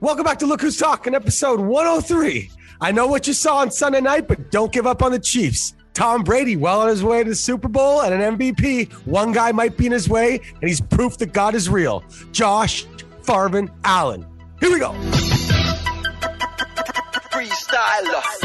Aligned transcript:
Welcome 0.00 0.24
back 0.24 0.38
to 0.38 0.46
Look 0.46 0.60
Who's 0.60 0.76
Talking, 0.76 1.16
episode 1.16 1.58
103. 1.58 2.52
I 2.80 2.92
know 2.92 3.08
what 3.08 3.26
you 3.26 3.32
saw 3.32 3.56
on 3.56 3.72
Sunday 3.72 4.00
night, 4.00 4.28
but 4.28 4.52
don't 4.52 4.72
give 4.72 4.86
up 4.86 5.02
on 5.02 5.10
the 5.10 5.18
Chiefs. 5.18 5.74
Tom 5.92 6.22
Brady, 6.22 6.54
well 6.54 6.82
on 6.82 6.88
his 6.88 7.02
way 7.02 7.24
to 7.24 7.30
the 7.30 7.34
Super 7.34 7.66
Bowl 7.66 8.02
and 8.02 8.14
an 8.14 8.38
MVP. 8.38 8.92
One 9.06 9.32
guy 9.32 9.50
might 9.50 9.76
be 9.76 9.86
in 9.86 9.92
his 9.92 10.08
way, 10.08 10.36
and 10.36 10.68
he's 10.68 10.80
proof 10.80 11.18
that 11.18 11.32
God 11.32 11.56
is 11.56 11.68
real. 11.68 12.04
Josh 12.30 12.86
Farvin 13.22 13.68
Allen. 13.82 14.24
Here 14.60 14.70
we 14.70 14.78
go. 14.78 14.92
Freestyler. 17.32 18.37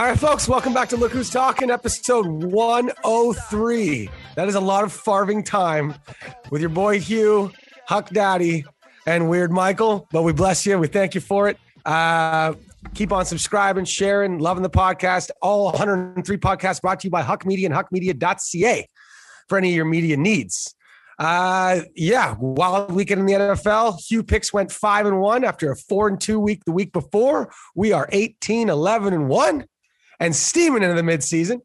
All 0.00 0.06
right, 0.06 0.18
folks, 0.18 0.48
welcome 0.48 0.72
back 0.72 0.88
to 0.88 0.96
Look 0.96 1.12
Who's 1.12 1.28
Talking, 1.28 1.70
episode 1.70 2.26
103. 2.26 4.10
That 4.34 4.48
is 4.48 4.54
a 4.54 4.60
lot 4.60 4.82
of 4.82 4.94
farving 4.94 5.42
time 5.42 5.94
with 6.50 6.62
your 6.62 6.70
boy 6.70 7.00
Hugh, 7.00 7.52
Huck 7.86 8.08
Daddy, 8.08 8.64
and 9.04 9.28
Weird 9.28 9.52
Michael. 9.52 10.08
But 10.10 10.22
we 10.22 10.32
bless 10.32 10.64
you. 10.64 10.78
We 10.78 10.86
thank 10.86 11.14
you 11.14 11.20
for 11.20 11.50
it. 11.50 11.58
Uh, 11.84 12.54
keep 12.94 13.12
on 13.12 13.26
subscribing, 13.26 13.84
sharing, 13.84 14.38
loving 14.38 14.62
the 14.62 14.70
podcast. 14.70 15.28
All 15.42 15.66
103 15.66 16.38
podcasts 16.38 16.80
brought 16.80 17.00
to 17.00 17.06
you 17.06 17.10
by 17.10 17.20
Huck 17.20 17.44
Media 17.44 17.68
and 17.70 17.74
huckmedia.ca 17.74 18.88
for 19.50 19.58
any 19.58 19.68
of 19.68 19.76
your 19.76 19.84
media 19.84 20.16
needs. 20.16 20.74
Uh, 21.18 21.82
yeah, 21.94 22.36
wild 22.38 22.90
weekend 22.90 23.20
in 23.20 23.26
the 23.26 23.34
NFL. 23.34 24.00
Hugh 24.08 24.22
picks 24.22 24.50
went 24.50 24.72
five 24.72 25.04
and 25.04 25.20
one 25.20 25.44
after 25.44 25.70
a 25.70 25.76
four 25.76 26.08
and 26.08 26.18
two 26.18 26.40
week 26.40 26.64
the 26.64 26.72
week 26.72 26.90
before. 26.94 27.52
We 27.74 27.92
are 27.92 28.08
18, 28.10 28.70
11 28.70 29.12
and 29.12 29.28
one 29.28 29.66
and 30.20 30.36
steaming 30.36 30.82
into 30.82 30.94
the 30.94 31.02
midseason. 31.02 31.60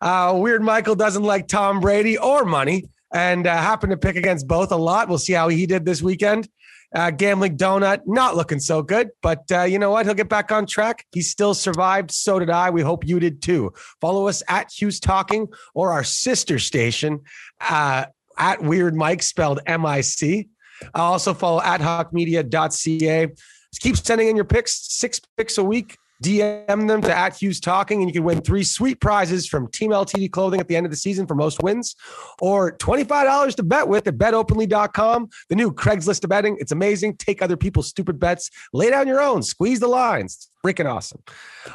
Uh, 0.00 0.34
Weird 0.36 0.62
Michael 0.62 0.94
doesn't 0.94 1.22
like 1.22 1.48
Tom 1.48 1.80
Brady 1.80 2.18
or 2.18 2.44
money 2.44 2.84
and 3.12 3.46
uh, 3.46 3.56
happened 3.56 3.90
to 3.90 3.96
pick 3.96 4.16
against 4.16 4.46
both 4.46 4.70
a 4.70 4.76
lot. 4.76 5.08
We'll 5.08 5.18
see 5.18 5.32
how 5.32 5.48
he 5.48 5.66
did 5.66 5.84
this 5.84 6.02
weekend. 6.02 6.48
Uh, 6.94 7.10
Gambling 7.10 7.56
Donut, 7.56 8.02
not 8.06 8.36
looking 8.36 8.60
so 8.60 8.80
good, 8.80 9.10
but 9.20 9.50
uh, 9.50 9.62
you 9.62 9.80
know 9.80 9.90
what? 9.90 10.06
He'll 10.06 10.14
get 10.14 10.28
back 10.28 10.52
on 10.52 10.64
track. 10.64 11.04
He 11.12 11.22
still 11.22 11.52
survived. 11.52 12.12
So 12.12 12.38
did 12.38 12.50
I. 12.50 12.70
We 12.70 12.82
hope 12.82 13.04
you 13.04 13.18
did 13.18 13.42
too. 13.42 13.72
Follow 14.00 14.28
us 14.28 14.44
at 14.48 14.70
Hughes 14.70 15.00
Talking 15.00 15.48
or 15.74 15.90
our 15.90 16.04
sister 16.04 16.60
station 16.60 17.22
uh, 17.60 18.06
at 18.38 18.62
Weird 18.62 18.94
Mike, 18.94 19.24
spelled 19.24 19.60
M 19.66 19.84
I 19.84 20.02
C. 20.02 20.48
Also 20.94 21.34
follow 21.34 21.60
at 21.62 21.80
huckmedia.ca. 21.80 23.26
Just 23.26 23.80
keep 23.80 23.96
sending 23.96 24.28
in 24.28 24.36
your 24.36 24.44
picks, 24.44 24.94
six 24.94 25.20
picks 25.36 25.58
a 25.58 25.64
week. 25.64 25.96
DM 26.24 26.88
them 26.88 27.02
to 27.02 27.14
at 27.14 27.36
Hughes 27.36 27.60
Talking, 27.60 28.00
and 28.00 28.08
you 28.08 28.14
can 28.14 28.24
win 28.24 28.40
three 28.40 28.64
sweet 28.64 28.98
prizes 28.98 29.46
from 29.46 29.70
Team 29.70 29.90
LTD 29.90 30.30
Clothing 30.30 30.58
at 30.58 30.68
the 30.68 30.76
end 30.76 30.86
of 30.86 30.90
the 30.90 30.96
season 30.96 31.26
for 31.26 31.34
most 31.34 31.62
wins, 31.62 31.94
or 32.40 32.76
$25 32.78 33.54
to 33.56 33.62
bet 33.62 33.86
with 33.86 34.08
at 34.08 34.16
betopenly.com. 34.16 35.28
The 35.50 35.54
new 35.54 35.70
Craigslist 35.70 36.24
of 36.24 36.30
betting. 36.30 36.56
It's 36.58 36.72
amazing. 36.72 37.18
Take 37.18 37.42
other 37.42 37.58
people's 37.58 37.88
stupid 37.88 38.18
bets, 38.18 38.50
lay 38.72 38.90
down 38.90 39.06
your 39.06 39.20
own, 39.20 39.42
squeeze 39.42 39.80
the 39.80 39.86
lines. 39.86 40.34
It's 40.34 40.48
freaking 40.64 40.90
awesome. 40.90 41.22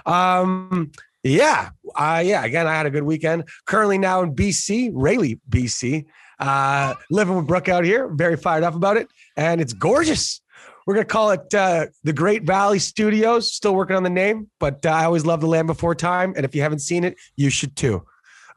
Um, 0.05 0.91
yeah, 1.23 1.69
uh, 1.95 2.23
yeah. 2.25 2.43
Again, 2.43 2.65
I 2.65 2.73
had 2.73 2.87
a 2.87 2.89
good 2.89 3.03
weekend. 3.03 3.43
Currently 3.67 3.99
now 3.99 4.23
in 4.23 4.33
BC, 4.35 4.91
Rayleigh, 4.93 5.35
BC. 5.49 6.05
Uh, 6.39 6.95
living 7.11 7.35
with 7.35 7.45
Brooke 7.45 7.69
out 7.69 7.83
here. 7.83 8.07
Very 8.07 8.37
fired 8.37 8.63
up 8.63 8.73
about 8.73 8.97
it, 8.97 9.09
and 9.35 9.61
it's 9.61 9.73
gorgeous. 9.73 10.41
We're 10.89 10.95
gonna 10.95 11.05
call 11.05 11.29
it 11.29 11.53
uh, 11.53 11.85
the 12.03 12.13
Great 12.13 12.45
Valley 12.45 12.79
Studios. 12.79 13.53
Still 13.53 13.75
working 13.75 13.95
on 13.95 14.01
the 14.01 14.09
name, 14.09 14.49
but 14.59 14.83
uh, 14.83 14.89
I 14.89 15.05
always 15.05 15.23
love 15.23 15.39
the 15.39 15.45
Land 15.45 15.67
Before 15.67 15.93
Time, 15.93 16.33
and 16.35 16.43
if 16.43 16.55
you 16.55 16.63
haven't 16.63 16.79
seen 16.79 17.03
it, 17.03 17.15
you 17.35 17.51
should 17.51 17.75
too. 17.75 18.07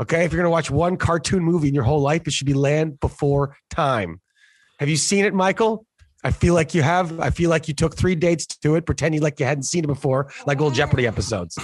Okay, 0.00 0.24
if 0.24 0.32
you're 0.32 0.40
gonna 0.40 0.48
watch 0.48 0.70
one 0.70 0.96
cartoon 0.96 1.42
movie 1.42 1.68
in 1.68 1.74
your 1.74 1.84
whole 1.84 2.00
life, 2.00 2.26
it 2.26 2.32
should 2.32 2.46
be 2.46 2.54
Land 2.54 2.98
Before 3.00 3.58
Time. 3.68 4.22
Have 4.78 4.88
you 4.88 4.96
seen 4.96 5.26
it, 5.26 5.34
Michael? 5.34 5.84
I 6.24 6.30
feel 6.30 6.54
like 6.54 6.74
you 6.74 6.80
have. 6.80 7.20
I 7.20 7.28
feel 7.28 7.50
like 7.50 7.68
you 7.68 7.74
took 7.74 7.98
three 7.98 8.14
dates 8.14 8.46
to 8.46 8.76
it, 8.76 8.86
pretending 8.86 9.20
like 9.20 9.38
you 9.38 9.44
hadn't 9.44 9.64
seen 9.64 9.84
it 9.84 9.88
before, 9.88 10.32
like 10.46 10.58
old 10.58 10.72
Jeopardy 10.72 11.06
episodes. 11.06 11.58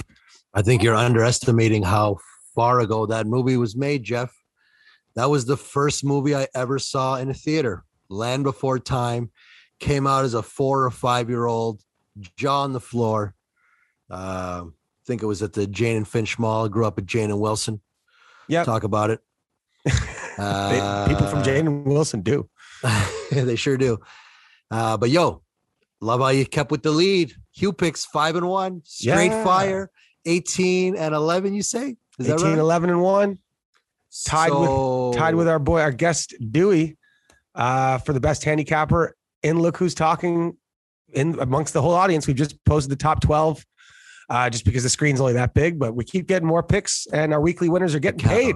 I 0.53 0.61
think 0.61 0.83
you're 0.83 0.93
underestimating 0.93 1.81
how 1.81 2.17
far 2.53 2.79
ago 2.79 3.07
that 3.07 3.25
movie 3.25 3.57
was 3.57 3.75
made, 3.75 4.03
Jeff. 4.03 4.31
That 5.15 5.31
was 5.31 5.45
the 5.45 5.57
first 5.57 6.05
movie 6.05 6.35
I 6.35 6.47
ever 6.53 6.77
saw 6.77 7.15
in 7.15 7.31
a 7.31 7.33
theater. 7.33 7.85
Land 8.07 8.43
Before 8.43 8.77
Time 8.77 9.31
came 9.79 10.05
out 10.07 10.25
as 10.25 10.33
a 10.33 10.43
four 10.43 10.83
or 10.83 10.91
five 10.91 11.29
year 11.29 11.45
old, 11.45 11.81
jaw 12.37 12.63
on 12.63 12.73
the 12.73 12.79
floor. 12.79 13.33
Uh, 14.09 14.65
I 14.65 14.71
think 15.05 15.23
it 15.23 15.25
was 15.25 15.41
at 15.41 15.53
the 15.53 15.65
Jane 15.67 15.97
and 15.97 16.07
Finch 16.07 16.37
Mall. 16.37 16.65
I 16.65 16.67
grew 16.67 16.85
up 16.85 16.97
at 16.97 17.05
Jane 17.05 17.31
and 17.31 17.39
Wilson. 17.39 17.81
Yeah, 18.47 18.63
Talk 18.63 18.83
about 18.83 19.09
it. 19.11 19.19
people 19.85 21.27
from 21.27 21.43
Jane 21.43 21.67
and 21.67 21.85
Wilson 21.85 22.21
do. 22.21 22.49
they 23.31 23.55
sure 23.55 23.77
do. 23.77 23.99
Uh, 24.71 24.97
but 24.97 25.09
yo, 25.09 25.41
love 26.01 26.19
how 26.21 26.29
you 26.29 26.45
kept 26.45 26.71
with 26.71 26.83
the 26.83 26.91
lead. 26.91 27.33
Hugh 27.53 27.73
picks 27.73 28.05
five 28.05 28.35
and 28.35 28.47
one, 28.47 28.81
straight 28.85 29.27
Yeah. 29.31 29.43
fire, 29.43 29.91
18 30.25 30.95
and 30.95 31.13
11, 31.13 31.53
you 31.53 31.61
say? 31.61 31.97
Is 32.19 32.27
18, 32.27 32.37
that 32.37 32.43
right? 32.49 32.57
11 32.57 32.89
and 32.89 33.01
one. 33.01 33.39
tied 34.25 34.49
So- 34.49 35.09
with 35.09 35.17
tied 35.17 35.35
with 35.35 35.47
our 35.47 35.59
boy, 35.59 35.81
our 35.81 35.91
guest 35.91 36.33
Dewey, 36.51 36.97
uh, 37.55 37.99
for 37.99 38.13
the 38.13 38.19
best 38.19 38.43
handicapper. 38.43 39.15
And 39.43 39.61
look 39.61 39.77
who's 39.77 39.93
talking 39.95 40.57
in 41.13 41.39
amongst 41.39 41.73
the 41.73 41.81
whole 41.81 41.93
audience. 41.93 42.27
We've 42.27 42.35
just 42.35 42.63
posted 42.65 42.91
the 42.91 42.95
top 42.95 43.21
12 43.21 43.65
uh, 44.29 44.49
just 44.49 44.65
because 44.65 44.83
the 44.83 44.89
screen's 44.89 45.19
only 45.19 45.33
that 45.33 45.53
big, 45.53 45.79
but 45.79 45.95
we 45.95 46.03
keep 46.03 46.27
getting 46.27 46.47
more 46.47 46.61
picks 46.61 47.07
and 47.11 47.33
our 47.33 47.41
weekly 47.41 47.69
winners 47.69 47.95
are 47.95 47.99
getting 47.99 48.19
paid. 48.19 48.55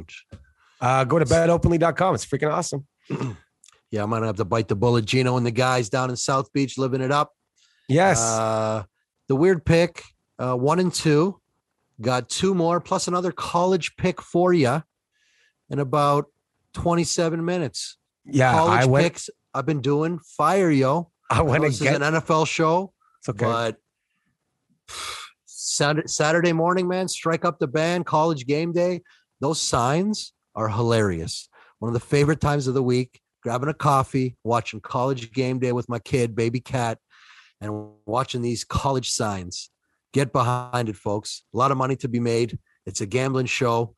Uh, 0.82 1.04
go 1.04 1.18
to 1.18 1.26
betopenly.com. 1.26 2.16
It's 2.16 2.26
freaking 2.26 2.52
awesome. 2.52 2.88
Yeah, 3.94 4.02
I'm 4.02 4.10
gonna 4.10 4.26
have 4.26 4.38
to 4.38 4.46
bite 4.46 4.68
the 4.68 4.76
bullet. 4.76 5.06
Gino 5.06 5.38
and 5.38 5.46
the 5.46 5.52
guys 5.52 5.88
down 5.88 6.10
in 6.10 6.16
South 6.16 6.52
Beach 6.52 6.80
living 6.80 7.00
it 7.00 7.12
up. 7.12 7.32
Yes. 7.88 8.20
Uh, 8.20 8.86
the 9.28 9.36
weird 9.36 9.64
pick, 9.64 10.02
uh, 10.40 10.56
one 10.56 10.80
and 10.80 10.92
two, 10.92 11.40
got 12.02 12.28
two 12.28 12.56
more 12.56 12.82
plus 12.82 13.08
another 13.08 13.32
college 13.32 13.96
pick 13.96 14.20
for 14.20 14.52
you 14.52 14.82
in 15.70 15.78
about 15.78 16.26
27 16.74 17.46
minutes. 17.46 17.98
yeah. 18.26 18.54
college 18.54 18.82
I 18.82 18.86
went, 18.88 19.06
picks 19.06 19.30
I've 19.54 19.66
been 19.66 19.82
doing. 19.82 20.20
Fire, 20.20 20.72
yo. 20.72 21.12
I 21.30 21.42
went 21.42 21.64
this 21.64 21.82
is 21.82 21.88
an 21.88 22.02
NFL 22.02 22.48
show, 22.48 22.94
It's 23.20 23.30
okay. 23.30 23.46
but 23.46 23.78
Saturday 25.56 26.54
morning, 26.54 26.88
man, 26.88 27.08
strike 27.08 27.46
up 27.46 27.60
the 27.60 27.68
band, 27.68 28.06
college 28.06 28.46
game 28.46 28.72
day. 28.72 29.02
Those 29.40 29.62
signs 29.62 30.34
are 30.56 30.70
hilarious. 30.70 31.50
One 31.80 31.90
of 31.90 31.94
the 31.94 32.00
favorite 32.06 32.40
times 32.40 32.68
of 32.68 32.74
the 32.74 32.84
week, 32.84 33.20
grabbing 33.42 33.70
a 33.70 33.74
coffee, 33.74 34.38
watching 34.44 34.80
college 34.82 35.32
game 35.34 35.60
day 35.60 35.72
with 35.72 35.90
my 35.90 36.00
kid, 36.00 36.36
baby 36.36 36.60
cat, 36.60 37.00
and 37.60 37.92
watching 38.06 38.42
these 38.42 38.64
college 38.64 39.10
signs. 39.10 39.70
Get 40.14 40.32
behind 40.32 40.90
it, 40.90 40.96
folks. 40.96 41.44
A 41.54 41.58
lot 41.58 41.72
of 41.72 41.78
money 41.78 41.96
to 41.98 42.08
be 42.08 42.20
made. 42.20 42.60
It's 42.86 43.02
a 43.02 43.06
gambling 43.06 43.48
show. 43.48 43.96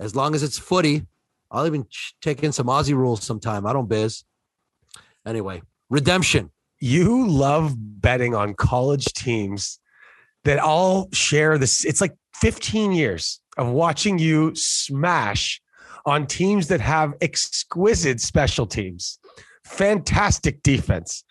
As 0.00 0.16
long 0.16 0.34
as 0.34 0.42
it's 0.42 0.58
footy, 0.58 1.06
I'll 1.50 1.66
even 1.66 1.86
take 2.22 2.42
in 2.42 2.52
some 2.52 2.66
Aussie 2.68 2.94
rules 2.94 3.22
sometime. 3.22 3.66
I 3.66 3.72
don't 3.72 3.88
biz. 3.88 4.24
Anyway, 5.28 5.60
redemption. 5.90 6.50
you 6.80 7.28
love 7.28 7.74
betting 7.76 8.34
on 8.34 8.54
college 8.54 9.04
teams 9.12 9.78
that 10.44 10.58
all 10.58 11.08
share 11.12 11.58
this. 11.58 11.84
It's 11.84 12.00
like 12.00 12.14
15 12.36 12.92
years 12.92 13.40
of 13.58 13.68
watching 13.68 14.18
you 14.18 14.54
smash 14.54 15.60
on 16.06 16.26
teams 16.26 16.68
that 16.68 16.80
have 16.80 17.12
exquisite 17.20 18.20
special 18.20 18.66
teams, 18.66 19.18
fantastic 19.64 20.62
defense, 20.62 21.24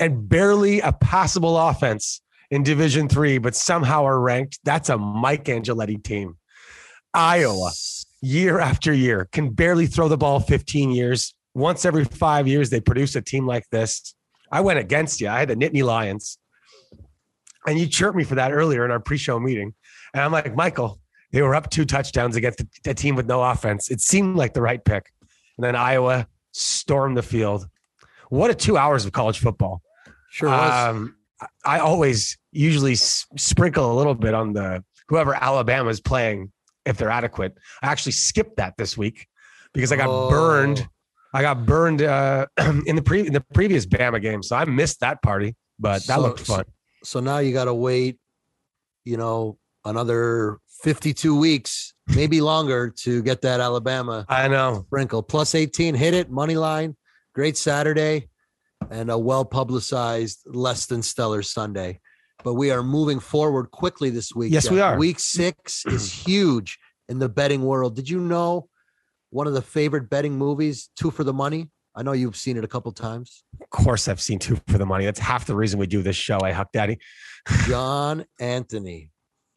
and 0.00 0.26
barely 0.26 0.80
a 0.80 0.92
passable 0.92 1.58
offense 1.58 2.22
in 2.50 2.62
Division 2.62 3.08
Three, 3.08 3.36
but 3.36 3.54
somehow 3.54 4.04
are 4.06 4.20
ranked. 4.20 4.58
That's 4.64 4.88
a 4.88 4.96
Mike 4.96 5.44
Angeletti 5.44 6.02
team. 6.02 6.38
Iowa, 7.12 7.72
year 8.22 8.58
after 8.58 8.94
year, 8.94 9.28
can 9.32 9.50
barely 9.50 9.86
throw 9.86 10.08
the 10.08 10.16
ball 10.16 10.40
15 10.40 10.90
years. 10.92 11.34
Once 11.54 11.84
every 11.84 12.04
five 12.04 12.48
years, 12.48 12.70
they 12.70 12.80
produce 12.80 13.14
a 13.16 13.22
team 13.22 13.46
like 13.46 13.68
this. 13.70 14.14
I 14.50 14.60
went 14.60 14.78
against 14.78 15.20
you. 15.20 15.28
I 15.28 15.38
had 15.40 15.48
the 15.48 15.56
Nittany 15.56 15.84
Lions. 15.84 16.38
And 17.66 17.78
you 17.78 17.86
chirped 17.86 18.16
me 18.16 18.24
for 18.24 18.34
that 18.34 18.52
earlier 18.52 18.84
in 18.84 18.90
our 18.90 19.00
pre-show 19.00 19.40
meeting. 19.40 19.74
And 20.12 20.22
I'm 20.22 20.32
like, 20.32 20.54
Michael, 20.54 21.00
they 21.32 21.42
were 21.42 21.54
up 21.54 21.70
two 21.70 21.84
touchdowns 21.84 22.36
against 22.36 22.62
a, 22.86 22.94
team 22.94 23.16
with 23.16 23.26
no 23.26 23.42
offense. 23.42 23.90
It 23.90 24.00
seemed 24.00 24.36
like 24.36 24.52
the 24.52 24.62
right 24.62 24.84
pick. 24.84 25.10
And 25.56 25.64
then 25.64 25.74
Iowa 25.74 26.28
stormed 26.52 27.16
the 27.16 27.22
field. 27.22 27.66
What 28.28 28.50
a 28.50 28.54
two 28.54 28.76
hours 28.76 29.04
of 29.06 29.12
college 29.12 29.38
football. 29.38 29.82
Sure 30.30 30.48
was. 30.50 30.88
Um, 30.88 31.16
I 31.64 31.78
always 31.78 32.38
usually 32.52 32.94
sprinkle 32.96 33.92
a 33.92 33.94
little 33.94 34.14
bit 34.14 34.34
on 34.34 34.52
the 34.52 34.84
whoever 35.08 35.34
Alabama 35.34 35.88
is 35.90 36.00
playing 36.00 36.52
if 36.84 36.96
they're 36.96 37.10
adequate. 37.10 37.54
I 37.82 37.88
actually 37.88 38.12
skipped 38.12 38.56
that 38.56 38.74
this 38.76 38.96
week 38.96 39.26
because 39.72 39.90
I 39.92 39.96
got 39.96 40.08
Oh. 40.08 40.28
burned. 40.30 40.88
I 41.34 41.42
got 41.42 41.66
burned 41.66 42.00
uh, 42.00 42.46
in 42.86 42.96
the 42.96 43.02
pre 43.02 43.26
in 43.26 43.32
the 43.32 43.44
previous 43.52 43.84
Bama 43.86 44.22
game, 44.22 44.42
so 44.42 44.56
I 44.56 44.64
missed 44.64 45.00
that 45.00 45.20
party. 45.22 45.56
But 45.78 46.06
that 46.06 46.16
So- 46.16 46.20
looked 46.22 46.40
fun. 46.40 46.64
So 47.02 47.20
now 47.20 47.38
you 47.38 47.52
got 47.52 47.66
to 47.66 47.74
wait, 47.74 48.18
you 49.04 49.18
know, 49.18 49.58
another 49.84 50.58
52 50.84 51.38
weeks 51.38 51.92
maybe 52.14 52.40
longer 52.40 52.88
to 53.02 53.22
get 53.22 53.42
that 53.42 53.60
Alabama 53.60 54.24
I 54.28 54.48
know. 54.48 54.84
sprinkle. 54.86 55.22
Plus 55.22 55.54
18, 55.54 55.94
hit 55.94 56.14
it, 56.14 56.30
money 56.30 56.56
line. 56.56 56.96
Great 57.34 57.58
Saturday 57.58 58.28
and 58.90 59.10
a 59.10 59.18
well 59.18 59.44
publicized, 59.44 60.40
less 60.46 60.86
than 60.86 61.02
stellar 61.02 61.42
Sunday. 61.42 62.00
But 62.42 62.54
we 62.54 62.70
are 62.70 62.82
moving 62.82 63.20
forward 63.20 63.70
quickly 63.70 64.08
this 64.08 64.34
week. 64.34 64.52
Yes, 64.52 64.70
we 64.70 64.80
are. 64.80 64.96
Week 64.96 65.18
six 65.18 65.84
is 65.86 66.10
huge 66.26 66.78
in 67.08 67.18
the 67.18 67.28
betting 67.28 67.62
world. 67.62 67.96
Did 67.96 68.08
you 68.08 68.20
know 68.20 68.68
one 69.34 69.48
of 69.48 69.52
the 69.52 69.62
favorite 69.62 70.08
betting 70.08 70.38
movies, 70.38 70.90
Two 70.96 71.10
for 71.10 71.24
the 71.24 71.32
Money? 71.32 71.68
I 71.96 72.04
know 72.04 72.12
you've 72.12 72.36
seen 72.36 72.56
it 72.56 72.62
a 72.62 72.68
couple 72.68 72.92
times. 72.92 73.42
Of 73.60 73.68
course, 73.70 74.06
I've 74.06 74.20
seen 74.20 74.38
two 74.38 74.58
for 74.68 74.78
the 74.78 74.86
money. 74.86 75.04
That's 75.04 75.20
half 75.20 75.46
the 75.46 75.54
reason 75.56 75.78
we 75.78 75.86
do 75.86 76.02
this 76.02 76.16
show. 76.16 76.38
I 76.40 76.52
Huck 76.52 76.68
Daddy. 76.72 76.98
John 77.66 78.24
Anthony, 78.40 79.10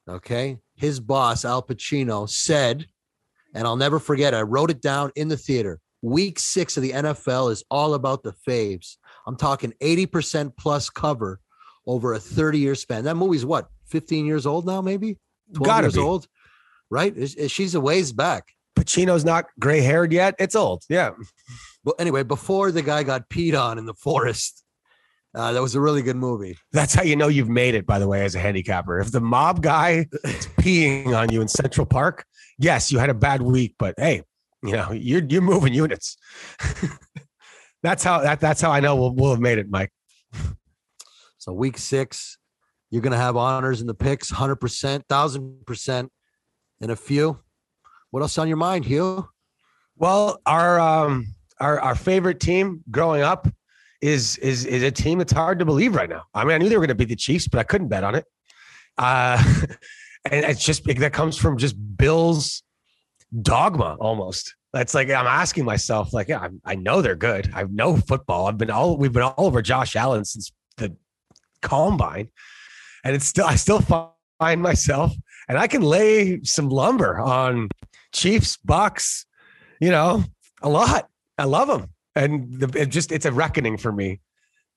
okay, 0.08 0.58
his 0.76 1.00
boss, 1.00 1.46
Al 1.46 1.62
Pacino, 1.64 2.28
said, 2.28 2.88
and 3.54 3.66
I'll 3.68 3.76
never 3.76 4.00
forget, 4.00 4.34
I 4.34 4.42
wrote 4.42 4.72
it 4.72 4.82
down 4.82 5.12
in 5.16 5.30
the 5.30 5.38
theater. 5.38 5.80
Week 6.02 6.38
six 6.40 6.76
of 6.78 6.84
the 6.84 6.92
NFL 6.92 7.52
is 7.52 7.64
all 7.72 7.94
about 7.94 8.24
the 8.24 8.34
faves. 8.48 8.98
I'm 9.26 9.36
talking 9.36 9.74
80% 9.82 10.54
plus 10.58 10.90
cover 10.90 11.40
over 11.86 12.14
a 12.14 12.20
30 12.20 12.60
year 12.60 12.76
span. 12.76 13.04
That 13.04 13.16
movie's 13.16 13.46
what, 13.46 13.70
15 13.86 14.26
years 14.26 14.46
old 14.46 14.66
now, 14.66 14.82
maybe? 14.82 15.18
12 15.54 15.66
Gotta 15.66 15.86
years 15.86 15.96
be. 15.96 16.02
old, 16.02 16.28
right? 16.90 17.14
She's 17.48 17.74
a 17.74 17.82
ways 17.82 18.12
back. 18.12 18.54
Pacino's 18.88 19.26
not 19.26 19.46
gray 19.60 19.82
haired 19.82 20.12
yet. 20.12 20.36
It's 20.40 20.56
old. 20.56 20.84
Yeah. 20.90 21.12
But 21.84 21.96
anyway, 22.00 22.24
before 22.24 22.72
the 22.72 22.82
guy 22.82 23.04
got 23.04 23.30
peed 23.30 23.60
on 23.60 23.78
in 23.78 23.86
the 23.86 23.94
forest, 23.94 24.64
uh, 25.36 25.52
that 25.52 25.62
was 25.62 25.76
a 25.76 25.82
really 25.82 26.02
good 26.02 26.16
movie. 26.16 26.58
That's 26.72 26.94
how 26.94 27.04
you 27.04 27.16
know 27.16 27.28
you've 27.28 27.50
made 27.50 27.76
it, 27.76 27.86
by 27.86 28.00
the 28.00 28.08
way, 28.08 28.24
as 28.24 28.36
a 28.36 28.40
handicapper. 28.40 29.00
If 29.00 29.12
the 29.12 29.22
mob 29.22 29.62
guy 29.62 30.08
is 30.24 30.48
peeing 30.60 31.16
on 31.16 31.32
you 31.32 31.42
in 31.42 31.48
Central 31.48 31.86
Park, 31.86 32.26
yes, 32.58 32.92
you 32.92 33.00
had 33.00 33.10
a 33.10 33.14
bad 33.14 33.42
week, 33.42 33.76
but 33.78 33.94
hey, 33.98 34.24
you 34.64 34.72
know, 34.72 34.92
you're 34.92 35.24
you're 35.24 35.42
moving 35.42 35.74
units. 35.74 36.18
that's 37.84 38.04
how 38.04 38.22
that 38.22 38.40
that's 38.40 38.62
how 38.62 38.72
I 38.72 38.80
know 38.80 38.96
we'll 38.96 39.14
we'll 39.14 39.32
have 39.32 39.40
made 39.40 39.58
it, 39.60 39.70
Mike. 39.70 39.92
So 41.38 41.54
week 41.54 41.78
six, 41.78 42.38
you're 42.90 43.02
gonna 43.02 43.18
have 43.18 43.38
honors 43.38 43.80
in 43.80 43.88
the 43.88 43.94
picks, 43.94 44.30
hundred 44.30 44.58
percent, 44.58 45.06
thousand 45.08 45.66
percent, 45.66 46.12
in 46.82 46.90
a 46.90 46.96
few. 46.96 47.40
What 48.12 48.22
else 48.22 48.38
on 48.38 48.48
your 48.48 48.58
mind, 48.58 48.86
Hugh? 48.86 49.28
Well, 49.96 50.40
our 50.46 50.80
um 50.80 51.36
our 51.60 51.80
our 51.80 51.96
favorite 51.96 52.40
team 52.40 52.84
growing 52.90 53.22
up 53.22 53.48
is 54.02 54.38
is 54.38 54.66
is 54.66 54.84
a 54.84 54.92
team 54.92 55.18
that's 55.18 55.34
hard 55.34 55.60
to 55.60 55.66
believe 55.66 55.96
right 55.96 56.10
now. 56.10 56.24
I 56.34 56.44
mean, 56.44 56.54
I 56.54 56.58
knew 56.58 56.70
they 56.70 56.78
were 56.78 56.82
going 56.82 56.90
to 56.90 56.96
beat 56.96 57.10
the 57.10 57.16
Chiefs, 57.16 57.48
but 57.48 57.60
I 57.60 57.64
couldn't 57.64 57.88
bet 57.88 58.04
on 58.04 58.16
it. 58.16 58.26
Uh, 58.98 59.42
and 60.32 60.46
it's 60.46 60.64
just 60.64 60.84
that 60.86 61.14
comes 61.14 61.38
from 61.38 61.58
just 61.58 61.76
Bills 61.98 62.64
dogma 63.42 63.98
almost. 64.00 64.56
That's 64.74 64.94
like 64.94 65.10
I'm 65.10 65.28
asking 65.28 65.66
myself, 65.66 66.14
like, 66.14 66.28
yeah, 66.28 66.40
I, 66.40 66.74
I 66.74 66.76
know 66.76 67.02
they're 67.02 67.16
good. 67.16 67.52
I 67.56 67.64
know 67.64 67.98
football. 67.98 68.48
I've 68.48 68.58
been 68.58 68.70
all 68.70 68.98
we've 68.98 69.14
been 69.14 69.24
all 69.24 69.34
over 69.38 69.62
Josh 69.62 69.96
Allen 69.96 70.26
since 70.26 70.52
the 70.78 70.96
combine, 71.62 72.30
and 73.04 73.16
it's 73.16 73.26
still 73.26 73.46
I 73.46 73.56
still 73.56 73.82
find 73.82 74.62
myself, 74.62 75.14
and 75.50 75.58
I 75.58 75.68
can 75.68 75.82
lay 75.82 76.42
some 76.44 76.70
lumber 76.70 77.20
on 77.20 77.70
Chiefs, 78.18 78.58
Bucks, 78.66 79.26
you 79.80 79.92
know, 79.92 80.24
a 80.62 80.70
lot. 80.70 81.08
I 81.38 81.44
love 81.44 81.68
them, 81.68 81.90
and 82.16 82.60
the, 82.60 82.82
it 82.82 82.88
just 82.88 83.12
it's 83.12 83.26
a 83.26 83.32
reckoning 83.32 83.78
for 83.78 83.92
me 83.92 84.22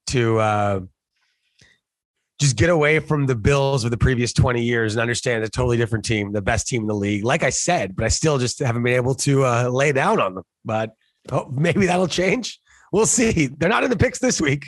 to 0.08 0.38
uh, 0.38 0.80
just 2.38 2.56
get 2.56 2.68
away 2.68 2.98
from 2.98 3.26
the 3.26 3.34
Bills 3.34 3.84
of 3.84 3.90
the 3.90 3.96
previous 3.96 4.34
twenty 4.34 4.62
years 4.62 4.94
and 4.94 5.00
understand 5.00 5.42
a 5.42 5.48
totally 5.48 5.78
different 5.78 6.04
team, 6.04 6.32
the 6.32 6.42
best 6.42 6.68
team 6.68 6.82
in 6.82 6.86
the 6.86 6.94
league. 6.94 7.24
Like 7.24 7.42
I 7.42 7.50
said, 7.50 7.96
but 7.96 8.04
I 8.04 8.08
still 8.08 8.38
just 8.38 8.58
haven't 8.58 8.82
been 8.82 8.94
able 8.94 9.14
to 9.16 9.44
uh, 9.44 9.68
lay 9.68 9.92
down 9.92 10.20
on 10.20 10.34
them. 10.34 10.44
But 10.64 10.90
oh, 11.32 11.50
maybe 11.50 11.86
that'll 11.86 12.08
change. 12.08 12.60
We'll 12.92 13.06
see. 13.06 13.46
They're 13.46 13.70
not 13.70 13.84
in 13.84 13.90
the 13.90 13.96
picks 13.96 14.18
this 14.18 14.40
week 14.40 14.66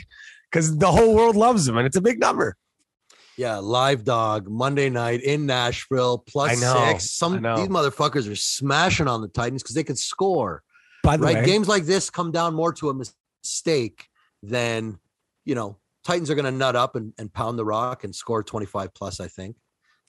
because 0.51 0.75
the 0.77 0.91
whole 0.91 1.13
world 1.13 1.35
loves 1.35 1.65
them, 1.65 1.77
and 1.77 1.85
it's 1.85 1.97
a 1.97 2.01
big 2.01 2.19
number. 2.19 2.55
Yeah, 3.37 3.57
live 3.57 4.03
dog 4.03 4.47
Monday 4.49 4.89
night 4.89 5.21
in 5.23 5.45
Nashville, 5.45 6.19
plus 6.19 6.51
I 6.51 6.55
know, 6.55 6.91
six. 6.91 7.11
Some 7.11 7.35
I 7.35 7.39
know. 7.39 7.55
these 7.57 7.67
motherfuckers 7.67 8.29
are 8.31 8.35
smashing 8.35 9.07
on 9.07 9.21
the 9.21 9.27
Titans 9.27 9.63
because 9.63 9.75
they 9.75 9.83
could 9.83 9.97
score. 9.97 10.61
By 11.01 11.17
the 11.17 11.23
Right, 11.25 11.37
way, 11.37 11.45
games 11.45 11.67
like 11.67 11.83
this 11.85 12.09
come 12.09 12.31
down 12.31 12.53
more 12.53 12.71
to 12.73 12.89
a 12.89 12.93
mistake 12.93 14.05
than 14.41 14.99
you 15.45 15.55
know. 15.55 15.77
Titans 16.05 16.29
are 16.29 16.35
going 16.35 16.43
to 16.45 16.51
nut 16.51 16.75
up 16.75 16.97
and, 16.97 17.13
and 17.17 17.31
pound 17.33 17.57
the 17.57 17.63
rock 17.63 18.03
and 18.03 18.13
score 18.13 18.43
25 18.43 18.93
plus. 18.93 19.19
I 19.21 19.27
think. 19.29 19.55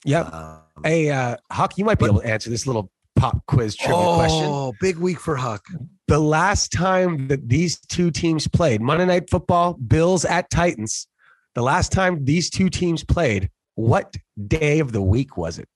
yeah. 0.03 0.21
Um, 0.23 0.61
Hey, 0.83 1.09
uh, 1.09 1.37
Huck, 1.51 1.77
you 1.77 1.85
might 1.85 1.97
be 1.99 2.05
able 2.05 2.19
to 2.21 2.27
answer 2.27 2.49
this 2.49 2.67
little 2.67 2.91
pop 3.15 3.45
quiz 3.47 3.75
trivia 3.77 4.13
question. 4.15 4.49
oh, 4.51 4.73
big 4.81 4.97
week 4.97 5.19
for 5.21 5.37
Huck. 5.37 5.63
the 6.09 6.19
last 6.19 6.73
time 6.73 7.29
that 7.29 7.47
these 7.47 7.79
two 7.79 8.11
teams 8.11 8.45
played 8.45 8.81
Monday 8.81 9.05
Night 9.05 9.29
Football, 9.29 9.75
Bills 9.75 10.25
at 10.25 10.49
Titans, 10.49 11.07
the 11.55 11.61
last 11.63 11.91
time 11.91 12.23
these 12.25 12.49
two 12.49 12.69
teams 12.69 13.03
played, 13.03 13.49
what 13.75 14.15
day 14.47 14.79
of 14.79 14.91
the 14.91 15.01
week 15.01 15.37
was 15.37 15.57
it? 15.57 15.67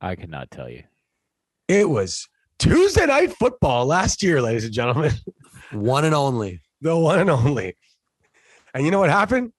I 0.00 0.14
cannot 0.14 0.50
tell 0.50 0.68
you. 0.68 0.82
It 1.68 1.88
was 1.88 2.28
Tuesday 2.58 3.06
Night 3.06 3.32
Football 3.32 3.86
last 3.86 4.22
year, 4.22 4.42
ladies 4.42 4.64
and 4.64 4.72
gentlemen, 4.72 5.12
One 5.72 6.04
and 6.04 6.14
only. 6.14 6.60
the 6.80 6.96
one 6.96 7.18
and 7.18 7.30
only. 7.30 7.76
And 8.74 8.84
you 8.84 8.90
know 8.90 9.00
what 9.00 9.10
happened? 9.10 9.52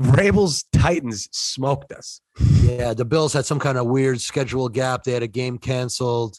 Vrabel's 0.00 0.64
Titans 0.72 1.28
smoked 1.32 1.92
us. 1.92 2.20
Yeah, 2.62 2.94
the 2.94 3.04
Bills 3.04 3.32
had 3.32 3.46
some 3.46 3.58
kind 3.58 3.78
of 3.78 3.86
weird 3.86 4.20
schedule 4.20 4.68
gap. 4.68 5.02
They 5.02 5.12
had 5.12 5.24
a 5.24 5.28
game 5.28 5.58
canceled 5.58 6.38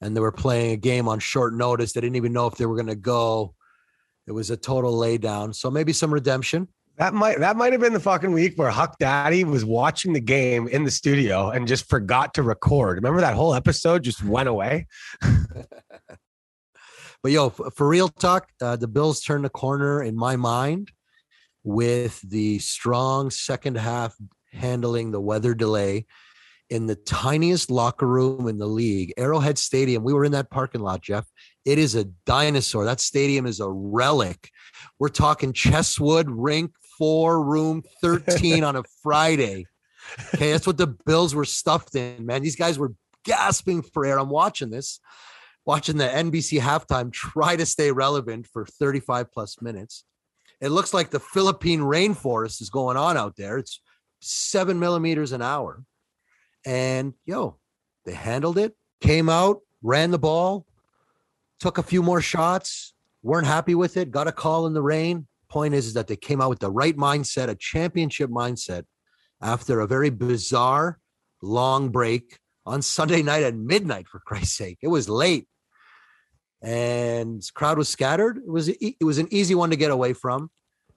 and 0.00 0.16
they 0.16 0.20
were 0.20 0.32
playing 0.32 0.72
a 0.72 0.76
game 0.76 1.08
on 1.08 1.18
short 1.18 1.52
notice. 1.52 1.92
They 1.92 2.00
didn't 2.00 2.16
even 2.16 2.32
know 2.32 2.46
if 2.46 2.54
they 2.54 2.64
were 2.64 2.76
going 2.76 2.86
to 2.86 2.94
go. 2.94 3.54
It 4.26 4.32
was 4.32 4.50
a 4.50 4.56
total 4.56 4.94
laydown. 4.94 5.54
So 5.54 5.70
maybe 5.70 5.92
some 5.92 6.12
redemption. 6.12 6.68
That 6.98 7.12
might 7.12 7.40
that 7.40 7.56
might 7.56 7.72
have 7.72 7.80
been 7.82 7.92
the 7.92 8.00
fucking 8.00 8.32
week 8.32 8.54
where 8.56 8.70
Huck 8.70 8.96
Daddy 8.98 9.44
was 9.44 9.66
watching 9.66 10.14
the 10.14 10.20
game 10.20 10.66
in 10.66 10.84
the 10.84 10.90
studio 10.90 11.50
and 11.50 11.68
just 11.68 11.90
forgot 11.90 12.32
to 12.34 12.42
record. 12.42 12.96
Remember 12.96 13.20
that 13.20 13.34
whole 13.34 13.54
episode 13.54 14.02
just 14.02 14.24
went 14.24 14.48
away? 14.48 14.86
But 17.26 17.32
yo, 17.32 17.50
for 17.50 17.88
real 17.88 18.08
talk, 18.08 18.50
uh, 18.62 18.76
the 18.76 18.86
Bills 18.86 19.20
turned 19.20 19.44
the 19.44 19.50
corner 19.50 20.00
in 20.00 20.14
my 20.14 20.36
mind 20.36 20.92
with 21.64 22.20
the 22.20 22.60
strong 22.60 23.30
second 23.30 23.78
half 23.78 24.14
handling 24.52 25.10
the 25.10 25.20
weather 25.20 25.52
delay 25.52 26.06
in 26.70 26.86
the 26.86 26.94
tiniest 26.94 27.68
locker 27.68 28.06
room 28.06 28.46
in 28.46 28.58
the 28.58 28.68
league, 28.68 29.12
Arrowhead 29.16 29.58
Stadium. 29.58 30.04
We 30.04 30.12
were 30.12 30.24
in 30.24 30.30
that 30.32 30.50
parking 30.50 30.82
lot, 30.82 31.02
Jeff. 31.02 31.26
It 31.66 31.78
is 31.78 31.94
a 31.94 32.04
dinosaur. 32.24 32.84
That 32.84 33.00
stadium 33.00 33.44
is 33.44 33.60
a 33.60 33.68
relic. 33.68 34.50
We're 34.98 35.08
talking 35.08 35.52
Chesswood 35.52 36.26
Rink, 36.28 36.72
four 36.96 37.42
room 37.42 37.82
13 38.00 38.64
on 38.64 38.76
a 38.76 38.84
Friday. 39.02 39.66
Okay, 40.34 40.52
that's 40.52 40.66
what 40.66 40.78
the 40.78 40.86
Bills 40.86 41.34
were 41.34 41.44
stuffed 41.44 41.96
in, 41.96 42.24
man. 42.24 42.42
These 42.42 42.56
guys 42.56 42.78
were 42.78 42.94
gasping 43.24 43.82
for 43.82 44.06
air. 44.06 44.18
I'm 44.18 44.30
watching 44.30 44.70
this 44.70 45.00
watching 45.66 45.96
the 45.96 46.06
NBC 46.06 46.60
halftime 46.60 47.12
try 47.12 47.56
to 47.56 47.66
stay 47.66 47.90
relevant 47.90 48.46
for 48.46 48.64
35 48.64 49.30
plus 49.32 49.60
minutes. 49.60 50.04
It 50.60 50.68
looks 50.68 50.94
like 50.94 51.10
the 51.10 51.20
Philippine 51.20 51.80
rainforest 51.80 52.62
is 52.62 52.70
going 52.70 52.96
on 52.96 53.16
out 53.16 53.36
there. 53.36 53.58
It's 53.58 53.82
seven 54.20 54.78
millimeters 54.78 55.32
an 55.32 55.42
hour. 55.42 55.84
And 56.64 57.14
yo, 57.26 57.58
they 58.04 58.14
handled 58.14 58.56
it, 58.56 58.74
came 59.00 59.28
out, 59.28 59.60
ran 59.82 60.12
the 60.12 60.18
ball, 60.18 60.66
took 61.60 61.78
a 61.78 61.82
few 61.82 62.02
more 62.02 62.20
shots, 62.20 62.94
weren't 63.22 63.46
happy 63.46 63.74
with 63.74 63.96
it, 63.96 64.10
got 64.10 64.28
a 64.28 64.32
call 64.32 64.66
in 64.66 64.72
the 64.72 64.82
rain. 64.82 65.26
Point 65.48 65.74
is, 65.74 65.86
is 65.86 65.94
that 65.94 66.08
they 66.08 66.16
came 66.16 66.40
out 66.40 66.50
with 66.50 66.58
the 66.58 66.70
right 66.70 66.96
mindset, 66.96 67.48
a 67.48 67.54
championship 67.54 68.30
mindset 68.30 68.84
after 69.40 69.80
a 69.80 69.86
very 69.86 70.10
bizarre 70.10 70.98
long 71.42 71.90
break 71.90 72.38
on 72.64 72.82
Sunday 72.82 73.22
night 73.22 73.44
at 73.44 73.54
midnight, 73.54 74.08
for 74.08 74.18
Christ's 74.18 74.56
sake. 74.56 74.78
It 74.82 74.88
was 74.88 75.08
late 75.08 75.46
and 76.62 77.42
crowd 77.54 77.78
was 77.78 77.88
scattered. 77.88 78.38
It 78.38 78.50
was 78.50 78.68
it 78.68 79.02
was 79.02 79.18
an 79.18 79.28
easy 79.30 79.54
one 79.54 79.70
to 79.70 79.76
get 79.76 79.90
away 79.90 80.12
from, 80.12 80.50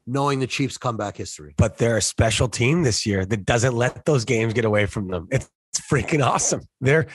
knowing 0.08 0.40
the 0.40 0.48
Chiefs' 0.48 0.78
comeback 0.78 1.18
history. 1.18 1.54
But 1.58 1.78
they're 1.78 1.98
a 1.98 2.02
special 2.02 2.48
team 2.48 2.84
this 2.84 3.06
year 3.06 3.26
that 3.26 3.46
doesn't 3.46 3.76
let 3.76 4.06
those 4.06 4.26
games 4.26 4.54
get 4.54 4.66
away 4.66 4.86
from 4.86 5.10
them. 5.10 5.28
It's 5.32 5.50
freaking 5.92 6.26
awesome. 6.26 6.62
They're 6.82 7.08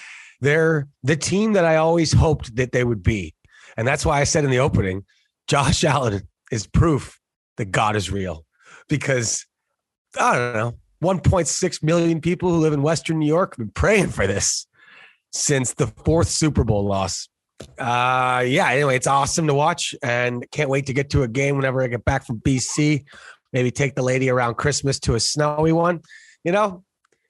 they're 0.44 0.88
the 1.02 1.16
team 1.16 1.54
that 1.54 1.64
I 1.64 1.76
always 1.76 2.12
hoped 2.12 2.56
that 2.56 2.72
they 2.72 2.84
would 2.84 3.02
be. 3.02 3.34
And 3.76 3.86
that's 3.88 4.04
why 4.04 4.20
I 4.20 4.24
said 4.24 4.44
in 4.44 4.50
the 4.50 4.58
opening, 4.58 5.04
Josh 5.48 5.84
Allen 5.84 6.28
is 6.52 6.66
proof 6.66 7.18
that 7.56 7.66
God 7.66 7.96
is 7.96 8.10
real. 8.10 8.44
Because 8.88 9.46
I 10.18 10.36
don't 10.36 10.54
know, 10.54 10.74
1.6 11.02 11.82
million 11.82 12.20
people 12.20 12.50
who 12.50 12.58
live 12.58 12.72
in 12.72 12.82
Western 12.82 13.18
New 13.18 13.26
York 13.26 13.56
have 13.56 13.66
been 13.66 13.72
praying 13.72 14.08
for 14.08 14.26
this 14.26 14.66
since 15.32 15.74
the 15.74 15.86
fourth 15.86 16.28
Super 16.28 16.64
Bowl 16.64 16.84
loss. 16.84 17.28
Uh 17.78 18.44
yeah, 18.46 18.68
anyway, 18.68 18.96
it's 18.96 19.06
awesome 19.06 19.46
to 19.46 19.54
watch 19.54 19.94
and 20.02 20.44
can't 20.50 20.68
wait 20.68 20.86
to 20.86 20.92
get 20.92 21.10
to 21.10 21.22
a 21.22 21.28
game 21.28 21.56
whenever 21.56 21.82
I 21.82 21.86
get 21.86 22.04
back 22.04 22.26
from 22.26 22.40
BC. 22.40 23.04
Maybe 23.52 23.70
take 23.70 23.94
the 23.94 24.02
lady 24.02 24.28
around 24.28 24.56
Christmas 24.56 24.98
to 25.00 25.14
a 25.14 25.20
snowy 25.20 25.72
one. 25.72 26.02
You 26.42 26.52
know, 26.52 26.84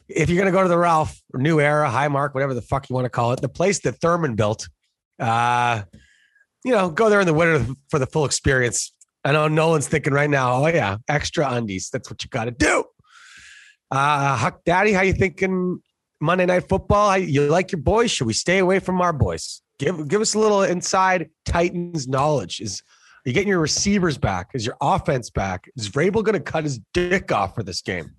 if 0.08 0.28
you're 0.28 0.38
gonna 0.38 0.52
go 0.52 0.62
to 0.62 0.68
the 0.68 0.78
Ralph 0.78 1.20
New 1.32 1.60
Era, 1.60 1.88
Highmark, 1.88 2.34
whatever 2.34 2.54
the 2.54 2.62
fuck 2.62 2.88
you 2.88 2.94
want 2.94 3.06
to 3.06 3.10
call 3.10 3.32
it, 3.32 3.40
the 3.40 3.48
place 3.48 3.80
that 3.80 4.00
Thurman 4.00 4.34
built, 4.34 4.68
uh, 5.18 5.82
you 6.64 6.72
know, 6.72 6.90
go 6.90 7.10
there 7.10 7.20
in 7.20 7.26
the 7.26 7.34
winter 7.34 7.66
for 7.90 7.98
the 7.98 8.06
full 8.06 8.24
experience. 8.24 8.92
I 9.24 9.32
know 9.32 9.48
Nolan's 9.48 9.88
thinking 9.88 10.12
right 10.12 10.28
now, 10.28 10.54
oh 10.54 10.66
yeah, 10.66 10.98
extra 11.08 11.48
undies. 11.50 11.88
That's 11.90 12.10
what 12.10 12.22
you 12.22 12.30
got 12.30 12.44
to 12.44 12.50
do. 12.50 12.84
Uh, 13.90 14.36
Huck 14.36 14.60
Daddy, 14.64 14.92
how 14.92 15.02
you 15.02 15.12
thinking 15.12 15.80
Monday 16.20 16.46
Night 16.46 16.68
Football? 16.68 17.18
You 17.18 17.48
like 17.48 17.72
your 17.72 17.80
boys? 17.80 18.10
Should 18.10 18.26
we 18.26 18.32
stay 18.32 18.58
away 18.58 18.80
from 18.80 19.00
our 19.00 19.12
boys? 19.12 19.62
Give 19.78 20.06
give 20.08 20.20
us 20.20 20.34
a 20.34 20.38
little 20.38 20.62
inside 20.62 21.30
Titans 21.44 22.06
knowledge. 22.06 22.60
Is 22.60 22.82
are 23.24 23.30
you 23.30 23.32
getting 23.32 23.48
your 23.48 23.60
receivers 23.60 24.18
back? 24.18 24.50
Is 24.54 24.66
your 24.66 24.76
offense 24.80 25.30
back? 25.30 25.70
Is 25.76 25.88
Vrabel 25.88 26.22
going 26.22 26.34
to 26.34 26.40
cut 26.40 26.64
his 26.64 26.78
dick 26.92 27.32
off 27.32 27.54
for 27.54 27.62
this 27.62 27.80
game? 27.80 28.12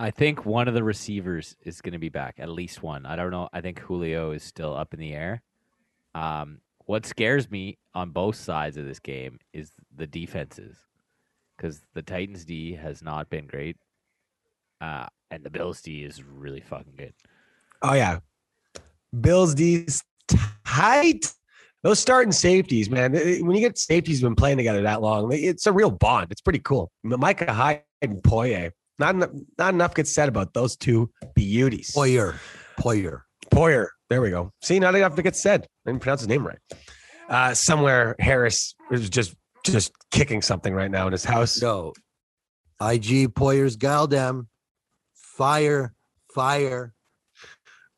I 0.00 0.10
think 0.10 0.46
one 0.46 0.66
of 0.66 0.72
the 0.72 0.82
receivers 0.82 1.56
is 1.62 1.82
going 1.82 1.92
to 1.92 1.98
be 1.98 2.08
back, 2.08 2.36
at 2.38 2.48
least 2.48 2.82
one. 2.82 3.04
I 3.04 3.16
don't 3.16 3.30
know. 3.30 3.50
I 3.52 3.60
think 3.60 3.80
Julio 3.80 4.30
is 4.30 4.42
still 4.42 4.74
up 4.74 4.94
in 4.94 4.98
the 4.98 5.12
air. 5.12 5.42
Um, 6.14 6.62
what 6.86 7.04
scares 7.04 7.50
me 7.50 7.76
on 7.94 8.08
both 8.08 8.36
sides 8.36 8.78
of 8.78 8.86
this 8.86 8.98
game 8.98 9.38
is 9.52 9.72
the 9.94 10.06
defenses, 10.06 10.78
because 11.54 11.82
the 11.92 12.00
Titans 12.00 12.46
D 12.46 12.72
has 12.72 13.02
not 13.02 13.28
been 13.28 13.46
great, 13.46 13.76
uh, 14.80 15.04
and 15.30 15.44
the 15.44 15.50
Bills 15.50 15.82
D 15.82 16.02
is 16.02 16.24
really 16.24 16.62
fucking 16.62 16.94
good. 16.96 17.12
Oh 17.82 17.92
yeah, 17.92 18.20
Bills 19.20 19.54
D's 19.54 20.02
tight. 20.64 21.30
Those 21.82 21.98
starting 21.98 22.32
safeties, 22.32 22.88
man. 22.88 23.12
When 23.12 23.52
you 23.54 23.60
get 23.60 23.76
safeties 23.76 24.22
been 24.22 24.34
playing 24.34 24.56
together 24.56 24.80
that 24.82 25.02
long, 25.02 25.30
it's 25.30 25.66
a 25.66 25.72
real 25.72 25.90
bond. 25.90 26.32
It's 26.32 26.40
pretty 26.40 26.60
cool. 26.60 26.90
Micah 27.02 27.52
Hyde 27.52 27.82
and 28.00 28.22
Poye. 28.22 28.70
Not 29.00 29.14
enough, 29.14 29.30
not 29.56 29.72
enough 29.72 29.94
gets 29.94 30.12
said 30.12 30.28
about 30.28 30.52
those 30.52 30.76
two 30.76 31.10
beauties. 31.34 31.90
Poyer, 31.96 32.34
Poyer, 32.78 33.22
Poyer. 33.50 33.86
There 34.10 34.20
we 34.20 34.28
go. 34.28 34.52
See, 34.60 34.78
not 34.78 34.94
enough 34.94 35.16
to 35.16 35.22
get 35.22 35.34
said. 35.34 35.66
I 35.86 35.90
didn't 35.90 36.02
pronounce 36.02 36.20
his 36.20 36.28
name 36.28 36.46
right. 36.46 36.58
Uh, 37.26 37.54
somewhere 37.54 38.14
Harris 38.18 38.74
is 38.90 39.08
just 39.08 39.34
just 39.64 39.92
kicking 40.10 40.42
something 40.42 40.74
right 40.74 40.90
now 40.90 41.06
in 41.06 41.12
his 41.12 41.24
house. 41.24 41.62
No, 41.62 41.94
IG 42.78 43.34
Poyer's 43.34 43.78
Galdem, 43.78 44.48
fire, 45.14 45.94
fire. 46.34 46.92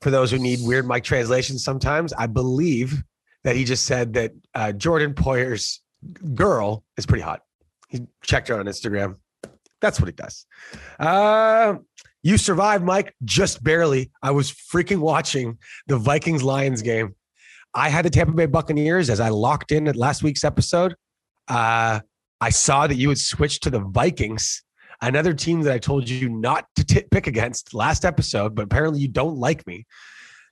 For 0.02 0.10
those 0.10 0.30
who 0.30 0.38
need 0.38 0.60
weird 0.62 0.86
mic 0.86 1.02
translations, 1.02 1.64
sometimes 1.64 2.12
I 2.12 2.28
believe 2.28 3.02
that 3.42 3.56
he 3.56 3.64
just 3.64 3.86
said 3.86 4.12
that 4.12 4.32
uh, 4.54 4.70
Jordan 4.70 5.14
Poyer's 5.14 5.80
girl 6.34 6.84
is 6.96 7.06
pretty 7.06 7.22
hot. 7.22 7.40
He 7.88 8.06
checked 8.22 8.48
her 8.48 8.58
on 8.58 8.66
Instagram. 8.66 9.16
That's 9.82 10.00
what 10.00 10.06
he 10.06 10.12
does. 10.12 10.46
Uh, 10.98 11.74
you 12.22 12.38
survived, 12.38 12.84
Mike, 12.84 13.14
just 13.24 13.62
barely. 13.62 14.12
I 14.22 14.30
was 14.30 14.50
freaking 14.52 14.98
watching 14.98 15.58
the 15.88 15.98
Vikings 15.98 16.42
Lions 16.42 16.80
game. 16.80 17.16
I 17.74 17.88
had 17.88 18.04
the 18.04 18.10
Tampa 18.10 18.32
Bay 18.32 18.46
Buccaneers 18.46 19.10
as 19.10 19.18
I 19.18 19.28
locked 19.30 19.72
in 19.72 19.88
at 19.88 19.96
last 19.96 20.22
week's 20.22 20.44
episode. 20.44 20.94
Uh, 21.48 22.00
I 22.40 22.50
saw 22.50 22.86
that 22.86 22.94
you 22.94 23.08
had 23.08 23.18
switched 23.18 23.64
to 23.64 23.70
the 23.70 23.80
Vikings, 23.80 24.62
another 25.00 25.34
team 25.34 25.62
that 25.62 25.72
I 25.72 25.78
told 25.78 26.08
you 26.08 26.28
not 26.28 26.66
to 26.76 26.84
t- 26.84 27.04
pick 27.10 27.26
against 27.26 27.74
last 27.74 28.04
episode, 28.04 28.54
but 28.54 28.62
apparently 28.62 29.00
you 29.00 29.08
don't 29.08 29.36
like 29.36 29.66
me. 29.66 29.86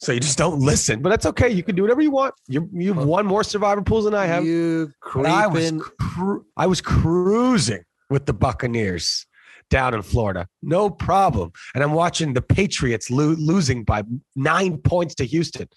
So 0.02 0.12
you 0.12 0.20
just 0.20 0.38
don't 0.38 0.60
listen, 0.60 1.02
but 1.02 1.10
that's 1.10 1.26
okay. 1.26 1.50
You 1.50 1.62
can 1.62 1.76
do 1.76 1.82
whatever 1.82 2.00
you 2.00 2.10
want. 2.10 2.34
You 2.48 2.68
you've 2.72 2.96
won 2.96 3.26
more 3.26 3.44
survivor 3.44 3.82
pools 3.82 4.04
than 4.06 4.14
I 4.14 4.24
have. 4.24 4.46
You 4.46 4.92
I 5.26 5.46
was 5.46 5.72
cru- 6.00 6.46
I 6.56 6.66
was 6.66 6.80
cruising 6.80 7.84
with 8.10 8.26
the 8.26 8.32
Buccaneers 8.32 9.26
down 9.70 9.94
in 9.94 10.02
Florida, 10.02 10.48
no 10.62 10.90
problem. 10.90 11.52
And 11.74 11.82
I'm 11.82 11.92
watching 11.92 12.34
the 12.34 12.42
Patriots 12.42 13.10
lo- 13.10 13.36
losing 13.38 13.84
by 13.84 14.02
nine 14.34 14.78
points 14.78 15.14
to 15.16 15.24
Houston. 15.24 15.68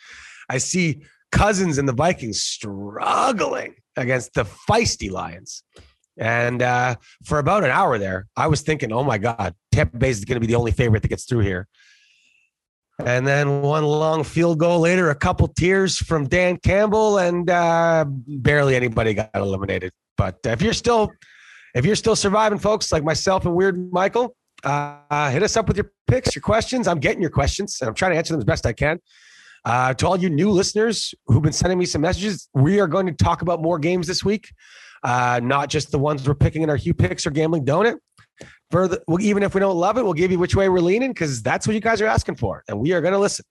I 0.50 0.58
see 0.58 1.04
Cousins 1.32 1.78
and 1.78 1.88
the 1.88 1.94
Vikings 1.94 2.44
struggling 2.44 3.76
against 3.96 4.34
the 4.34 4.44
feisty 4.44 5.10
Lions. 5.12 5.64
And 6.18 6.62
uh, 6.62 6.96
for 7.26 7.40
about 7.40 7.64
an 7.64 7.72
hour 7.72 7.98
there, 7.98 8.28
I 8.36 8.48
was 8.48 8.62
thinking, 8.62 8.92
oh 8.92 9.04
my 9.04 9.18
God, 9.18 9.56
Tampa 9.72 9.98
Bay 9.98 10.10
is 10.10 10.26
going 10.26 10.36
to 10.36 10.40
be 10.40 10.48
the 10.48 10.56
only 10.56 10.72
favorite 10.72 11.02
that 11.02 11.08
gets 11.08 11.26
through 11.26 11.40
here. 11.40 11.68
And 13.04 13.26
then 13.26 13.62
one 13.62 13.84
long 13.84 14.24
field 14.24 14.60
goal 14.60 14.80
later, 14.80 15.10
a 15.10 15.16
couple 15.16 15.48
tears 15.48 15.98
from 15.98 16.28
Dan 16.28 16.58
Campbell, 16.58 17.18
and 17.18 17.50
uh, 17.50 18.06
barely 18.08 18.76
anybody 18.76 19.16
got 19.16 19.32
eliminated. 19.34 19.92
But 20.16 20.38
if 20.46 20.62
you're 20.62 20.74
still, 20.74 21.12
if 21.74 21.86
you're 21.86 21.96
still 21.96 22.16
surviving, 22.16 22.60
folks 22.60 22.92
like 22.92 23.04
myself 23.04 23.46
and 23.46 23.56
Weird 23.56 23.92
Michael, 23.92 24.36
uh, 24.64 25.30
hit 25.32 25.44
us 25.44 25.58
up 25.58 25.68
with 25.68 25.78
your 25.78 25.92
picks, 26.08 26.36
your 26.36 26.42
questions. 26.42 26.88
I'm 26.88 27.00
getting 27.00 27.22
your 27.22 27.32
questions, 27.32 27.78
and 27.82 27.90
I'm 27.90 27.96
trying 27.96 28.12
to 28.12 28.18
answer 28.18 28.34
them 28.34 28.40
as 28.40 28.46
best 28.46 28.66
I 28.66 28.74
can. 28.74 29.00
Uh, 29.66 29.94
to 29.94 30.08
all 30.08 30.18
you 30.18 30.30
new 30.30 30.52
listeners 30.52 31.16
who've 31.28 31.42
been 31.42 31.54
sending 31.54 31.80
me 31.80 31.86
some 31.86 32.02
messages, 32.02 32.50
we 32.54 32.80
are 32.80 32.88
going 32.88 33.06
to 33.06 33.14
talk 33.14 33.42
about 33.42 33.62
more 33.62 33.80
games 33.80 34.08
this 34.08 34.24
week, 34.24 34.52
uh, 35.04 35.40
not 35.42 35.70
just 35.70 35.92
the 35.92 36.00
ones 36.00 36.28
we're 36.28 36.36
picking 36.36 36.62
in 36.62 36.70
our 36.70 36.76
Hugh 36.76 36.94
picks 36.94 37.26
or 37.26 37.32
gambling 37.32 37.66
donut. 37.66 37.98
Further, 38.72 39.00
well, 39.08 39.22
even 39.22 39.44
if 39.44 39.54
we 39.54 39.60
don't 39.60 39.78
love 39.78 39.98
it, 39.98 40.04
we'll 40.04 40.14
give 40.14 40.32
you 40.32 40.40
which 40.40 40.56
way 40.56 40.68
we're 40.68 40.80
leaning 40.80 41.12
because 41.12 41.42
that's 41.42 41.68
what 41.68 41.74
you 41.74 41.80
guys 41.80 42.02
are 42.02 42.08
asking 42.08 42.36
for, 42.36 42.64
and 42.68 42.80
we 42.80 42.92
are 42.94 43.02
going 43.02 43.14
to 43.14 43.20
listen. 43.20 43.46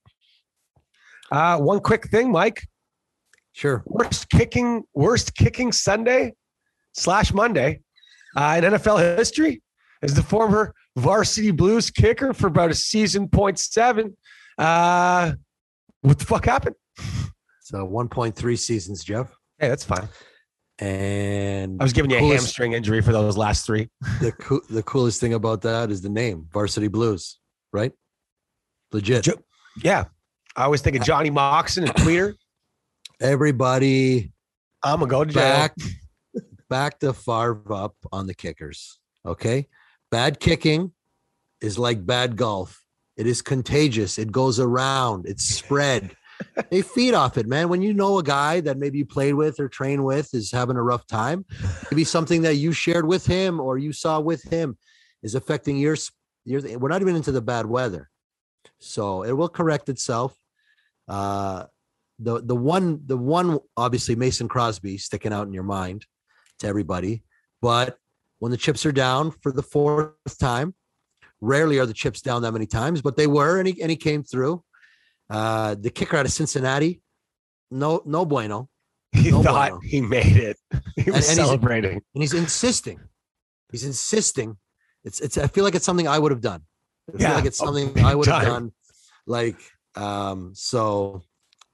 Uh, 1.30 1.58
one 1.58 1.80
quick 1.80 2.08
thing, 2.08 2.30
Mike. 2.30 2.66
Sure. 3.52 3.82
Worst 3.86 4.28
kicking, 4.30 4.82
worst 4.94 5.34
kicking 5.34 5.72
Sunday 5.72 6.34
slash 6.92 7.32
Monday 7.32 7.80
uh, 8.36 8.60
in 8.62 8.64
NFL 8.72 9.16
history 9.18 9.62
as 10.02 10.14
the 10.14 10.22
former 10.22 10.74
varsity 10.96 11.50
Blues 11.50 11.90
kicker 11.90 12.32
for 12.32 12.46
about 12.48 12.70
a 12.70 12.74
season 12.74 13.28
point 13.28 13.58
seven. 13.58 14.16
Uh, 14.58 15.32
what 16.02 16.18
the 16.18 16.24
fuck 16.24 16.44
happened? 16.44 16.76
So 17.60 17.86
1.3 17.86 18.58
seasons, 18.58 19.02
Jeff. 19.04 19.32
Hey, 19.58 19.68
that's 19.68 19.84
fine. 19.84 20.08
And 20.78 21.80
I 21.80 21.84
was 21.84 21.92
giving 21.92 22.10
you 22.10 22.16
a 22.16 22.20
hamstring 22.20 22.72
injury 22.72 23.00
for 23.02 23.12
those 23.12 23.36
last 23.36 23.64
three. 23.66 23.88
the 24.20 24.32
coo- 24.32 24.62
the 24.68 24.82
coolest 24.82 25.20
thing 25.20 25.34
about 25.34 25.62
that 25.62 25.90
is 25.90 26.00
the 26.02 26.08
name, 26.08 26.46
Varsity 26.52 26.88
Blues, 26.88 27.38
right? 27.72 27.92
Legit. 28.90 29.22
Jo- 29.24 29.34
Yeah. 29.82 30.04
I 30.56 30.64
always 30.64 30.80
think 30.82 30.96
of 30.96 31.02
Johnny 31.04 31.30
Moxon 31.30 31.84
and 31.84 31.94
Tweeder. 31.94 32.34
Everybody 33.20 34.32
I'm 34.82 34.98
gonna 34.98 35.10
go 35.10 35.24
to 35.24 35.32
jail. 35.32 35.68
Back 36.72 37.00
the 37.00 37.12
Favre 37.12 37.70
up 37.70 37.94
on 38.12 38.26
the 38.26 38.32
kickers. 38.32 38.98
Okay. 39.26 39.68
Bad 40.10 40.40
kicking 40.40 40.92
is 41.60 41.78
like 41.78 42.06
bad 42.06 42.34
golf. 42.34 42.82
It 43.14 43.26
is 43.26 43.42
contagious. 43.42 44.16
It 44.16 44.32
goes 44.32 44.58
around. 44.58 45.26
It's 45.26 45.44
spread. 45.44 46.16
they 46.70 46.80
feed 46.80 47.12
off 47.12 47.36
it, 47.36 47.46
man. 47.46 47.68
When 47.68 47.82
you 47.82 47.92
know 47.92 48.18
a 48.18 48.22
guy 48.22 48.60
that 48.60 48.78
maybe 48.78 48.96
you 48.96 49.04
played 49.04 49.34
with 49.34 49.60
or 49.60 49.68
trained 49.68 50.02
with 50.02 50.32
is 50.32 50.50
having 50.50 50.78
a 50.78 50.82
rough 50.82 51.06
time, 51.06 51.44
maybe 51.90 52.04
something 52.04 52.40
that 52.40 52.54
you 52.54 52.72
shared 52.72 53.06
with 53.06 53.26
him 53.26 53.60
or 53.60 53.76
you 53.76 53.92
saw 53.92 54.18
with 54.18 54.42
him 54.44 54.78
is 55.22 55.34
affecting 55.34 55.76
your 55.76 55.98
your. 56.46 56.62
We're 56.78 56.88
not 56.88 57.02
even 57.02 57.16
into 57.16 57.32
the 57.32 57.42
bad 57.42 57.66
weather, 57.66 58.08
so 58.78 59.24
it 59.24 59.32
will 59.32 59.50
correct 59.50 59.90
itself. 59.90 60.34
Uh, 61.06 61.66
the 62.18 62.40
the 62.40 62.56
one 62.56 63.02
the 63.04 63.18
one 63.18 63.58
obviously 63.76 64.16
Mason 64.16 64.48
Crosby 64.48 64.96
sticking 64.96 65.34
out 65.34 65.46
in 65.46 65.52
your 65.52 65.64
mind 65.64 66.06
to 66.62 66.66
everybody, 66.68 67.22
but 67.60 67.98
when 68.40 68.50
the 68.50 68.56
chips 68.56 68.84
are 68.86 68.92
down 68.92 69.30
for 69.30 69.52
the 69.52 69.62
fourth 69.62 70.14
time, 70.38 70.74
rarely 71.40 71.78
are 71.78 71.86
the 71.86 71.94
chips 71.94 72.20
down 72.22 72.42
that 72.42 72.52
many 72.52 72.66
times, 72.66 73.02
but 73.02 73.16
they 73.16 73.26
were, 73.26 73.58
and 73.58 73.68
he 73.68 73.80
and 73.82 73.90
he 73.90 73.96
came 73.96 74.22
through. 74.24 74.64
Uh, 75.30 75.74
the 75.78 75.90
kicker 75.90 76.16
out 76.16 76.26
of 76.26 76.32
Cincinnati, 76.32 77.00
no 77.70 78.02
no 78.04 78.24
bueno, 78.24 78.68
He 79.12 79.30
No 79.30 79.42
thought 79.42 79.70
bueno. 79.70 79.80
he 79.82 80.00
made 80.00 80.36
it. 80.36 80.56
He 80.96 81.10
was 81.10 81.14
And- 81.14 81.14
and 81.14 81.24
he's- 81.24 81.34
celebrating. 81.36 81.92
and 82.14 82.22
he's 82.22 82.34
insisting. 82.34 82.98
He's 83.70 83.84
insisting. 83.84 84.56
It's 85.04 85.20
it's. 85.20 85.38
I 85.38 85.46
feel 85.46 85.64
like 85.64 85.74
it's 85.74 85.84
something 85.86 86.06
I 86.08 86.18
would 86.18 86.32
have 86.32 86.40
done. 86.42 86.62
I 87.08 87.12
feel 87.12 87.20
Yeah, 87.22 87.34
like 87.34 87.46
it's 87.46 87.58
something 87.58 87.98
I 88.04 88.14
would 88.14 88.26
have 88.28 88.42
done. 88.54 88.72
Like 89.26 89.56
um, 89.96 90.52
so. 90.54 91.22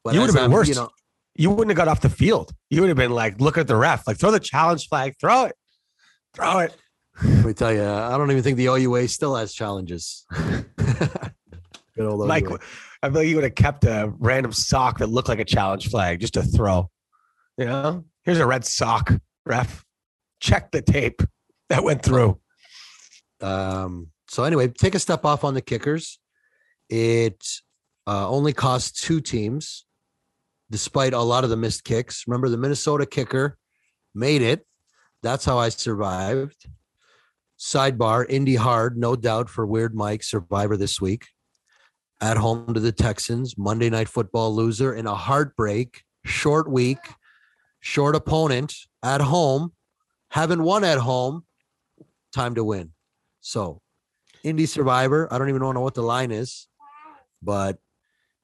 But 0.04 0.14
You 0.14 0.20
would 0.20 0.26
have 0.28 0.36
been 0.36 0.44
I'm, 0.44 0.52
worse. 0.52 0.68
You 0.68 0.76
know, 0.76 0.90
you 1.38 1.50
wouldn't 1.50 1.70
have 1.70 1.76
got 1.76 1.88
off 1.88 2.00
the 2.00 2.10
field. 2.10 2.52
You 2.68 2.82
would 2.82 2.88
have 2.88 2.96
been 2.96 3.12
like, 3.12 3.40
look 3.40 3.56
at 3.56 3.68
the 3.68 3.76
ref, 3.76 4.06
like 4.06 4.18
throw 4.18 4.32
the 4.32 4.40
challenge 4.40 4.88
flag, 4.88 5.14
throw 5.20 5.44
it, 5.44 5.54
throw 6.34 6.58
it. 6.58 6.76
Let 7.22 7.46
me 7.46 7.52
tell 7.54 7.72
you, 7.72 7.84
I 7.84 8.18
don't 8.18 8.30
even 8.30 8.42
think 8.42 8.56
the 8.56 8.66
OUA 8.66 9.08
still 9.08 9.36
has 9.36 9.54
challenges. 9.54 10.26
Good 10.76 12.06
old 12.06 12.26
Mike, 12.26 12.44
OUA. 12.44 12.58
I 13.02 13.08
feel 13.08 13.18
like 13.18 13.28
you 13.28 13.36
would 13.36 13.44
have 13.44 13.54
kept 13.54 13.84
a 13.84 14.12
random 14.18 14.52
sock 14.52 14.98
that 14.98 15.06
looked 15.06 15.28
like 15.28 15.38
a 15.38 15.44
challenge 15.44 15.88
flag 15.88 16.20
just 16.20 16.34
to 16.34 16.42
throw. 16.42 16.90
You 17.56 17.66
know, 17.66 18.04
here's 18.24 18.38
a 18.38 18.46
red 18.46 18.64
sock, 18.64 19.12
ref. 19.46 19.84
Check 20.40 20.72
the 20.72 20.82
tape 20.82 21.22
that 21.68 21.84
went 21.84 22.02
through. 22.02 22.40
Um, 23.40 24.08
so 24.28 24.42
anyway, 24.44 24.68
take 24.68 24.94
a 24.94 25.00
step 25.00 25.24
off 25.24 25.44
on 25.44 25.54
the 25.54 25.60
kickers. 25.60 26.18
It 26.88 27.44
uh, 28.06 28.28
only 28.28 28.52
cost 28.52 29.02
two 29.02 29.20
teams, 29.20 29.84
despite 30.70 31.14
a 31.14 31.20
lot 31.20 31.44
of 31.44 31.50
the 31.50 31.56
missed 31.56 31.84
kicks. 31.84 32.24
Remember, 32.26 32.48
the 32.48 32.56
Minnesota 32.56 33.06
kicker 33.06 33.56
made 34.14 34.42
it. 34.42 34.66
That's 35.22 35.44
how 35.44 35.58
I 35.58 35.68
survived. 35.70 36.68
Sidebar: 37.58 38.24
Indy 38.28 38.54
hard, 38.56 38.96
no 38.96 39.16
doubt 39.16 39.48
for 39.50 39.66
Weird 39.66 39.94
Mike 39.94 40.22
Survivor 40.22 40.76
this 40.76 41.00
week. 41.00 41.26
at 42.20 42.36
home 42.36 42.74
to 42.74 42.80
the 42.80 42.92
Texans, 42.92 43.56
Monday 43.56 43.90
night 43.90 44.08
football 44.08 44.54
loser 44.54 44.92
in 44.94 45.06
a 45.06 45.14
heartbreak, 45.14 46.02
short 46.24 46.70
week, 46.70 46.98
short 47.80 48.16
opponent 48.16 48.74
at 49.02 49.20
home, 49.20 49.72
haven't 50.30 50.62
won 50.62 50.84
at 50.84 50.98
home, 50.98 51.44
time 52.32 52.54
to 52.56 52.64
win. 52.64 52.90
So, 53.40 53.80
Indy 54.42 54.66
Survivor, 54.66 55.32
I 55.32 55.38
don't 55.38 55.48
even 55.48 55.62
know 55.62 55.80
what 55.80 55.94
the 55.94 56.02
line 56.02 56.30
is, 56.32 56.66
but 57.42 57.78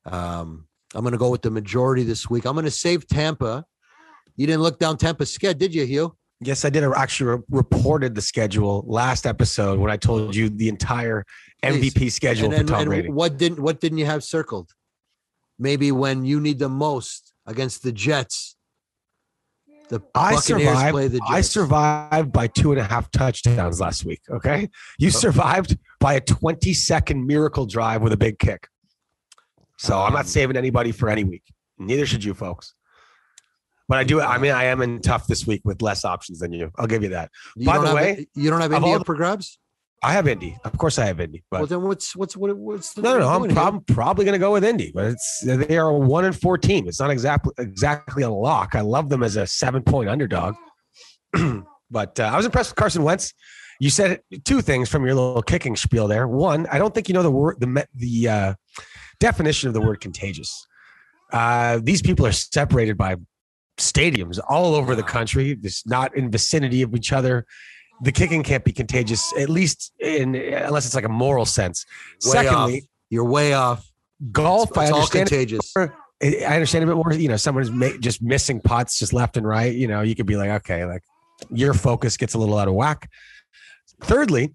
um, 0.06 0.66
I'm 0.94 1.02
going 1.02 1.12
to 1.12 1.18
go 1.18 1.30
with 1.30 1.42
the 1.42 1.50
majority 1.50 2.02
this 2.04 2.28
week. 2.30 2.44
I'm 2.46 2.52
going 2.54 2.64
to 2.64 2.70
save 2.70 3.06
Tampa. 3.06 3.64
You 4.36 4.46
didn't 4.46 4.62
look 4.62 4.78
down 4.78 4.96
Tampa's 4.96 5.32
schedule, 5.32 5.58
did 5.58 5.74
you, 5.74 5.84
Hugh? 5.84 6.16
Yes, 6.40 6.64
I 6.64 6.70
did. 6.70 6.84
I 6.84 6.90
actually 7.00 7.36
re- 7.36 7.42
reported 7.50 8.14
the 8.14 8.20
schedule 8.20 8.84
last 8.86 9.26
episode 9.26 9.78
when 9.78 9.90
I 9.90 9.96
told 9.96 10.34
you 10.34 10.48
the 10.50 10.68
entire 10.68 11.24
MVP 11.62 12.10
schedule 12.12 12.52
And, 12.52 12.66
for 12.68 12.72
Tom 12.72 12.80
and 12.82 12.88
Brady. 12.88 13.08
what 13.08 13.38
didn't 13.38 13.60
what 13.60 13.80
didn't 13.80 13.98
you 13.98 14.06
have 14.06 14.22
circled? 14.24 14.70
Maybe 15.58 15.92
when 15.92 16.24
you 16.24 16.40
need 16.40 16.58
the 16.58 16.68
most 16.68 17.32
against 17.46 17.82
the 17.82 17.92
Jets. 17.92 18.56
The 19.88 20.00
I 20.14 20.34
Buccaneers 20.34 20.68
survived. 20.68 20.92
play 20.92 21.08
the 21.08 21.18
Jets. 21.18 21.30
I 21.30 21.40
survived 21.42 22.32
by 22.32 22.46
two 22.48 22.72
and 22.72 22.80
a 22.80 22.84
half 22.84 23.10
touchdowns 23.10 23.80
last 23.80 24.04
week. 24.04 24.20
Okay, 24.30 24.68
you 24.98 25.08
Oh. 25.08 25.10
survived 25.10 25.78
by 26.00 26.14
a 26.14 26.20
20 26.20 26.74
second 26.74 27.26
miracle 27.26 27.64
drive 27.66 28.02
with 28.02 28.12
a 28.12 28.16
big 28.16 28.38
kick. 28.38 28.68
So 29.78 29.98
I'm 30.00 30.08
Um, 30.08 30.12
not 30.14 30.26
saving 30.26 30.56
anybody 30.56 30.92
for 30.92 31.08
any 31.08 31.24
week. 31.24 31.42
Neither 31.78 32.06
should 32.06 32.22
you, 32.24 32.34
folks. 32.34 32.74
But 33.88 33.98
I 33.98 34.04
do. 34.04 34.20
I 34.20 34.38
mean, 34.38 34.52
I 34.52 34.64
am 34.64 34.80
in 34.80 35.00
tough 35.00 35.26
this 35.26 35.46
week 35.46 35.60
with 35.64 35.82
less 35.82 36.04
options 36.04 36.38
than 36.38 36.52
you. 36.52 36.70
I'll 36.78 36.86
give 36.86 37.02
you 37.02 37.10
that. 37.10 37.30
You 37.56 37.66
by 37.66 37.78
the 37.78 37.94
way, 37.94 38.26
you 38.34 38.48
don't 38.50 38.60
have 38.60 38.72
all 38.72 38.94
up 38.94 39.04
for 39.04 39.14
grabs. 39.14 39.58
I 40.02 40.12
have 40.12 40.28
Indy. 40.28 40.56
Of 40.64 40.76
course, 40.78 40.98
I 40.98 41.06
have 41.06 41.18
Indy. 41.20 41.44
But 41.50 41.60
well, 41.60 41.66
then 41.66 41.82
what's 41.82 42.14
what's 42.14 42.36
what, 42.36 42.54
what's 42.56 42.92
the 42.94 43.02
No, 43.02 43.14
no, 43.14 43.18
no. 43.20 43.38
what 43.40 43.50
are 43.50 43.50
I'm, 43.50 43.54
prob- 43.54 43.74
I'm 43.74 43.94
probably 43.94 44.24
going 44.24 44.34
to 44.34 44.38
go 44.38 44.52
with 44.52 44.64
Indy, 44.64 44.90
but 44.94 45.06
it's 45.06 45.40
they 45.44 45.76
are 45.76 45.88
a 45.88 45.98
one 45.98 46.24
and 46.24 46.38
four 46.38 46.56
team. 46.58 46.88
It's 46.88 47.00
not 47.00 47.10
exactly 47.10 47.52
exactly 47.58 48.22
a 48.22 48.30
lock. 48.30 48.74
I 48.74 48.80
love 48.82 49.08
them 49.08 49.22
as 49.22 49.36
a 49.36 49.46
seven 49.46 49.82
point 49.82 50.08
underdog, 50.08 50.54
but 51.90 52.20
uh, 52.20 52.24
I 52.24 52.36
was 52.36 52.46
impressed 52.46 52.70
with 52.70 52.76
Carson 52.76 53.02
Wentz. 53.02 53.32
You 53.80 53.90
said 53.90 54.20
two 54.44 54.60
things 54.62 54.88
from 54.88 55.04
your 55.04 55.14
little 55.14 55.42
kicking 55.42 55.74
spiel 55.76 56.06
there. 56.06 56.28
One, 56.28 56.66
I 56.70 56.78
don't 56.78 56.94
think 56.94 57.08
you 57.08 57.14
know 57.14 57.22
the 57.22 57.30
word 57.30 57.56
the 57.60 57.86
the 57.94 58.28
uh, 58.28 58.54
definition 59.20 59.68
of 59.68 59.74
the 59.74 59.80
word 59.80 60.00
contagious. 60.00 60.66
Uh, 61.32 61.80
these 61.82 62.02
people 62.02 62.26
are 62.26 62.32
separated 62.32 62.96
by 62.96 63.16
stadiums 63.78 64.38
all 64.48 64.74
over 64.74 64.94
the 64.94 65.02
country. 65.02 65.58
It's 65.62 65.86
not 65.86 66.16
in 66.16 66.30
vicinity 66.30 66.82
of 66.82 66.94
each 66.94 67.12
other. 67.12 67.44
The 68.02 68.12
kicking 68.12 68.42
can't 68.42 68.64
be 68.64 68.72
contagious, 68.72 69.32
at 69.38 69.48
least 69.48 69.92
in 70.00 70.34
unless 70.34 70.86
it's 70.86 70.94
like 70.94 71.04
a 71.04 71.08
moral 71.08 71.44
sense. 71.46 71.84
Way 72.24 72.32
Secondly, 72.32 72.76
off. 72.78 72.88
You're 73.10 73.24
way 73.24 73.52
off. 73.52 73.88
golf 74.32 74.70
It's 74.70 74.78
i 74.78 74.88
all 74.90 74.94
understand 74.96 75.28
contagious. 75.28 75.72
i 75.76 75.88
I 76.22 76.54
understand 76.54 76.84
a 76.84 76.86
bit 76.86 76.96
more 76.96 77.12
you 77.12 77.28
know 77.28 77.36
someone 77.36 77.62
is 77.64 77.70
ma- 77.70 77.96
just 78.00 78.22
missing 78.22 78.60
putts 78.60 78.98
just 78.98 79.12
left 79.12 79.36
and 79.36 79.46
right 79.46 79.74
you 79.74 79.86
know 79.88 80.00
you 80.02 80.14
could 80.14 80.26
be 80.26 80.36
like 80.36 80.48
okay 80.62 80.84
like 80.86 81.02
your 81.50 81.74
focus 81.74 82.16
gets 82.16 82.34
a 82.34 82.38
little 82.38 82.56
out 82.56 82.66
of 82.68 82.74
whack 82.74 83.10
thirdly 84.02 84.54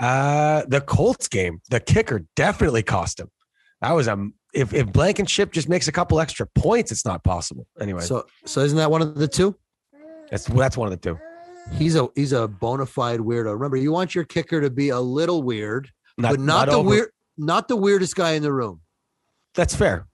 uh 0.00 0.62
the 0.68 0.80
colts 0.80 1.28
game 1.28 1.60
the 1.70 1.80
kicker 1.80 2.24
definitely 2.34 2.82
cost 2.82 3.18
him 3.20 3.28
that 3.80 3.92
was 3.92 4.08
a 4.08 4.28
if, 4.54 4.72
if 4.72 4.92
blankenship 4.92 5.52
just 5.52 5.68
makes 5.68 5.86
a 5.88 5.92
couple 5.92 6.18
extra 6.20 6.46
points 6.54 6.90
it's 6.90 7.04
not 7.04 7.22
possible 7.24 7.66
anyway 7.80 8.00
So 8.00 8.24
so 8.44 8.60
isn't 8.60 8.78
that 8.78 8.90
one 8.90 9.02
of 9.02 9.16
the 9.16 9.28
two? 9.28 9.56
that's 10.30 10.44
that's 10.46 10.76
one 10.76 10.86
of 10.86 10.92
the 10.92 10.96
two 10.96 11.18
He's 11.72 11.96
a 11.96 12.08
he's 12.14 12.32
a 12.32 12.46
bona 12.46 12.86
fide 12.86 13.20
weirdo. 13.20 13.52
Remember, 13.52 13.76
you 13.76 13.90
want 13.92 14.14
your 14.14 14.24
kicker 14.24 14.60
to 14.60 14.70
be 14.70 14.90
a 14.90 15.00
little 15.00 15.42
weird, 15.42 15.90
but 16.16 16.38
not, 16.38 16.68
the 16.68 16.76
over- 16.76 16.88
weird, 16.88 17.08
not 17.36 17.68
the 17.68 17.76
weirdest 17.76 18.14
guy 18.14 18.32
in 18.32 18.42
the 18.42 18.52
room. 18.52 18.80
that's 19.54 19.74
fair 19.74 20.06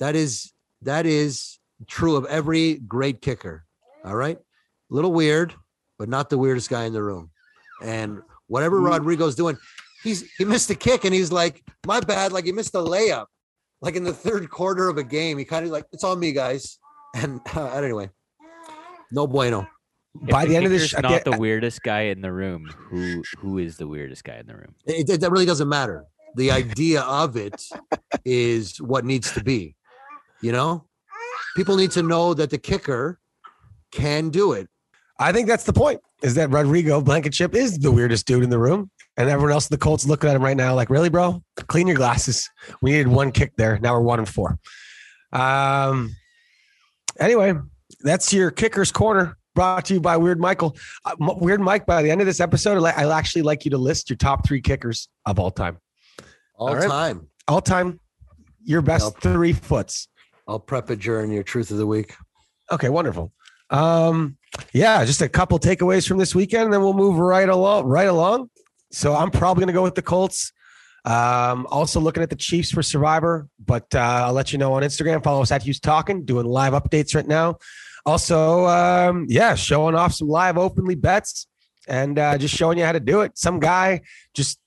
That 0.00 0.14
is 0.14 0.52
that 0.82 1.06
is 1.06 1.58
true 1.86 2.16
of 2.16 2.26
every 2.26 2.74
great 2.74 3.22
kicker. 3.22 3.64
All 4.04 4.14
right, 4.14 4.36
a 4.36 4.94
little 4.94 5.12
weird, 5.12 5.54
but 5.98 6.08
not 6.08 6.30
the 6.30 6.38
weirdest 6.38 6.68
guy 6.68 6.84
in 6.84 6.92
the 6.92 7.02
room. 7.02 7.30
And 7.82 8.20
whatever 8.46 8.80
mm. 8.80 8.86
Rodrigo's 8.86 9.34
doing, 9.34 9.56
he's 10.02 10.30
he 10.38 10.44
missed 10.44 10.70
a 10.70 10.74
kick 10.74 11.04
and 11.04 11.14
he's 11.14 11.32
like, 11.32 11.62
my 11.86 12.00
bad. 12.00 12.32
Like 12.32 12.44
he 12.44 12.52
missed 12.52 12.74
a 12.74 12.78
layup, 12.78 13.26
like 13.80 13.96
in 13.96 14.04
the 14.04 14.12
third 14.12 14.48
quarter 14.50 14.88
of 14.88 14.98
a 14.98 15.04
game. 15.04 15.38
He 15.38 15.44
kind 15.44 15.64
of 15.64 15.70
like 15.72 15.84
it's 15.92 16.04
on 16.04 16.18
me, 16.20 16.32
guys. 16.32 16.78
And 17.14 17.40
uh, 17.56 17.68
anyway, 17.70 18.10
no 19.10 19.26
bueno. 19.26 19.66
If 20.22 20.30
by 20.30 20.46
the, 20.46 20.56
end 20.56 20.66
of 20.66 20.70
this 20.72 20.90
kicker's 20.90 21.00
sh- 21.00 21.02
not 21.02 21.12
at 21.12 21.24
the 21.24 21.38
weirdest 21.38 21.82
guy 21.82 22.02
in 22.02 22.20
the 22.20 22.32
room. 22.32 22.66
Who 22.90 23.22
who 23.38 23.58
is 23.58 23.76
the 23.76 23.86
weirdest 23.86 24.24
guy 24.24 24.36
in 24.38 24.46
the 24.46 24.54
room? 24.54 24.74
It, 24.86 25.08
it- 25.08 25.20
that 25.20 25.30
really 25.30 25.46
doesn't 25.46 25.68
matter. 25.68 26.04
The 26.36 26.50
idea 26.50 27.02
of 27.02 27.36
it 27.36 27.62
is 28.24 28.80
what 28.80 29.04
needs 29.04 29.32
to 29.32 29.42
be. 29.42 29.74
You 30.42 30.52
know, 30.52 30.84
people 31.56 31.76
need 31.76 31.90
to 31.92 32.02
know 32.02 32.34
that 32.34 32.50
the 32.50 32.58
kicker 32.58 33.18
can 33.90 34.28
do 34.28 34.52
it. 34.52 34.68
I 35.18 35.32
think 35.32 35.48
that's 35.48 35.64
the 35.64 35.72
point. 35.72 36.00
Is 36.22 36.34
that 36.34 36.50
Rodrigo 36.50 37.00
Blankenship 37.00 37.54
is 37.54 37.78
the 37.78 37.90
weirdest 37.90 38.26
dude 38.26 38.44
in 38.44 38.50
the 38.50 38.58
room, 38.58 38.90
and 39.18 39.28
everyone 39.28 39.52
else 39.52 39.68
in 39.68 39.74
the 39.74 39.78
Colts 39.78 40.06
looking 40.06 40.30
at 40.30 40.36
him 40.36 40.42
right 40.42 40.56
now 40.56 40.74
like, 40.74 40.88
really, 40.88 41.10
bro? 41.10 41.42
Clean 41.66 41.86
your 41.86 41.96
glasses. 41.96 42.48
We 42.80 42.92
needed 42.92 43.08
one 43.08 43.32
kick 43.32 43.52
there. 43.56 43.78
Now 43.80 43.92
we're 43.94 44.00
one 44.00 44.18
and 44.20 44.28
four. 44.28 44.58
Um. 45.32 46.14
Anyway, 47.20 47.52
that's 48.00 48.32
your 48.32 48.50
kicker's 48.50 48.92
corner. 48.92 49.36
Brought 49.54 49.86
to 49.86 49.94
you 49.94 50.00
by 50.00 50.16
Weird 50.16 50.38
Michael. 50.38 50.76
Uh, 51.04 51.16
Weird 51.18 51.60
Mike. 51.60 51.84
By 51.84 52.00
the 52.00 52.10
end 52.10 52.20
of 52.20 52.26
this 52.28 52.38
episode, 52.38 52.82
I'd 52.84 53.10
actually 53.10 53.42
like 53.42 53.64
you 53.64 53.72
to 53.72 53.78
list 53.78 54.08
your 54.08 54.16
top 54.16 54.46
three 54.46 54.60
kickers 54.60 55.08
of 55.26 55.38
all 55.40 55.50
time. 55.50 55.78
All, 56.54 56.68
All 56.68 56.76
right. 56.76 56.88
time. 56.88 57.26
All 57.48 57.60
time, 57.60 57.98
your 58.62 58.82
best 58.82 59.14
Yep. 59.14 59.22
three 59.34 59.52
foots. 59.52 60.06
I'll 60.46 60.60
prep 60.60 60.90
it 60.90 61.00
during 61.00 61.32
your 61.32 61.42
truth 61.42 61.70
of 61.72 61.78
the 61.78 61.86
week. 61.86 62.14
Okay, 62.70 62.88
wonderful. 62.88 63.32
Um, 63.70 64.36
yeah, 64.72 65.04
just 65.04 65.22
a 65.22 65.28
couple 65.28 65.58
takeaways 65.58 66.06
from 66.06 66.18
this 66.18 66.34
weekend, 66.34 66.64
and 66.66 66.72
then 66.72 66.80
we'll 66.82 66.92
move 66.94 67.18
right 67.18 67.48
along. 67.48 67.86
Right 67.86 68.08
along. 68.08 68.50
So 68.90 69.14
I'm 69.14 69.30
probably 69.30 69.62
going 69.62 69.68
to 69.68 69.74
go 69.74 69.82
with 69.82 69.94
the 69.94 70.02
Colts. 70.02 70.52
Um, 71.04 71.66
also 71.70 72.00
looking 72.00 72.22
at 72.22 72.30
the 72.30 72.36
Chiefs 72.36 72.70
for 72.70 72.82
Survivor, 72.82 73.48
but 73.64 73.94
uh, 73.94 73.98
I'll 74.26 74.32
let 74.32 74.52
you 74.52 74.58
know 74.58 74.74
on 74.74 74.82
Instagram. 74.82 75.22
Follow 75.22 75.42
us 75.42 75.50
at 75.50 75.62
Hughes 75.62 75.80
Talking, 75.80 76.24
doing 76.24 76.46
live 76.46 76.72
updates 76.72 77.14
right 77.14 77.26
now. 77.26 77.58
Also, 78.04 78.66
um, 78.66 79.26
yeah, 79.28 79.54
showing 79.54 79.94
off 79.94 80.14
some 80.14 80.28
live 80.28 80.58
openly 80.58 80.94
bets 80.94 81.46
and 81.86 82.18
uh, 82.18 82.36
just 82.36 82.54
showing 82.54 82.78
you 82.78 82.84
how 82.84 82.92
to 82.92 83.00
do 83.00 83.20
it. 83.22 83.38
Some 83.38 83.60
guy 83.60 84.02
just 84.34 84.58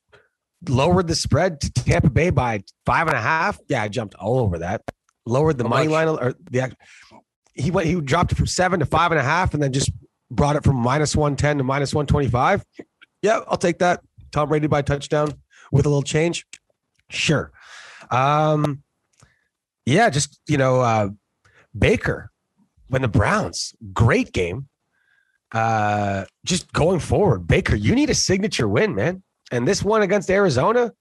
lowered 0.68 1.08
the 1.08 1.16
spread 1.16 1.60
to 1.62 1.72
Tampa 1.72 2.10
Bay 2.10 2.30
by 2.30 2.64
five 2.86 3.08
and 3.08 3.16
a 3.16 3.22
half. 3.22 3.60
Yeah, 3.68 3.84
I 3.84 3.88
jumped 3.88 4.16
all 4.16 4.40
over 4.40 4.60
that. 4.60 4.82
Lowered 5.26 5.58
the 5.58 5.66
How 5.66 5.70
money 5.70 5.88
much? 5.88 6.08
line 6.08 6.08
or 6.08 6.34
the 6.50 6.76
he 7.54 7.72
went 7.72 7.88
he 7.88 8.00
dropped 8.00 8.32
it 8.32 8.36
from 8.36 8.48
seven 8.48 8.80
to 8.80 8.86
five 8.86 9.12
and 9.12 9.20
a 9.20 9.24
half 9.24 9.54
and 9.54 9.62
then 9.62 9.72
just 9.72 9.92
brought 10.30 10.56
it 10.56 10.64
from 10.64 10.78
minus 10.78 11.16
110 11.16 11.58
to 11.58 11.64
minus 11.64 11.94
125 11.94 12.64
yeah 13.22 13.42
i'll 13.48 13.58
take 13.58 13.80
that 13.80 14.02
tom 14.32 14.50
brady 14.50 14.68
by 14.68 14.82
touchdown 14.82 15.34
with 15.72 15.86
a 15.86 15.90
little 15.90 16.04
change? 16.04 16.46
Sure. 17.10 17.52
Um 18.10 18.84
yeah 19.86 20.10
just 20.10 20.40
you 20.48 20.58
know 20.58 20.82
uh 20.82 21.10
baker 21.78 22.32
when 22.88 23.02
the 23.02 23.08
browns 23.08 23.74
great 23.94 24.32
game. 24.34 24.68
Uh 25.52 26.26
just 26.46 26.72
going 26.74 27.00
forward 27.00 27.48
baker 27.48 27.76
you 27.76 27.96
need 27.96 28.10
a 28.10 28.16
signature 28.16 28.68
win 28.68 28.96
man. 28.96 29.24
And 29.52 29.68
this 29.68 29.84
one 29.84 30.02
against 30.02 30.30
arizona 30.30 30.94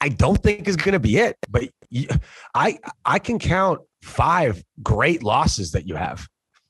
i 0.00 0.08
don't 0.08 0.42
think 0.42 0.68
is 0.68 0.76
going 0.76 0.92
to 0.92 1.00
be 1.00 1.16
it 1.16 1.36
but 1.48 1.64
you, 1.88 2.06
i 2.54 2.78
i 3.04 3.18
can 3.18 3.38
count 3.38 3.80
five 4.02 4.62
great 4.82 5.22
losses 5.22 5.72
that 5.72 5.86
you 5.86 5.96
have. 5.96 6.26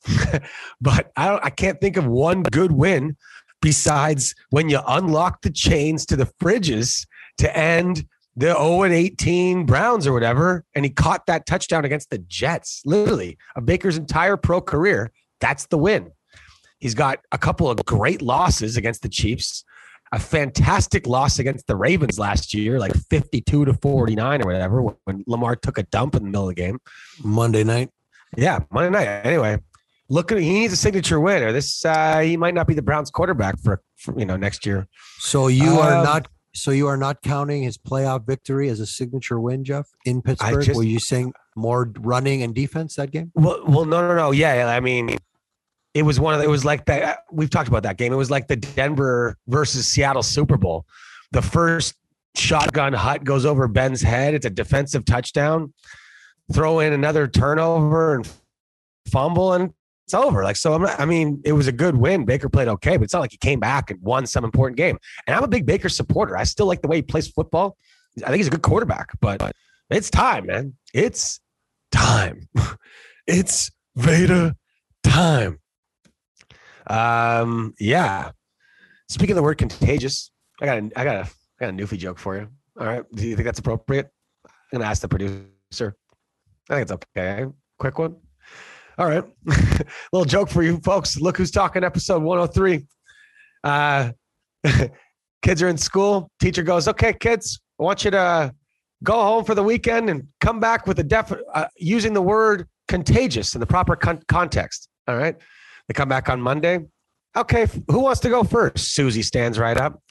But 0.81 1.11
i 1.17 1.29
don't 1.29 1.45
i 1.45 1.51
can't 1.51 1.81
think 1.81 1.97
of 1.97 2.07
one 2.07 2.43
good 2.43 2.73
win 2.73 3.17
besides 3.63 4.35
when 4.51 4.69
you 4.69 4.81
unlock 4.87 5.43
the 5.43 5.51
chains 5.51 6.07
to 6.07 6.17
the 6.17 6.27
fridges 6.41 7.07
to 7.39 7.57
end 7.57 8.07
the 8.37 8.53
0 8.53 8.83
and 8.83 8.93
18 8.93 9.65
Browns 9.65 10.07
or 10.07 10.13
whatever, 10.13 10.65
and 10.75 10.85
he 10.85 10.91
caught 10.91 11.27
that 11.27 11.47
touchdown 11.47 11.85
against 11.85 12.11
the 12.11 12.19
Jets. 12.19 12.83
Literally, 12.85 13.39
a 13.57 13.61
Baker's 13.61 13.97
entire 13.97 14.37
pro 14.37 14.61
career, 14.61 15.11
that's 15.41 15.67
the 15.67 15.79
win. 15.79 16.11
He's 16.79 16.95
got 16.95 17.21
a 17.33 17.39
couple 17.39 17.71
of 17.71 17.83
great 17.87 18.21
losses 18.21 18.77
against 18.77 19.03
the 19.03 19.09
Chiefs, 19.09 19.65
a 20.13 20.19
fantastic 20.19 21.07
loss 21.07 21.39
against 21.39 21.67
the 21.67 21.77
Ravens 21.77 22.19
last 22.19 22.53
year, 22.53 22.79
like 22.79 22.95
52 23.11 23.65
to 23.65 23.73
49 23.73 24.43
or 24.43 24.47
whatever, 24.47 24.83
when 24.83 25.25
Lamar 25.27 25.57
took 25.57 25.79
a 25.79 25.83
dump 25.85 26.15
in 26.15 26.23
the 26.25 26.29
middle 26.29 26.49
of 26.49 26.55
the 26.55 26.63
game. 26.63 26.79
Monday 27.25 27.65
night. 27.65 27.91
Yeah, 28.37 28.61
Monday 28.71 28.91
night. 28.91 29.09
Anyway, 29.25 29.59
look 30.09 30.31
at 30.33 30.39
him. 30.39 30.45
he 30.45 30.53
needs 30.53 30.73
a 30.73 30.77
signature 30.77 31.21
win, 31.21 31.43
or 31.43 31.53
this 31.53 31.85
uh, 31.85 32.21
he 32.21 32.37
might 32.37 32.55
not 32.55 32.67
be 32.67 32.75
the 32.75 32.83
Browns 32.83 33.11
quarterback 33.11 33.59
for, 33.61 33.83
for 33.97 34.19
you 34.19 34.25
know 34.27 34.37
next 34.37 34.65
year. 34.67 34.87
So 35.19 35.49
you 35.49 35.79
are 35.81 35.95
Um, 35.99 36.05
not. 36.05 36.29
So 36.55 36.71
you 36.71 36.87
are 36.87 36.97
not 36.97 37.21
counting 37.21 37.63
his 37.63 37.77
playoff 37.77 38.27
victory 38.27 38.71
as 38.71 38.81
a 38.81 38.87
signature 38.87 39.39
win, 39.39 39.63
Jeff, 39.63 39.89
in 40.07 40.23
Pittsburgh. 40.23 40.65
just- 40.65 40.77
Were 40.79 40.85
you 40.85 40.99
saying 40.99 41.35
more 41.55 41.93
running 41.99 42.43
and 42.43 42.55
defense 42.55 42.97
that 42.97 43.11
game? 43.11 43.31
Well, 43.35 43.63
well, 43.67 43.85
no, 43.85 44.09
no, 44.09 44.15
no. 44.17 44.31
Yeah, 44.31 44.67
I 44.67 44.81
mean, 44.81 45.19
it 45.93 46.03
was 46.03 46.19
one 46.19 46.33
of 46.33 46.41
the, 46.41 46.47
it 46.47 46.51
was 46.51 46.65
like 46.65 46.87
that. 46.87 47.03
uh, 47.03 47.17
We've 47.31 47.51
talked 47.51 47.69
about 47.69 47.83
that 47.83 47.99
game. 47.99 48.11
It 48.11 48.17
was 48.17 48.31
like 48.31 48.49
the 48.49 48.57
Denver 48.57 49.37
versus 49.47 49.87
Seattle 49.87 50.23
Super 50.23 50.57
Bowl. 50.57 50.87
The 51.33 51.43
first 51.43 51.95
shotgun 52.37 52.95
hut 52.95 53.23
goes 53.23 53.45
over 53.45 53.69
Ben's 53.69 54.01
head. 54.01 54.33
It's 54.33 54.47
a 54.47 54.51
defensive 54.51 55.05
touchdown. 55.05 55.75
Throw 56.55 56.81
in 56.81 56.95
another 56.95 57.29
turnover 57.29 58.15
and 58.15 58.33
fumble, 59.11 59.53
and 59.53 59.75
it's 60.07 60.15
over. 60.15 60.45
Like 60.45 60.55
so, 60.55 60.79
not, 60.79 61.01
I 61.01 61.05
mean, 61.05 61.43
it 61.45 61.53
was 61.53 61.67
a 61.67 61.73
good 61.73 61.97
win. 61.97 62.25
Baker 62.25 62.49
played 62.49 62.69
okay, 62.69 62.97
but 62.97 63.03
it's 63.03 63.13
not 63.13 63.19
like 63.19 63.33
he 63.33 63.39
came 63.39 63.59
back 63.59 63.91
and 63.91 64.01
won 64.01 64.25
some 64.25 64.45
important 64.45 64.77
game. 64.77 64.99
And 65.27 65.35
I'm 65.35 65.43
a 65.43 65.49
big 65.49 65.67
Baker 65.67 65.89
supporter. 65.89 66.37
I 66.37 66.45
still 66.45 66.67
like 66.67 66.81
the 66.81 66.87
way 66.87 66.97
he 66.97 67.03
plays 67.03 67.27
football. 67.27 67.77
I 68.19 68.29
think 68.29 68.37
he's 68.37 68.47
a 68.47 68.51
good 68.51 68.63
quarterback, 68.63 69.11
but 69.21 69.53
it's 69.91 70.09
time, 70.09 70.47
man. 70.47 70.75
It's 70.95 71.41
time. 71.91 72.49
it's 73.27 73.73
Vader 73.97 74.55
time. 75.03 75.59
Um, 76.87 77.75
yeah. 77.81 78.31
Speaking 79.09 79.33
of 79.33 79.37
the 79.37 79.43
word 79.43 79.59
contagious, 79.59 80.31
I 80.61 80.67
got 80.67 80.79
a, 80.79 80.91
I 80.95 81.05
got 81.05 81.17
a, 81.17 81.31
I 81.61 81.67
got 81.67 81.71
a 81.71 81.73
Newfie 81.73 81.99
joke 81.99 82.21
for 82.21 82.37
you. 82.37 82.49
All 82.79 82.87
right. 82.87 83.03
Do 83.13 83.27
you 83.27 83.35
think 83.35 83.45
that's 83.45 83.59
appropriate? 83.59 84.09
I'm 84.47 84.79
gonna 84.79 84.85
ask 84.85 85.03
the 85.03 85.09
producer. 85.09 85.97
I 86.71 86.75
think 86.75 86.83
it's 86.83 86.93
okay. 86.93 87.47
Quick 87.79 87.99
one. 87.99 88.17
All 88.99 89.07
right. 89.07 89.25
Little 90.13 90.25
joke 90.25 90.49
for 90.49 90.63
you 90.63 90.79
folks. 90.81 91.21
Look 91.21 91.37
who's 91.37 91.51
talking, 91.51 91.85
episode 91.85 92.23
103. 92.23 92.87
Uh 93.65 94.11
kids 95.43 95.63
are 95.63 95.69
in 95.69 95.77
school. 95.77 96.31
Teacher 96.41 96.63
goes, 96.63 96.89
Okay, 96.89 97.13
kids, 97.13 97.61
I 97.79 97.83
want 97.83 98.05
you 98.05 98.11
to 98.13 98.53
go 99.05 99.15
home 99.15 99.45
for 99.45 99.55
the 99.55 99.63
weekend 99.63 100.09
and 100.11 100.27
come 100.41 100.61
back 100.61 100.87
with 100.87 100.99
a 100.99 101.05
def 101.05 101.33
uh, 101.55 101.67
using 101.77 102.13
the 102.13 102.23
word 102.23 102.67
contagious 102.89 103.55
in 103.55 103.61
the 103.61 103.67
proper 103.67 103.97
con- 103.97 104.23
context. 104.29 104.89
All 105.07 105.17
right. 105.17 105.37
They 105.89 105.95
come 105.95 106.09
back 106.09 106.29
on 106.29 106.41
Monday. 106.41 106.81
Okay, 107.37 107.67
who 107.91 108.01
wants 108.01 108.21
to 108.21 108.31
go 108.31 108.43
first? 108.43 108.95
Susie 108.95 109.23
stands 109.23 109.59
right 109.59 109.77
up. 109.77 110.03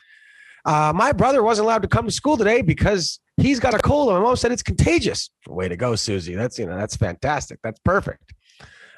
Uh, 0.64 0.94
my 0.96 1.12
brother 1.12 1.44
wasn't 1.44 1.66
allowed 1.66 1.82
to 1.82 1.88
come 1.88 2.06
to 2.06 2.12
school 2.12 2.38
today 2.38 2.62
because 2.62 3.20
he's 3.38 3.60
got 3.60 3.74
a 3.74 3.80
cold. 3.80 4.10
And 4.10 4.18
my 4.18 4.24
mom 4.24 4.36
said 4.36 4.52
it's 4.52 4.64
contagious. 4.64 5.30
Way 5.48 5.68
to 5.68 5.76
go, 5.76 5.96
Susie. 5.96 6.36
That's 6.36 6.58
you 6.60 6.66
know 6.66 6.78
that's 6.78 6.96
fantastic. 6.96 7.60
That's 7.64 7.80
perfect. 7.80 8.34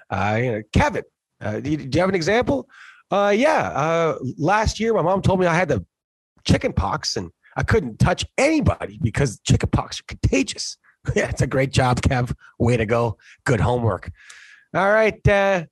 Uh, 0.09 0.39
you 0.41 0.51
know, 0.51 0.61
Kevin, 0.73 1.03
uh, 1.41 1.59
do, 1.59 1.71
you, 1.71 1.77
do 1.77 1.97
you 1.97 2.01
have 2.01 2.09
an 2.09 2.15
example? 2.15 2.67
Uh, 3.11 3.33
yeah. 3.35 3.69
Uh, 3.69 4.17
last 4.37 4.79
year, 4.79 4.93
my 4.93 5.01
mom 5.01 5.21
told 5.21 5.39
me 5.39 5.45
I 5.45 5.55
had 5.55 5.69
the 5.69 5.85
chicken 6.45 6.73
pox 6.73 7.15
and 7.15 7.31
I 7.55 7.63
couldn't 7.63 7.97
touch 7.99 8.25
anybody 8.37 8.99
because 9.01 9.39
chicken 9.39 9.69
pox 9.69 9.99
are 9.99 10.03
contagious. 10.07 10.77
yeah, 11.15 11.29
it's 11.29 11.41
a 11.41 11.47
great 11.47 11.71
job, 11.71 12.01
Kev. 12.01 12.33
Way 12.59 12.77
to 12.77 12.85
go. 12.85 13.17
Good 13.45 13.59
homework. 13.59 14.11
All 14.73 14.91
right, 14.91 15.27
uh, 15.27 15.65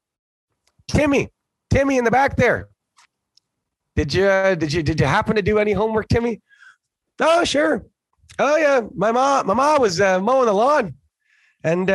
Timmy, 0.88 1.30
Timmy 1.70 1.98
in 1.98 2.06
the 2.06 2.12
back 2.12 2.38
there. 2.38 2.70
Did 3.96 4.14
you 4.14 4.26
uh, 4.26 4.56
did 4.56 4.74
you 4.74 4.84
did 4.84 5.00
you 5.00 5.06
happen 5.06 5.36
to 5.36 5.42
do 5.42 5.60
any 5.60 5.74
homework, 5.74 6.08
Timmy? 6.08 6.42
Oh, 7.20 7.44
sure. 7.44 7.86
Oh 8.40 8.58
yeah, 8.58 8.82
my 8.96 9.12
mom 9.12 9.48
my 9.48 9.54
mom 9.54 9.82
was 9.82 10.00
mowing 10.00 10.46
the 10.46 10.54
lawn, 10.54 10.96
and 11.64 11.90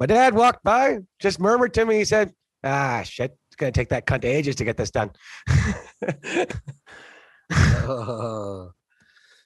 my 0.00 0.06
dad 0.06 0.34
walked 0.34 0.64
by, 0.64 0.98
just 1.20 1.38
murmured 1.40 1.74
to 1.74 1.84
me. 1.84 1.96
He 1.98 2.04
said, 2.04 2.32
"Ah, 2.62 3.02
shit, 3.04 3.36
it's 3.48 3.56
gonna 3.56 3.72
take 3.72 3.90
that 3.90 4.06
cunt 4.06 4.24
ages 4.24 4.56
to 4.56 4.64
get 4.64 4.76
this 4.76 4.90
done." 4.90 5.10
Uh, 7.86 8.68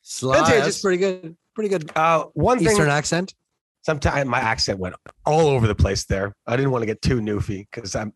Sly, 0.02 0.61
that's 0.61 0.80
pretty 0.80 0.98
good. 0.98 1.37
Pretty 1.54 1.68
good 1.68 1.90
uh, 1.96 2.24
one 2.34 2.58
thing 2.58 2.68
Eastern 2.68 2.88
accent. 2.88 3.34
sometimes 3.82 4.28
my 4.28 4.38
accent 4.38 4.78
went 4.78 4.94
all 5.26 5.48
over 5.48 5.66
the 5.66 5.74
place 5.74 6.04
there. 6.06 6.32
I 6.46 6.56
didn't 6.56 6.70
want 6.70 6.82
to 6.82 6.87
get 6.87 7.02
too 7.02 7.20
newfie 7.20 7.66
because 7.70 7.96
I'm 7.96 8.12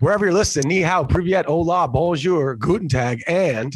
wherever 0.00 0.26
you're 0.26 0.34
listening, 0.34 0.68
ni 0.68 0.80
hao, 0.82 1.04
privyet, 1.04 1.46
hola, 1.46 1.88
bonjour, 1.88 2.54
guten 2.56 2.88
tag, 2.88 3.22
and 3.26 3.74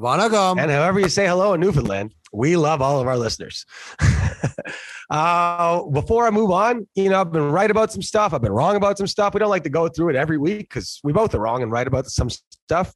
Vanakkam. 0.00 0.58
and 0.58 0.70
however 0.70 1.00
you 1.00 1.08
say 1.10 1.26
hello 1.26 1.52
in 1.54 1.60
Newfoundland, 1.60 2.14
we 2.36 2.56
love 2.56 2.82
all 2.82 3.00
of 3.00 3.06
our 3.06 3.16
listeners. 3.16 3.64
uh, 5.10 5.82
before 5.84 6.26
I 6.26 6.30
move 6.30 6.50
on, 6.50 6.86
you 6.94 7.08
know, 7.08 7.22
I've 7.22 7.32
been 7.32 7.50
right 7.50 7.70
about 7.70 7.90
some 7.90 8.02
stuff. 8.02 8.34
I've 8.34 8.42
been 8.42 8.52
wrong 8.52 8.76
about 8.76 8.98
some 8.98 9.06
stuff. 9.06 9.32
We 9.32 9.40
don't 9.40 9.48
like 9.48 9.64
to 9.64 9.70
go 9.70 9.88
through 9.88 10.10
it 10.10 10.16
every 10.16 10.36
week 10.36 10.68
because 10.68 11.00
we 11.02 11.14
both 11.14 11.34
are 11.34 11.38
wrong 11.38 11.62
and 11.62 11.72
right 11.72 11.86
about 11.86 12.06
some 12.06 12.28
stuff. 12.28 12.94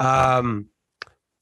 Um, 0.00 0.68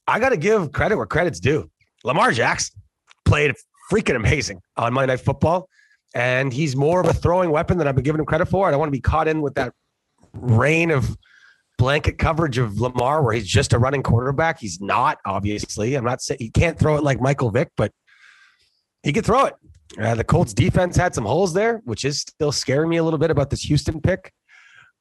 I 0.05 0.19
got 0.19 0.29
to 0.29 0.37
give 0.37 0.73
credit 0.73 0.97
where 0.97 1.05
credit's 1.05 1.39
due. 1.39 1.71
Lamar 2.03 2.33
Jackson 2.33 2.81
played 3.23 3.55
freaking 3.91 4.17
amazing 4.17 4.61
on 4.75 4.93
Monday 4.93 5.13
Night 5.13 5.21
Football, 5.21 5.69
and 6.13 6.51
he's 6.51 6.75
more 6.75 6.99
of 6.99 7.07
a 7.07 7.13
throwing 7.13 7.51
weapon 7.51 7.77
than 7.77 7.87
I've 7.87 7.95
been 7.95 8.03
giving 8.03 8.19
him 8.19 8.25
credit 8.25 8.47
for. 8.47 8.67
I 8.67 8.71
don't 8.71 8.79
want 8.79 8.89
to 8.89 8.97
be 8.97 9.01
caught 9.01 9.29
in 9.29 9.41
with 9.41 9.55
that 9.55 9.73
reign 10.33 10.91
of 10.91 11.17
blanket 11.77 12.17
coverage 12.17 12.57
of 12.57 12.79
Lamar 12.79 13.23
where 13.23 13.33
he's 13.33 13.47
just 13.47 13.73
a 13.73 13.79
running 13.79 14.03
quarterback. 14.03 14.59
He's 14.59 14.79
not, 14.81 15.19
obviously. 15.25 15.95
I'm 15.95 16.05
not 16.05 16.21
saying 16.21 16.37
he 16.39 16.49
can't 16.49 16.77
throw 16.79 16.95
it 16.97 17.03
like 17.03 17.19
Michael 17.21 17.51
Vick, 17.51 17.69
but 17.77 17.91
he 19.03 19.11
can 19.13 19.23
throw 19.23 19.45
it. 19.45 19.53
Uh, 19.99 20.15
the 20.15 20.23
Colts 20.23 20.53
defense 20.53 20.95
had 20.97 21.13
some 21.13 21.25
holes 21.25 21.53
there, 21.53 21.81
which 21.85 22.05
is 22.05 22.21
still 22.21 22.51
scaring 22.51 22.89
me 22.89 22.97
a 22.97 23.03
little 23.03 23.19
bit 23.19 23.29
about 23.31 23.49
this 23.49 23.61
Houston 23.61 24.01
pick 24.01 24.31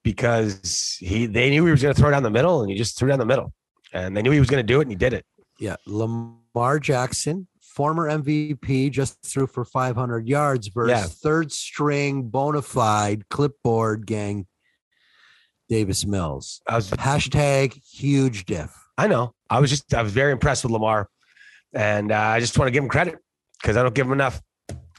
because 0.03 0.97
he 1.01 1.27
they 1.27 1.51
knew 1.51 1.65
he 1.65 1.71
was 1.71 1.83
going 1.83 1.95
to 1.95 2.01
throw 2.01 2.11
down 2.11 2.23
the 2.23 2.31
middle 2.31 2.61
and 2.61 2.71
he 2.71 2.77
just 2.77 2.99
threw 2.99 3.09
down 3.09 3.19
the 3.19 3.25
middle. 3.27 3.53
And 3.93 4.17
they 4.17 4.23
knew 4.23 4.31
he 4.31 4.41
was 4.41 4.51
going 4.51 4.65
to 4.65 4.67
do 4.73 4.81
it 4.81 4.83
and 4.83 4.91
he 4.91 4.97
did 4.97 5.13
it. 5.15 5.25
Yeah, 5.59 5.77
Lamar 5.87 6.79
Jackson, 6.81 7.47
former 7.61 8.09
MVP, 8.11 8.91
just 8.91 9.23
threw 9.25 9.47
for 9.47 9.65
500 9.65 10.29
yards 10.29 10.69
versus 10.69 10.91
Yeah. 10.91 11.07
third 11.07 11.53
string 11.53 12.25
bona 12.29 12.61
fide 12.63 13.29
clipboard 13.31 14.07
gang 14.07 14.47
Davis 15.69 16.05
Mills. 16.07 16.61
I 16.67 16.77
was 16.77 16.91
Hashtag 16.91 17.81
huge 17.83 18.45
diff. 18.45 18.71
I 18.97 19.09
know. 19.09 19.35
I 19.51 19.61
was 19.61 19.71
just 19.71 19.93
I 19.95 20.03
was 20.03 20.13
very 20.13 20.33
impressed 20.33 20.65
with 20.65 20.73
Lamar, 20.73 21.09
and 21.73 22.13
uh, 22.13 22.19
I 22.19 22.41
just 22.41 22.59
want 22.59 22.69
to 22.69 22.73
give 22.73 22.83
him 22.83 22.89
credit 22.89 23.17
because 23.61 23.77
I 23.77 23.83
don't 23.83 23.95
give 23.95 24.07
him 24.07 24.13
enough. 24.13 24.41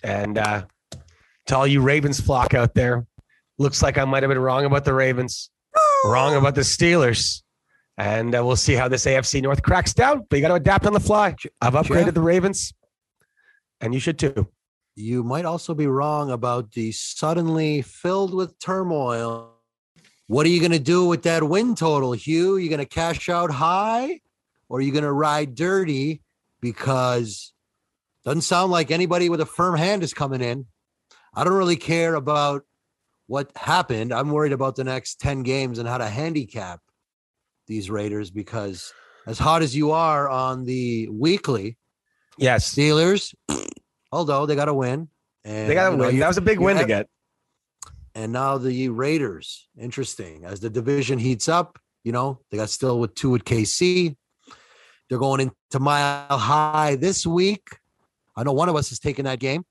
And 0.04 0.38
uh, 0.38 0.66
to 1.48 1.58
all 1.58 1.68
you 1.68 1.82
Ravens 1.82 2.20
flock 2.20 2.54
out 2.54 2.74
there, 2.74 3.06
looks 3.58 3.82
like 3.82 3.98
I 3.98 4.06
might 4.06 4.24
have 4.24 4.30
been 4.30 4.40
wrong 4.40 4.66
about 4.66 4.86
the 4.86 4.94
Ravens, 4.94 5.50
wrong 6.06 6.36
about 6.36 6.56
the 6.56 6.62
Steelers, 6.62 7.42
and 7.98 8.36
uh, 8.36 8.46
we'll 8.46 8.56
see 8.56 8.74
how 8.74 8.88
this 8.88 9.06
AFC 9.06 9.42
North 9.42 9.62
cracks 9.62 9.94
down. 9.94 10.26
But 10.30 10.38
you 10.38 10.42
got 10.42 10.50
to 10.50 10.56
adapt 10.56 10.86
on 10.86 10.94
the 10.94 11.00
fly. 11.00 11.36
I've 11.62 11.74
upgraded 11.74 12.06
Jeff? 12.06 12.14
the 12.14 12.22
Ravens, 12.22 12.74
and 13.82 13.94
you 13.94 14.00
should 14.00 14.20
too. 14.20 14.48
You 14.96 15.24
might 15.24 15.46
also 15.46 15.74
be 15.74 15.88
wrong 15.88 16.32
about 16.32 16.72
the 16.72 16.92
suddenly 16.92 17.82
filled 17.82 18.34
with 18.34 18.58
turmoil. 18.60 19.55
What 20.28 20.46
are 20.46 20.50
you 20.50 20.60
going 20.60 20.72
to 20.72 20.80
do 20.80 21.06
with 21.06 21.24
that 21.24 21.44
win 21.44 21.76
total, 21.76 22.14
Hugh? 22.14 22.58
You 22.58 22.70
going 22.70 22.80
to 22.80 22.86
cash 22.86 23.30
out 23.30 23.52
high 23.52 24.22
or 24.70 24.80
are 24.80 24.82
you 24.82 24.92
going 24.92 25.04
to 25.04 25.12
ride 25.12 25.56
dirty? 25.56 26.22
Because 26.62 27.54
doesn't 28.24 28.42
sound 28.42 28.72
like 28.72 28.90
anybody 28.90 29.30
with 29.30 29.40
a 29.42 29.46
firm 29.46 29.78
hand 29.78 30.02
is 30.04 30.14
coming 30.14 30.42
in. 30.42 30.66
I 31.34 31.44
don't 31.44 31.54
really 31.54 31.76
care 31.76 32.16
about 32.16 32.64
what 33.28 33.52
happened. 33.56 34.12
I'm 34.14 34.32
worried 34.32 34.54
about 34.54 34.76
the 34.76 34.84
next 34.84 35.20
10 35.20 35.44
games 35.44 35.78
and 35.80 35.88
how 35.88 36.00
to 36.00 36.08
handicap 36.08 36.80
these 37.68 37.90
Raiders 37.90 38.32
because 38.32 38.94
as 39.28 39.38
hot 39.38 39.62
as 39.62 39.76
you 39.76 39.92
are 39.92 40.28
on 40.30 40.66
the 40.66 41.08
weekly, 41.10 41.78
Yes, 42.38 42.74
Steelers, 42.74 43.34
although 44.12 44.46
they 44.46 44.56
got 44.56 44.66
to 44.66 44.74
win. 44.74 45.08
And, 45.46 45.70
they 45.70 45.74
got 45.74 45.86
to 45.86 45.92
you 45.92 45.98
know, 45.98 46.06
win. 46.08 46.16
you- 46.16 46.20
That 46.22 46.28
was 46.28 46.38
a 46.38 46.42
big 46.42 46.60
win 46.60 46.78
to 46.78 46.86
get. 46.86 47.08
And 48.16 48.32
now 48.32 48.58
the 48.58 48.90
Raiders, 48.90 49.68
interesting. 49.78 50.46
As 50.46 50.62
the 50.62 50.70
division 50.70 51.20
heats 51.20 51.50
up, 51.50 51.78
you 52.06 52.14
know, 52.14 52.40
they 52.50 52.58
got 52.58 52.70
still 52.70 53.00
with 53.00 53.14
two 53.14 53.36
at 53.36 53.44
KC. 53.44 54.16
They're 55.10 55.20
going 55.20 55.42
into 55.42 55.80
mile 55.80 56.38
high 56.38 56.96
this 56.96 57.28
week. 57.28 57.78
I 58.36 58.44
know 58.44 58.54
one 58.54 58.70
of 58.70 58.76
us 58.76 58.92
is 58.94 59.00
taking 59.00 59.26
that 59.26 59.40
game. 59.40 59.66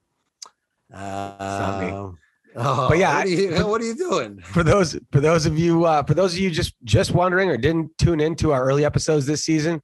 Uh, 0.93 2.11
oh, 2.57 2.89
But 2.89 2.99
yeah, 2.99 3.17
what 3.17 3.27
are, 3.27 3.29
you, 3.29 3.67
what 3.67 3.81
are 3.81 3.85
you 3.85 3.97
doing? 3.97 4.41
for 4.41 4.63
those 4.63 4.99
for 5.11 5.21
those 5.21 5.47
of 5.47 5.59
you 5.59 5.87
uh, 5.87 6.03
for 6.03 6.15
those 6.15 6.35
of 6.35 6.39
you 6.39 6.51
just 6.51 6.75
just 6.85 7.11
wondering 7.13 7.49
or 7.49 7.57
didn't 7.57 7.97
tune 7.99 8.21
into 8.21 8.53
our 8.53 8.63
early 8.65 8.85
episodes 8.85 9.27
this 9.27 9.43
season, 9.43 9.83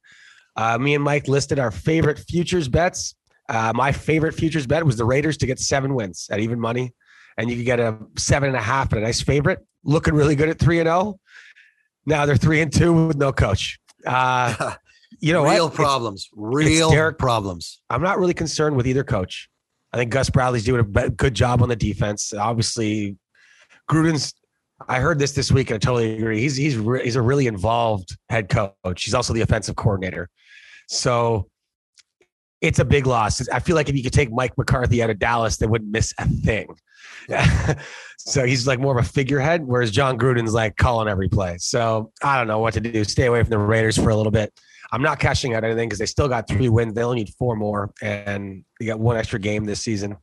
uh, 0.55 0.77
me 0.77 0.95
and 0.95 1.03
Mike 1.03 1.27
listed 1.27 1.59
our 1.59 1.71
favorite 1.71 2.19
futures 2.19 2.69
bets. 2.69 3.15
Uh, 3.49 3.73
my 3.75 3.91
favorite 3.91 4.33
futures 4.33 4.65
bet 4.65 4.85
was 4.85 4.95
the 4.95 5.03
Raiders 5.03 5.35
to 5.37 5.45
get 5.45 5.59
seven 5.59 5.95
wins 5.95 6.27
at 6.31 6.39
even 6.39 6.59
money, 6.59 6.93
and 7.37 7.49
you 7.49 7.55
could 7.57 7.65
get 7.65 7.79
a 7.79 7.97
seven 8.17 8.49
and 8.49 8.57
a 8.57 8.61
half 8.61 8.91
and 8.91 9.01
a 9.01 9.05
nice 9.05 9.21
favorite. 9.21 9.59
Looking 9.83 10.13
really 10.13 10.35
good 10.35 10.49
at 10.49 10.59
three 10.59 10.79
and 10.79 10.87
zero. 10.87 11.19
Now 12.05 12.25
they're 12.25 12.35
three 12.35 12.61
and 12.61 12.71
two 12.71 13.07
with 13.07 13.17
no 13.17 13.31
coach. 13.31 13.79
Uh, 14.05 14.75
you 15.19 15.33
know 15.33 15.43
real 15.43 15.65
what? 15.65 15.73
It's- 15.73 15.75
problems. 15.75 16.29
Real 16.35 16.91
Derek- 16.91 17.17
problems. 17.17 17.81
I'm 17.89 18.01
not 18.01 18.19
really 18.19 18.33
concerned 18.33 18.75
with 18.75 18.87
either 18.87 19.03
coach. 19.03 19.49
I 19.93 19.97
think 19.97 20.11
Gus 20.11 20.29
Bradley's 20.29 20.63
doing 20.63 20.85
a 20.95 21.09
good 21.09 21.33
job 21.33 21.61
on 21.61 21.69
the 21.69 21.75
defense. 21.75 22.33
Obviously, 22.33 23.17
Gruden's. 23.89 24.33
I 24.87 24.99
heard 24.99 25.19
this 25.19 25.33
this 25.33 25.51
week, 25.51 25.69
and 25.69 25.75
I 25.75 25.79
totally 25.79 26.17
agree. 26.17 26.39
He's 26.39 26.55
he's 26.55 26.77
re- 26.77 27.03
he's 27.03 27.15
a 27.15 27.21
really 27.21 27.45
involved 27.45 28.17
head 28.29 28.49
coach. 28.49 29.03
He's 29.03 29.13
also 29.13 29.33
the 29.33 29.41
offensive 29.41 29.75
coordinator, 29.75 30.29
so 30.87 31.49
it's 32.61 32.79
a 32.79 32.85
big 32.85 33.05
loss. 33.05 33.47
I 33.49 33.59
feel 33.59 33.75
like 33.75 33.89
if 33.89 33.95
you 33.95 34.01
could 34.03 34.13
take 34.13 34.31
Mike 34.31 34.57
McCarthy 34.57 35.03
out 35.03 35.09
of 35.09 35.19
Dallas, 35.19 35.57
they 35.57 35.67
wouldn't 35.67 35.91
miss 35.91 36.13
a 36.17 36.27
thing. 36.27 36.67
so 38.17 38.45
he's 38.45 38.67
like 38.67 38.79
more 38.79 38.97
of 38.97 39.05
a 39.05 39.07
figurehead, 39.07 39.65
whereas 39.65 39.91
Jon 39.91 40.17
Gruden's 40.17 40.53
like 40.53 40.75
calling 40.77 41.07
every 41.07 41.29
play. 41.29 41.57
So 41.59 42.11
I 42.23 42.37
don't 42.37 42.47
know 42.47 42.59
what 42.59 42.73
to 42.75 42.81
do. 42.81 43.03
Stay 43.03 43.25
away 43.25 43.41
from 43.41 43.49
the 43.49 43.57
Raiders 43.57 43.97
for 43.97 44.09
a 44.09 44.15
little 44.15 44.31
bit. 44.31 44.53
I'm 44.91 45.01
not 45.01 45.19
cashing 45.19 45.53
out 45.53 45.63
anything 45.63 45.87
because 45.87 45.99
they 45.99 46.05
still 46.05 46.27
got 46.27 46.47
three 46.47 46.67
wins. 46.67 46.93
They 46.93 47.03
only 47.03 47.17
need 47.17 47.33
four 47.39 47.55
more, 47.55 47.93
and 48.01 48.65
they 48.79 48.85
got 48.85 48.99
one 48.99 49.15
extra 49.15 49.39
game 49.39 49.63
this 49.63 49.79
season. 49.81 50.17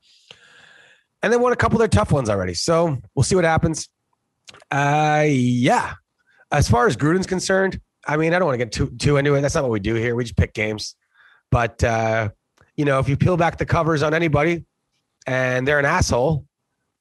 And 1.23 1.33
they 1.33 1.37
won 1.37 1.53
a 1.53 1.57
couple 1.57 1.77
of 1.77 1.81
their 1.81 1.89
tough 1.89 2.13
ones 2.13 2.29
already. 2.29 2.55
So 2.55 2.99
we'll 3.15 3.25
see 3.25 3.35
what 3.35 3.45
happens. 3.45 3.89
Uh, 4.71 5.25
yeah. 5.27 5.95
As 6.53 6.69
far 6.69 6.87
as 6.87 6.97
Gruden's 6.97 7.27
concerned, 7.27 7.81
I 8.07 8.17
mean, 8.17 8.33
I 8.33 8.39
don't 8.39 8.47
want 8.47 8.59
to 8.59 8.65
get 8.65 8.73
too 8.73 8.91
too 8.97 9.17
into 9.17 9.35
it. 9.35 9.41
That's 9.41 9.55
not 9.55 9.65
what 9.65 9.73
we 9.73 9.81
do 9.81 9.95
here. 9.95 10.15
We 10.15 10.25
just 10.25 10.37
pick 10.37 10.55
games. 10.55 10.95
But 11.51 11.83
uh, 11.83 12.31
you 12.77 12.85
know, 12.85 12.99
if 12.99 13.09
you 13.09 13.17
peel 13.17 13.37
back 13.37 13.59
the 13.59 13.67
covers 13.67 14.03
on 14.03 14.15
anybody 14.15 14.65
and 15.27 15.67
they're 15.67 15.79
an 15.79 15.85
asshole, 15.85 16.47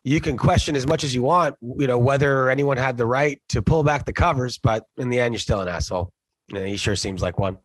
you 0.08 0.22
can 0.22 0.38
question 0.38 0.78
as 0.78 0.88
much 0.88 1.04
as 1.04 1.14
you 1.14 1.22
want, 1.22 1.58
you 1.62 1.86
know, 1.86 1.98
whether 1.98 2.50
anyone 2.50 2.78
had 2.78 2.96
the 2.96 3.06
right 3.06 3.42
to 3.50 3.62
pull 3.62 3.84
back 3.84 4.06
the 4.06 4.14
covers, 4.14 4.58
but 4.58 4.86
in 4.96 5.10
the 5.10 5.20
end, 5.20 5.34
you're 5.34 5.40
still 5.40 5.60
an 5.60 5.68
asshole. 5.68 6.14
And 6.56 6.66
he 6.66 6.78
sure 6.78 6.96
seems 6.96 7.22
like 7.22 7.38
one. 7.38 7.58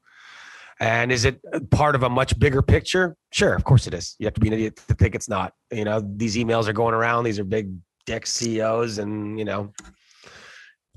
And 0.81 1.13
is 1.13 1.25
it 1.25 1.41
part 1.71 1.95
of 1.95 2.03
a 2.03 2.11
much 2.11 2.37
bigger 2.37 2.61
picture? 2.61 3.17
Sure, 3.33 3.55
of 3.55 3.63
course 3.63 3.87
it 3.87 3.95
is. 3.95 4.17
You 4.19 4.27
have 4.27 4.35
to 4.35 4.41
be 4.41 4.49
an 4.49 4.55
idiot 4.55 4.81
to 4.89 4.95
think 4.95 5.15
it's 5.15 5.29
not. 5.29 5.53
You 5.71 5.85
know, 5.85 6.01
these 6.17 6.35
emails 6.35 6.67
are 6.67 6.73
going 6.73 6.95
around. 6.95 7.23
These 7.23 7.39
are 7.39 7.45
big 7.45 7.77
dick 8.07 8.27
CEOs, 8.27 8.99
and 8.99 9.39
you 9.39 9.45
know. 9.45 9.73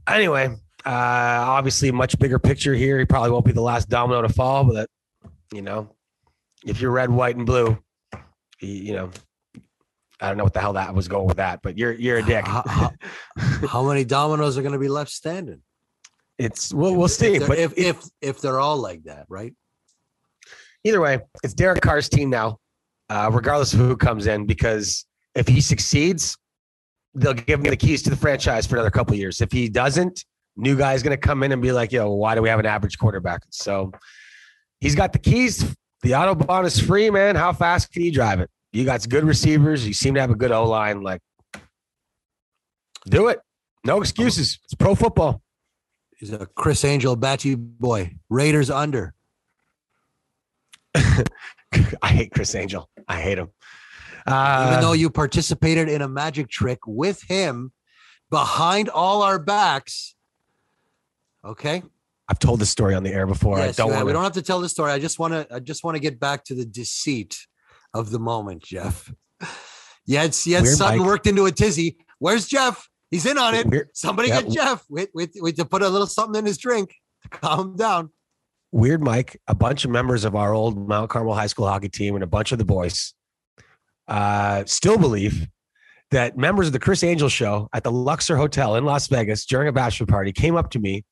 Anyway, 0.07 0.47
uh, 0.47 0.89
obviously, 0.89 1.91
much 1.91 2.17
bigger 2.17 2.39
picture 2.39 2.73
here. 2.73 2.97
He 2.97 3.05
probably 3.05 3.29
won't 3.29 3.45
be 3.45 3.51
the 3.51 3.61
last 3.61 3.87
domino 3.87 4.23
to 4.23 4.29
fall, 4.29 4.63
but 4.63 4.89
you 5.53 5.61
know, 5.61 5.91
if 6.65 6.81
you're 6.81 6.89
red, 6.89 7.11
white, 7.11 7.35
and 7.35 7.45
blue, 7.45 7.77
you, 8.61 8.67
you 8.67 8.93
know, 8.95 9.11
I 10.21 10.29
don't 10.29 10.37
know 10.37 10.43
what 10.43 10.53
the 10.53 10.61
hell 10.61 10.73
that 10.73 10.93
was 10.95 11.07
going 11.07 11.27
with 11.27 11.37
that, 11.37 11.61
but 11.61 11.77
you're 11.77 11.93
you're 11.93 12.17
a 12.19 12.23
dick. 12.23 12.47
How, 12.47 12.63
how- 12.65 12.91
how 13.67 13.83
many 13.87 14.05
dominoes 14.05 14.57
are 14.57 14.61
going 14.61 14.73
to 14.73 14.79
be 14.79 14.87
left 14.87 15.11
standing? 15.11 15.61
It's 16.37 16.73
we'll 16.73 16.95
we'll 16.95 17.07
see. 17.07 17.33
If 17.35 17.39
they're, 17.39 17.47
But 17.47 17.57
if, 17.59 17.77
if 17.77 18.03
if 18.21 18.41
they're 18.41 18.59
all 18.59 18.77
like 18.77 19.03
that, 19.03 19.25
right? 19.29 19.53
either 20.83 21.01
way, 21.01 21.19
it's 21.43 21.53
Derek 21.53 21.81
Carr's 21.81 22.07
team 22.09 22.29
now, 22.29 22.59
uh, 23.09 23.29
regardless 23.33 23.73
of 23.73 23.79
who 23.79 23.97
comes 23.97 24.27
in, 24.27 24.45
because 24.45 25.05
if 25.33 25.47
he 25.47 25.59
succeeds, 25.59 26.37
they'll 27.15 27.33
give 27.33 27.59
him 27.59 27.65
the 27.65 27.75
keys 27.77 28.03
to 28.03 28.09
the 28.11 28.15
franchise 28.15 28.67
for 28.67 28.75
another 28.75 28.91
couple 28.91 29.13
of 29.13 29.19
years. 29.19 29.41
If 29.41 29.51
he 29.51 29.67
doesn't, 29.67 30.23
new 30.55 30.77
guy's 30.77 31.01
going 31.01 31.17
to 31.17 31.17
come 31.27 31.41
in 31.43 31.51
and 31.51 31.61
be 31.61 31.71
like, 31.71 31.91
"Yo, 31.91 32.11
why 32.13 32.35
do 32.35 32.41
we 32.41 32.49
have 32.49 32.59
an 32.59 32.65
average 32.65 32.97
quarterback?" 32.99 33.41
So 33.49 33.91
he's 34.79 34.95
got 34.95 35.11
the 35.13 35.19
keys. 35.19 35.75
The 36.03 36.11
autobahn 36.11 36.65
is 36.65 36.79
free, 36.79 37.09
man. 37.09 37.35
How 37.35 37.51
fast 37.51 37.91
can 37.91 38.03
you 38.03 38.11
drive 38.11 38.39
it? 38.39 38.49
You 38.75 38.83
got 38.83 39.07
good 39.07 39.23
receivers. 39.23 39.87
You 39.87 39.93
seem 39.93 40.15
to 40.15 40.19
have 40.19 40.31
a 40.31 40.35
good 40.35 40.51
O 40.51 40.65
line. 40.65 41.01
Like, 41.01 41.21
do 43.07 43.29
it. 43.29 43.39
No 43.85 44.01
excuses. 44.01 44.59
It's 44.65 44.73
pro 44.73 44.95
football. 44.95 45.41
He's 46.17 46.33
a 46.33 46.45
Criss 46.45 46.83
Angel 46.83 47.15
Batty 47.15 47.55
boy. 47.55 48.17
Raiders 48.29 48.69
under. 48.69 49.13
I 50.93 51.23
hate 52.03 52.31
Criss 52.31 52.53
Angel. 52.53 52.89
I 53.07 53.21
hate 53.21 53.37
him. 53.37 53.49
Uh, 54.27 54.67
Even 54.67 54.81
though 54.81 54.91
you 54.91 55.09
participated 55.09 55.87
in 55.87 56.01
a 56.01 56.09
magic 56.09 56.49
trick 56.49 56.79
with 56.85 57.21
him 57.21 57.71
behind 58.29 58.89
all 58.89 59.21
our 59.21 59.39
backs. 59.39 60.15
Okay. 61.45 61.81
I've 62.27 62.39
told 62.39 62.59
this 62.59 62.71
story 62.71 62.93
on 62.93 63.03
the 63.03 63.13
air 63.13 63.25
before. 63.25 63.57
Yes, 63.57 63.79
I 63.79 63.83
don't 63.83 63.93
want 63.93 64.05
we 64.05 64.11
don't 64.11 64.23
have 64.23 64.33
to 64.33 64.41
tell 64.41 64.59
the 64.59 64.67
story. 64.67 64.91
I 64.91 64.99
just 64.99 65.17
want 65.17 65.31
to 65.33 65.47
I 65.49 65.61
just 65.61 65.85
want 65.85 65.95
to 65.95 66.01
get 66.01 66.19
back 66.19 66.43
to 66.45 66.55
the 66.55 66.65
deceit 66.65 67.47
of 67.95 68.11
the 68.11 68.19
moment, 68.19 68.61
Jeff. 68.63 69.11
You 70.07 70.17
had 70.19 70.35
something 70.35 70.99
Mike. 70.99 70.99
worked 70.99 71.25
into 71.25 71.47
a 71.47 71.51
tizzy. 71.51 71.97
Where's 72.19 72.45
Jeff? 72.47 72.87
He's 73.09 73.25
in 73.25 73.39
on 73.39 73.55
it. 73.55 73.65
Weird, 73.65 73.89
Somebody 73.95 74.27
Yeah. 74.27 74.43
get 74.43 74.51
Jeff. 74.51 74.85
Wait, 74.87 75.09
wait, 75.15 75.31
wait 75.37 75.55
to 75.55 75.65
put 75.65 75.81
a 75.81 75.89
little 75.89 76.05
something 76.05 76.37
in 76.37 76.45
his 76.45 76.59
drink 76.59 76.93
to 77.23 77.29
calm 77.29 77.59
him 77.71 77.75
down. 77.75 78.09
Weird 78.71 79.01
Mike, 79.01 79.41
a 79.47 79.55
bunch 79.55 79.83
of 79.83 79.89
members 79.89 80.23
of 80.23 80.35
our 80.35 80.53
old 80.53 80.77
Mount 80.87 81.09
Carmel 81.09 81.33
High 81.33 81.47
School 81.47 81.65
hockey 81.67 81.89
team 81.89 82.13
and 82.13 82.23
a 82.23 82.27
bunch 82.27 82.51
of 82.51 82.59
the 82.59 82.65
boys 82.65 83.15
uh, 84.07 84.63
still 84.65 84.99
believe 84.99 85.47
that 86.11 86.37
members 86.37 86.67
of 86.67 86.73
the 86.73 86.79
Criss 86.79 87.03
Angel 87.03 87.27
show 87.29 87.67
at 87.73 87.83
the 87.83 87.91
Luxor 87.91 88.37
Hotel 88.37 88.75
in 88.75 88.85
Las 88.85 89.07
Vegas 89.07 89.43
during 89.47 89.67
a 89.67 89.71
bachelor 89.73 90.05
party 90.05 90.31
came 90.31 90.55
up 90.55 90.69
to 90.69 90.79
me 90.79 91.03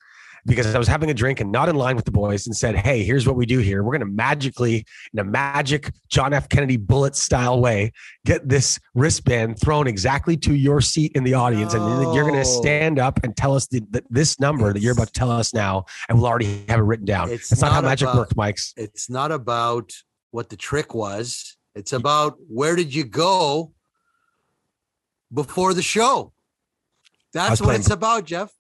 because 0.46 0.74
I 0.76 0.78
was 0.78 0.88
having 0.88 1.10
a 1.10 1.14
drink 1.14 1.40
and 1.40 1.52
not 1.52 1.70
in 1.70 1.76
line 1.76 1.96
with 1.96 2.06
the 2.06 2.12
boys 2.12 2.48
and 2.48 2.56
said, 2.56 2.76
Hey, 2.76 3.04
here's 3.04 3.26
what 3.26 3.36
we 3.36 3.46
do 3.46 3.60
here. 3.60 3.82
We're 3.84 3.98
going 3.98 4.08
to 4.10 4.14
magically, 4.14 4.86
in 5.14 5.20
a 5.20 5.24
magic 5.24 5.92
John 6.10 6.34
F. 6.34 6.50
Kennedy 6.50 6.78
bullet 6.78 7.16
style 7.16 7.62
way, 7.62 7.92
get 8.26 8.48
this 8.50 8.80
wristband 8.94 9.60
thrown 9.60 9.88
exactly 9.88 10.36
to 10.38 10.54
your 10.54 10.82
seat 10.82 11.14
in 11.16 11.24
the 11.24 11.34
audience. 11.34 11.74
And 11.74 11.84
you're 12.14 12.24
going 12.28 12.36
to 12.36 12.46
stand 12.46 13.00
up 13.00 13.24
and 13.24 13.36
tell 13.38 13.56
us 13.56 13.68
the, 13.68 13.82
the, 13.90 14.04
this 14.10 14.40
number 14.40 14.74
that 14.74 14.82
you're 14.82 14.94
about 14.94 15.08
to 15.08 15.14
tell 15.14 15.32
us 15.32 15.54
now. 15.54 15.86
And 16.10 16.18
we'll 16.18 16.28
already 16.28 16.66
have 16.68 16.80
it 16.80 16.84
written 16.84 17.06
down. 17.06 17.30
It's 17.30 17.50
That's 17.50 17.62
not, 17.62 17.72
how 17.72 17.82
not 17.82 17.88
magic 17.88 18.10
about- 18.10 18.18
works, 18.18 18.36
Mike's. 18.36 18.74
It's 18.76 19.10
not 19.10 19.32
about 19.32 19.92
what 20.32 20.50
the 20.50 20.58
trick 20.58 20.94
was. 20.94 21.58
It's 21.76 21.94
about 21.94 22.38
where 22.50 22.76
did 22.76 22.94
you 22.94 23.04
go 23.04 23.72
before 25.34 25.74
the 25.74 25.82
show. 25.82 26.34
That's 27.34 27.60
what 27.62 27.68
playing- 27.68 27.80
it's 27.82 27.90
about, 27.90 28.26
Jeff. 28.26 28.52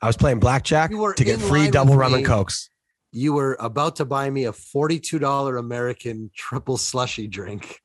I 0.00 0.06
was 0.06 0.16
playing 0.16 0.38
blackjack 0.38 0.90
to 0.90 1.24
get 1.24 1.40
free 1.40 1.70
double 1.70 1.96
rum 1.96 2.14
and 2.14 2.24
cokes. 2.24 2.70
You 3.10 3.32
were 3.32 3.56
about 3.58 3.96
to 3.96 4.04
buy 4.04 4.30
me 4.30 4.44
a 4.44 4.52
$42 4.52 5.58
American 5.58 6.30
triple 6.36 6.76
slushy 6.76 7.26
drink, 7.26 7.80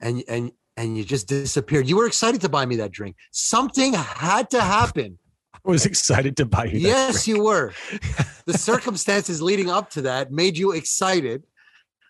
and 0.00 0.24
and 0.28 0.50
and 0.76 0.96
you 0.96 1.04
just 1.04 1.28
disappeared. 1.28 1.88
You 1.88 1.96
were 1.96 2.06
excited 2.06 2.40
to 2.40 2.48
buy 2.48 2.66
me 2.66 2.76
that 2.76 2.90
drink. 2.90 3.16
Something 3.32 3.92
had 3.92 4.50
to 4.50 4.60
happen. 4.60 5.18
I 5.54 5.58
was 5.70 5.86
excited 5.86 6.36
to 6.38 6.46
buy 6.46 6.64
you. 6.64 6.80
that 6.80 6.88
yes, 6.88 7.24
drink. 7.24 7.38
you 7.38 7.44
were. 7.44 7.72
The 8.46 8.58
circumstances 8.58 9.40
leading 9.40 9.70
up 9.70 9.90
to 9.90 10.02
that 10.02 10.32
made 10.32 10.58
you 10.58 10.72
excited. 10.72 11.44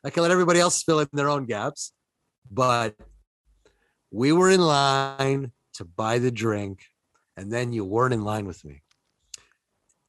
I 0.04 0.10
can 0.10 0.22
let 0.22 0.30
everybody 0.30 0.60
else 0.60 0.82
fill 0.82 1.00
in 1.00 1.08
their 1.12 1.28
own 1.28 1.46
gaps, 1.46 1.92
but 2.50 2.94
we 4.10 4.32
were 4.32 4.50
in 4.50 4.60
line 4.60 5.52
to 5.74 5.84
buy 5.84 6.18
the 6.18 6.30
drink, 6.30 6.84
and 7.36 7.52
then 7.52 7.72
you 7.72 7.84
weren't 7.84 8.14
in 8.14 8.22
line 8.22 8.46
with 8.46 8.64
me. 8.64 8.82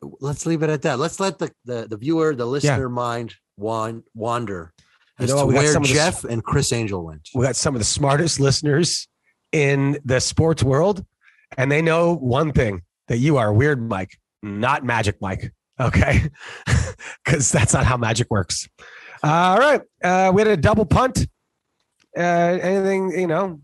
Let's 0.02 0.46
leave 0.46 0.64
it 0.64 0.70
at 0.70 0.84
that. 0.84 1.00
Let's 1.00 1.20
let 1.20 1.40
the 1.40 1.52
the, 1.66 1.88
the 1.90 1.98
viewer, 1.98 2.36
the 2.36 2.46
listener 2.46 2.88
mind 2.90 3.36
wan, 3.58 4.04
wander 4.14 4.74
You 5.20 5.28
know 5.28 5.40
to 5.42 5.46
where 5.56 5.76
of 5.76 5.84
the- 5.84 5.90
Jeff 5.90 6.24
and 6.24 6.44
Criss 6.44 6.72
Angel 6.72 7.04
went. 7.04 7.30
we 7.34 7.44
got 7.46 7.56
some 7.56 7.74
of 7.76 7.80
the 7.80 7.86
smartest 7.86 8.40
listeners 8.40 9.08
in 9.52 9.98
the 10.06 10.20
sports 10.20 10.62
world, 10.64 11.04
and 11.58 11.72
they 11.72 11.82
know 11.82 12.16
one 12.16 12.52
thing 12.52 12.84
that 13.08 13.18
you 13.18 13.38
are 13.38 13.52
weird, 13.54 13.90
Mike, 13.90 14.18
not 14.44 14.84
magic, 14.86 15.16
Mike. 15.22 15.52
Okay, 15.80 16.30
because 17.26 17.52
that's 17.52 17.74
not 17.74 17.86
how 17.86 17.98
magic 17.98 18.28
works. 18.30 18.68
All 19.24 19.58
right, 19.58 19.82
uh, 20.04 20.32
we 20.34 20.42
had 20.42 20.48
a 20.48 20.58
double 20.58 20.86
punt. 20.86 21.28
Uh, 22.18 22.22
anything 22.22 23.12
you 23.12 23.28
know 23.28 23.62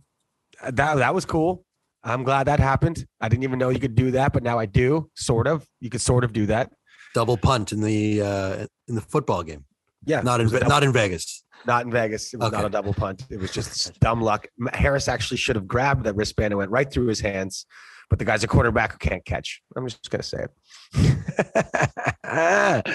that 0.64 0.96
that 0.96 1.14
was 1.14 1.26
cool. 1.26 1.64
I'm 2.04 2.24
glad 2.24 2.46
that 2.48 2.60
happened. 2.60 3.06
I 3.22 3.30
didn't 3.30 3.44
even 3.44 3.60
know 3.60 3.70
you 3.70 3.80
could 3.80 3.96
do 3.96 4.12
that, 4.12 4.34
but 4.34 4.44
now 4.44 4.60
I 4.60 4.66
do. 4.66 5.10
Sort 5.16 5.48
of. 5.48 5.66
You 5.80 5.90
could 5.90 6.02
sort 6.02 6.24
of 6.24 6.34
do 6.34 6.46
that. 6.48 6.72
Double 7.14 7.38
punt 7.38 7.72
in 7.72 7.82
the 7.82 8.22
uh, 8.22 8.68
in 8.88 8.96
the 8.96 9.02
football 9.02 9.44
game, 9.44 9.66
Yeah, 10.06 10.22
not 10.22 10.42
in 10.42 10.50
double- 10.50 10.68
not 10.68 10.84
in 10.84 10.92
Vegas. 10.92 11.44
Not 11.66 11.86
in 11.86 11.92
Vegas. 11.92 12.34
It 12.34 12.40
was 12.42 12.52
not 12.52 12.66
a 12.66 12.70
double 12.70 12.94
punt. 12.94 13.26
It 13.30 13.40
was 13.40 13.52
just 13.52 13.98
dumb 14.02 14.20
luck. 14.20 14.48
Harris 14.74 15.08
actually 15.08 15.38
should 15.38 15.56
have 15.56 15.68
grabbed 15.68 16.04
that 16.04 16.16
wristband 16.16 16.52
and 16.52 16.58
went 16.58 16.72
right 16.72 16.92
through 16.92 17.08
his 17.08 17.22
hands, 17.22 17.66
but 18.10 18.20
the 18.20 18.26
guy's 18.26 18.44
a 18.44 18.48
quarterback 18.48 18.92
who 18.92 18.98
can't 18.98 19.24
catch. 19.24 19.62
I'm 19.78 19.88
just 19.88 20.10
going 20.10 20.22
to 20.22 20.28
say 20.28 20.46
it. 20.46 20.50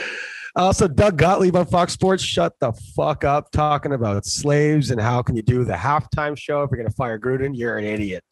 also, 0.57 0.87
Doug 0.87 1.17
Gottlieb 1.17 1.57
on 1.57 1.65
Fox 1.67 1.95
Sports, 1.95 2.23
shut 2.23 2.53
the 2.61 2.73
fuck 2.95 3.25
up 3.25 3.51
talking 3.53 3.93
about 3.93 4.27
slaves 4.27 4.91
and 4.91 5.01
how 5.01 5.23
can 5.23 5.35
you 5.37 5.43
do 5.43 5.65
the 5.65 5.73
halftime 5.75 6.37
show 6.37 6.63
if 6.63 6.71
you're 6.71 6.79
going 6.79 6.91
to 6.91 6.95
fire 6.97 7.19
Gruden? 7.19 7.57
You're 7.57 7.79
an 7.79 7.85
idiot. 7.85 8.25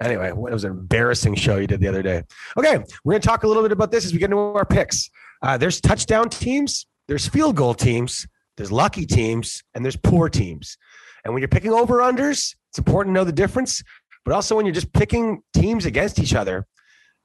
Anyway, 0.00 0.28
it 0.28 0.36
was 0.36 0.64
an 0.64 0.70
embarrassing 0.70 1.34
show 1.34 1.56
you 1.56 1.66
did 1.66 1.80
the 1.80 1.88
other 1.88 2.02
day. 2.02 2.22
Okay, 2.56 2.78
we're 3.04 3.12
going 3.12 3.20
to 3.20 3.26
talk 3.26 3.42
a 3.42 3.48
little 3.48 3.62
bit 3.62 3.72
about 3.72 3.90
this 3.90 4.04
as 4.04 4.12
we 4.12 4.18
get 4.18 4.26
into 4.26 4.38
our 4.38 4.64
picks. 4.64 5.10
Uh, 5.42 5.56
there's 5.56 5.80
touchdown 5.80 6.28
teams, 6.28 6.86
there's 7.08 7.26
field 7.26 7.56
goal 7.56 7.74
teams, 7.74 8.26
there's 8.56 8.70
lucky 8.70 9.06
teams, 9.06 9.62
and 9.74 9.84
there's 9.84 9.96
poor 9.96 10.28
teams. 10.28 10.76
And 11.24 11.34
when 11.34 11.40
you're 11.40 11.48
picking 11.48 11.72
over 11.72 11.98
unders, 11.98 12.54
it's 12.70 12.78
important 12.78 13.14
to 13.14 13.20
know 13.20 13.24
the 13.24 13.32
difference. 13.32 13.82
But 14.24 14.34
also 14.34 14.56
when 14.56 14.66
you're 14.66 14.74
just 14.74 14.92
picking 14.92 15.42
teams 15.52 15.84
against 15.84 16.18
each 16.18 16.34
other, 16.34 16.66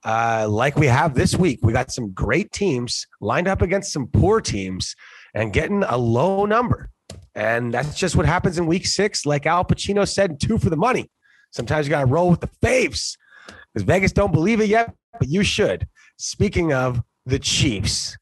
uh, 0.05 0.47
like 0.49 0.75
we 0.75 0.87
have 0.87 1.13
this 1.13 1.35
week, 1.35 1.59
we 1.63 1.73
got 1.73 1.91
some 1.91 2.11
great 2.11 2.51
teams 2.51 3.07
lined 3.21 3.47
up 3.47 3.61
against 3.61 3.91
some 3.93 4.07
poor 4.07 4.41
teams 4.41 4.95
and 5.33 5.53
getting 5.53 5.83
a 5.83 5.97
low 5.97 6.45
number. 6.45 6.89
And 7.35 7.73
that's 7.73 7.95
just 7.95 8.15
what 8.15 8.25
happens 8.25 8.57
in 8.57 8.65
week 8.65 8.85
six. 8.85 9.25
Like 9.25 9.45
Al 9.45 9.65
Pacino 9.65 10.07
said, 10.07 10.39
two 10.39 10.57
for 10.57 10.69
the 10.69 10.77
money. 10.77 11.09
Sometimes 11.53 11.85
you 11.85 11.91
got 11.91 12.01
to 12.01 12.07
roll 12.07 12.31
with 12.31 12.41
the 12.41 12.49
faves 12.63 13.15
because 13.73 13.85
Vegas 13.85 14.11
don't 14.11 14.33
believe 14.33 14.59
it 14.59 14.69
yet, 14.69 14.93
but 15.19 15.29
you 15.29 15.43
should. 15.43 15.87
Speaking 16.17 16.73
of 16.73 17.01
the 17.25 17.37
Chiefs, 17.37 18.17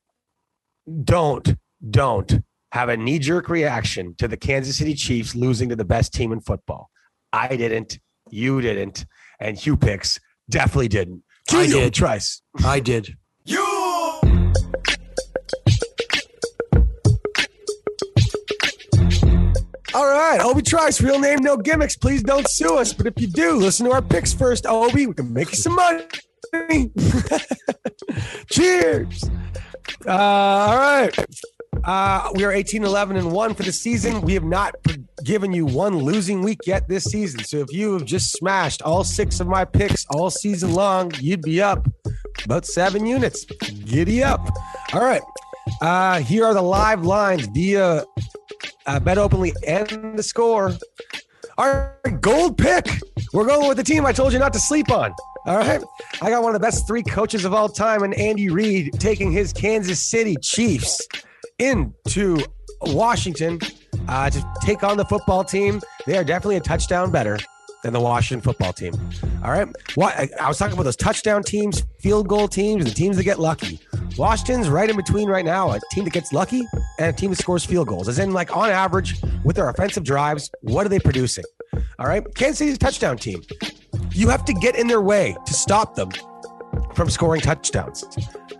don't, 1.03 1.55
don't 1.89 2.43
have 2.73 2.89
a 2.89 2.97
knee 2.97 3.19
jerk 3.19 3.49
reaction 3.49 4.15
to 4.17 4.27
the 4.27 4.37
Kansas 4.37 4.77
City 4.77 4.93
Chiefs 4.93 5.33
losing 5.33 5.69
to 5.69 5.75
the 5.75 5.85
best 5.85 6.13
team 6.13 6.33
in 6.33 6.41
football. 6.41 6.89
I 7.31 7.55
didn't. 7.55 7.99
You 8.29 8.61
didn't. 8.61 9.05
And 9.39 9.57
Hugh 9.57 9.77
Picks 9.77 10.19
definitely 10.49 10.89
didn't. 10.89 11.23
I 11.51 11.67
did. 11.67 11.93
Trice. 11.93 12.41
I 12.63 12.81
did. 12.81 13.15
All 19.93 20.07
right, 20.07 20.39
Obi 20.39 20.61
Trice, 20.61 21.01
real 21.01 21.19
name, 21.19 21.39
no 21.41 21.57
gimmicks. 21.57 21.97
Please 21.97 22.23
don't 22.23 22.47
sue 22.49 22.77
us. 22.77 22.93
But 22.93 23.07
if 23.07 23.19
you 23.19 23.27
do, 23.27 23.55
listen 23.55 23.85
to 23.87 23.91
our 23.91 24.01
picks 24.01 24.31
first, 24.33 24.65
Obi. 24.65 25.05
We 25.05 25.13
can 25.13 25.33
make 25.33 25.51
you 25.51 25.57
some 25.57 25.75
money. 25.75 26.05
Cheers. 28.49 29.29
Uh, 30.07 30.11
all 30.11 30.77
right. 30.77 31.13
Uh, 31.83 32.29
we 32.35 32.45
are 32.45 32.51
18, 32.53 32.85
11, 32.85 33.17
and 33.17 33.31
1 33.31 33.53
for 33.53 33.63
the 33.63 33.71
season. 33.71 34.21
We 34.21 34.33
have 34.33 34.43
not 34.45 34.75
given 35.25 35.51
you 35.51 35.65
one 35.65 35.97
losing 35.97 36.41
week 36.41 36.59
yet 36.65 36.87
this 36.87 37.05
season. 37.05 37.43
So 37.43 37.57
if 37.57 37.71
you 37.73 37.93
have 37.93 38.05
just 38.05 38.31
smashed 38.31 38.81
all 38.83 39.03
six 39.03 39.39
of 39.39 39.47
my 39.47 39.65
picks 39.65 40.05
all 40.11 40.29
season 40.29 40.73
long, 40.73 41.11
you'd 41.19 41.41
be 41.41 41.61
up 41.61 41.85
about 42.45 42.65
seven 42.65 43.05
units. 43.05 43.45
Giddy 43.85 44.23
up. 44.23 44.47
All 44.93 45.03
right. 45.03 45.21
Uh, 45.81 46.19
here 46.19 46.45
are 46.45 46.53
the 46.53 46.61
live 46.61 47.05
lines 47.05 47.47
via 47.47 48.05
uh, 48.85 48.99
Bet 48.99 49.17
Openly 49.17 49.53
and 49.67 50.17
the 50.17 50.23
score. 50.23 50.73
Our 51.57 51.99
gold 52.21 52.57
pick. 52.57 52.87
We're 53.33 53.45
going 53.45 53.67
with 53.67 53.77
the 53.77 53.83
team 53.83 54.05
I 54.05 54.13
told 54.13 54.33
you 54.33 54.39
not 54.39 54.53
to 54.53 54.59
sleep 54.59 54.91
on. 54.91 55.13
All 55.45 55.57
right. 55.57 55.81
I 56.21 56.29
got 56.29 56.43
one 56.43 56.55
of 56.55 56.61
the 56.61 56.65
best 56.65 56.87
three 56.87 57.03
coaches 57.03 57.45
of 57.45 57.53
all 57.53 57.69
time, 57.69 58.03
and 58.03 58.13
Andy 58.13 58.49
Reid 58.49 58.99
taking 58.99 59.31
his 59.31 59.51
Kansas 59.53 59.99
City 59.99 60.35
Chiefs 60.41 61.07
into 61.59 62.39
Washington 62.81 63.59
uh, 64.07 64.29
to 64.29 64.53
take 64.61 64.83
on 64.83 64.97
the 64.97 65.05
football 65.05 65.43
team. 65.43 65.81
They 66.05 66.17
are 66.17 66.23
definitely 66.23 66.57
a 66.57 66.61
touchdown 66.61 67.11
better 67.11 67.37
than 67.83 67.93
the 67.93 67.99
Washington 67.99 68.41
football 68.41 68.73
team. 68.73 68.93
All 69.43 69.51
right. 69.51 69.67
What 69.95 70.15
I 70.39 70.47
was 70.47 70.57
talking 70.57 70.73
about 70.73 70.83
those 70.83 70.95
touchdown 70.95 71.43
teams, 71.43 71.83
field 71.99 72.27
goal 72.27 72.47
teams, 72.47 72.85
the 72.85 72.91
teams 72.91 73.17
that 73.17 73.23
get 73.23 73.39
lucky. 73.39 73.79
Washington's 74.17 74.69
right 74.69 74.89
in 74.89 74.95
between 74.95 75.29
right 75.29 75.45
now, 75.45 75.71
a 75.71 75.79
team 75.91 76.03
that 76.03 76.13
gets 76.13 76.33
lucky 76.33 76.67
and 76.99 77.07
a 77.07 77.13
team 77.13 77.31
that 77.31 77.37
scores 77.37 77.65
field 77.65 77.87
goals. 77.87 78.07
As 78.07 78.19
in, 78.19 78.33
like 78.33 78.55
on 78.55 78.69
average, 78.69 79.21
with 79.43 79.55
their 79.55 79.69
offensive 79.69 80.03
drives, 80.03 80.49
what 80.61 80.85
are 80.85 80.89
they 80.89 80.99
producing? 80.99 81.45
All 81.97 82.07
right. 82.07 82.23
Kansas 82.35 82.59
City's 82.59 82.75
a 82.75 82.79
touchdown 82.79 83.17
team. 83.17 83.41
You 84.11 84.29
have 84.29 84.45
to 84.45 84.53
get 84.53 84.75
in 84.75 84.87
their 84.87 85.01
way 85.01 85.35
to 85.45 85.53
stop 85.53 85.95
them 85.95 86.11
from 86.93 87.09
scoring 87.09 87.41
touchdowns. 87.41 88.05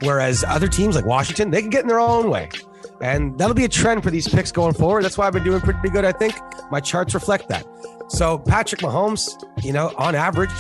Whereas 0.01 0.43
other 0.43 0.67
teams 0.67 0.95
like 0.95 1.05
Washington, 1.05 1.51
they 1.51 1.61
can 1.61 1.69
get 1.69 1.81
in 1.81 1.87
their 1.87 1.99
own 1.99 2.29
way. 2.29 2.49
And 3.01 3.37
that'll 3.37 3.55
be 3.55 3.65
a 3.65 3.69
trend 3.69 4.03
for 4.03 4.11
these 4.11 4.27
picks 4.27 4.51
going 4.51 4.73
forward. 4.73 5.03
That's 5.03 5.17
why 5.17 5.27
I've 5.27 5.33
been 5.33 5.43
doing 5.43 5.59
pretty 5.59 5.89
good, 5.89 6.05
I 6.05 6.11
think. 6.11 6.35
My 6.69 6.79
charts 6.79 7.13
reflect 7.13 7.49
that. 7.49 7.65
So, 8.11 8.37
Patrick 8.37 8.81
Mahomes, 8.81 9.41
you 9.63 9.71
know, 9.71 9.93
on 9.97 10.15
average, 10.15 10.51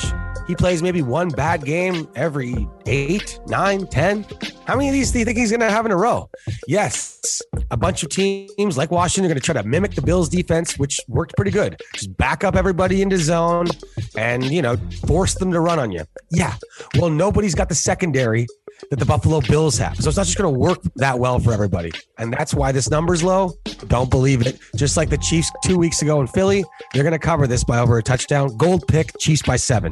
he 0.47 0.55
plays 0.55 0.81
maybe 0.81 1.01
one 1.01 1.27
bad 1.27 1.65
game 1.65 2.07
every 2.15 2.65
eight, 2.85 3.39
nine, 3.47 3.87
ten. 3.87 4.25
How 4.65 4.75
many 4.77 4.87
of 4.87 4.93
these 4.93 5.11
do 5.11 5.19
you 5.19 5.25
think 5.25 5.37
he's 5.37 5.51
going 5.51 5.59
to 5.59 5.69
have 5.69 5.85
in 5.85 5.91
a 5.91 5.97
row? 5.97 6.29
Yes, 6.65 7.41
a 7.69 7.75
bunch 7.75 8.03
of 8.03 8.09
teams 8.09 8.77
like 8.77 8.89
Washington 8.89 9.25
are 9.25 9.33
going 9.33 9.41
to 9.41 9.45
try 9.45 9.61
to 9.61 9.67
mimic 9.67 9.95
the 9.95 10.01
Bills' 10.01 10.29
defense, 10.29 10.79
which 10.79 10.99
worked 11.09 11.35
pretty 11.35 11.51
good. 11.51 11.79
Just 11.93 12.15
back 12.15 12.45
up 12.45 12.55
everybody 12.55 13.01
into 13.01 13.17
zone 13.17 13.67
and, 14.15 14.45
you 14.45 14.61
know, 14.61 14.77
force 15.05 15.35
them 15.35 15.51
to 15.51 15.59
run 15.59 15.77
on 15.77 15.91
you. 15.91 16.05
Yeah. 16.31 16.55
Well, 16.97 17.09
nobody's 17.09 17.53
got 17.53 17.67
the 17.67 17.75
secondary 17.75 18.47
that 18.89 18.99
the 18.99 19.05
Buffalo 19.05 19.41
Bills 19.41 19.77
have. 19.77 19.97
So 19.97 20.07
it's 20.09 20.17
not 20.17 20.25
just 20.25 20.37
going 20.37 20.53
to 20.53 20.59
work 20.59 20.79
that 20.95 21.17
well 21.19 21.39
for 21.39 21.53
everybody. 21.53 21.91
And 22.17 22.33
that's 22.33 22.53
why 22.53 22.71
this 22.71 22.89
number's 22.89 23.23
low. 23.23 23.53
Don't 23.87 24.09
believe 24.09 24.45
it. 24.45 24.59
Just 24.75 24.97
like 24.97 25.09
the 25.09 25.17
Chiefs 25.17 25.51
two 25.63 25.77
weeks 25.77 26.01
ago 26.01 26.21
in 26.21 26.27
Philly, 26.27 26.63
they're 26.93 27.03
going 27.03 27.13
to 27.13 27.19
cover 27.19 27.47
this 27.47 27.63
by 27.63 27.79
over 27.79 27.97
a 27.97 28.03
touchdown. 28.03 28.55
Gold 28.57 28.87
pick, 28.87 29.11
Chiefs 29.19 29.41
by 29.41 29.55
seven. 29.55 29.91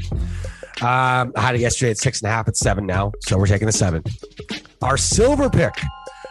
Um, 0.82 1.34
I 1.36 1.42
had 1.42 1.56
it 1.56 1.62
yesterday 1.62 1.92
at 1.92 1.98
six 1.98 2.22
and 2.22 2.30
a 2.30 2.32
half. 2.32 2.48
at 2.48 2.56
seven 2.56 2.86
now. 2.86 3.12
So 3.22 3.38
we're 3.38 3.48
taking 3.48 3.66
the 3.66 3.72
seven. 3.74 4.04
Our 4.82 4.98
silver 4.98 5.50
pick, 5.50 5.74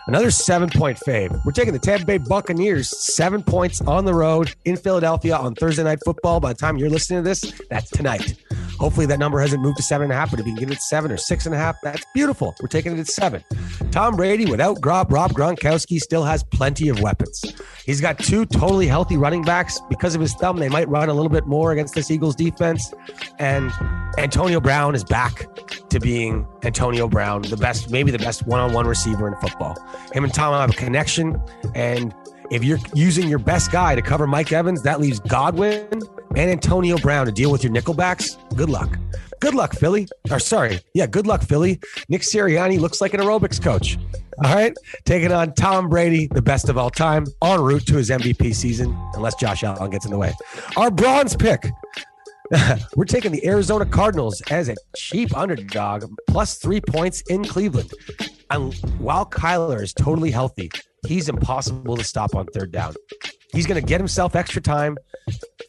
another 0.09 0.31
seven 0.31 0.69
point 0.71 0.99
fave. 1.07 1.39
We're 1.45 1.53
taking 1.53 1.73
the 1.73 1.79
Tampa 1.79 2.05
Bay 2.05 2.19
Buccaneers, 2.19 2.89
seven 3.15 3.43
points 3.43 3.81
on 3.83 4.05
the 4.05 4.15
road 4.15 4.55
in 4.65 4.77
Philadelphia 4.77 5.37
on 5.37 5.55
Thursday 5.55 5.85
Night 5.85 6.01
Football. 6.05 6.41
By 6.41 6.55
the 6.55 6.59
time 6.59 6.79
you're 6.79 6.91
listening 6.91 7.23
to 7.23 7.29
this, 7.29 7.53
that's 7.71 7.91
tonight. 7.91 8.35
Hopefully 8.79 9.07
that 9.07 9.19
number 9.19 9.41
hasn't 9.41 9.61
moved 9.61 9.77
to 9.77 9.83
seven 9.83 10.05
and 10.05 10.13
a 10.13 10.17
half, 10.17 10.31
but 10.31 10.41
if 10.41 10.47
you 10.47 10.55
can 10.55 10.69
get 10.69 10.77
it 10.77 10.81
seven 10.81 11.11
or 11.11 11.17
six 11.17 11.47
and 11.47 11.55
a 11.55 11.59
half, 11.59 11.77
that's 11.83 12.05
beautiful. 12.15 12.55
We're 12.61 12.69
taking 12.69 12.93
it 12.93 13.01
at 13.01 13.09
seven. 13.09 13.45
Tom 13.91 14.17
Brady, 14.17 14.47
without 14.47 14.79
Rob, 14.85 15.13
Rob 15.13 15.33
Gronkowski, 15.33 15.99
still 15.99 16.25
has 16.25 16.45
plenty 16.45 16.89
of 16.89 17.01
weapons. 17.01 17.45
He's 17.85 18.01
got 18.01 18.19
two 18.19 18.47
totally 18.47 18.87
healthy 18.87 19.17
running 19.17 19.43
backs. 19.43 19.81
Because 19.89 20.15
of 20.15 20.21
his 20.21 20.35
thumb, 20.35 20.59
they 20.59 20.69
might 20.69 20.89
run 20.89 21.09
a 21.09 21.15
little 21.15 21.31
bit 21.31 21.47
more 21.47 21.73
against 21.73 21.95
this 21.95 22.11
Eagles 22.11 22.37
defense. 22.37 22.95
And 23.39 23.73
Antonio 24.17 24.61
Brown 24.61 24.95
is 24.95 25.05
back 25.05 25.47
to 25.91 26.01
being 26.01 26.47
Antonio 26.63 27.09
Brown, 27.09 27.43
the 27.43 27.57
best, 27.57 27.91
maybe 27.91 28.11
the 28.11 28.19
best 28.19 28.47
one 28.47 28.61
on 28.61 28.73
one 28.73 28.87
receiver 28.87 29.27
in 29.29 29.35
football. 29.37 29.77
Him 30.13 30.25
and 30.25 30.33
Tom 30.33 30.53
have 30.53 30.71
a 30.71 30.73
connection. 30.73 31.41
And 31.75 32.15
if 32.51 32.65
you're 32.65 32.79
using 32.95 33.29
your 33.29 33.39
best 33.39 33.73
guy 33.73 33.95
to 33.95 34.03
cover 34.03 34.27
Mike 34.27 34.53
Evans, 34.53 34.83
that 34.83 35.01
leaves 35.01 35.21
Godwin 35.21 35.89
and 36.37 36.51
Antonio 36.51 36.99
Brown 36.99 37.27
to 37.27 37.33
deal 37.33 37.51
with 37.51 37.65
your 37.65 37.73
nickelbacks. 37.73 38.37
Good 38.57 38.71
luck. 38.71 38.99
Good 39.41 39.55
luck, 39.55 39.73
Philly. 39.73 40.09
Or 40.31 40.41
sorry, 40.41 40.81
yeah, 40.95 41.07
good 41.07 41.27
luck, 41.27 41.43
Philly. 41.43 41.81
Nick 42.09 42.23
Sirianni 42.23 42.79
looks 42.79 43.01
like 43.01 43.15
an 43.15 43.21
aerobics 43.21 43.63
coach. 43.63 43.97
All 44.45 44.55
right, 44.55 44.73
taking 45.05 45.33
on 45.33 45.53
Tom 45.55 45.89
Brady, 45.89 46.29
the 46.29 46.43
best 46.43 46.69
of 46.69 46.79
all 46.79 46.91
time, 46.91 47.27
en 47.43 47.61
route 47.61 47.87
to 47.87 47.97
his 47.97 48.11
MVP 48.11 48.55
season, 48.55 48.97
unless 49.15 49.35
Josh 49.35 49.65
Allen 49.65 49.91
gets 49.91 50.05
in 50.05 50.13
the 50.13 50.19
way. 50.19 50.33
Our 50.77 50.91
bronze 50.91 51.35
pick. 51.37 51.71
We're 52.97 53.05
taking 53.05 53.33
the 53.33 53.47
Arizona 53.47 53.85
Cardinals 53.85 54.41
as 54.51 54.69
a 54.69 54.77
cheap 54.97 55.37
underdog, 55.37 56.11
plus 56.29 56.59
three 56.59 56.81
points 56.81 57.21
in 57.23 57.45
Cleveland. 57.45 57.93
And 58.51 58.75
while 58.99 59.27
Kyler 59.27 59.83
is 59.83 59.93
totally 59.93 60.31
healthy, 60.31 60.71
he's 61.07 61.29
impossible 61.29 61.97
to 61.97 62.05
stop 62.05 62.35
on 62.35 62.47
third 62.47 62.73
down. 62.73 62.95
He's 63.53 63.67
going 63.67 63.81
to 63.81 63.87
get 63.87 64.01
himself 64.01 64.35
extra 64.35 64.63
time. 64.63 64.97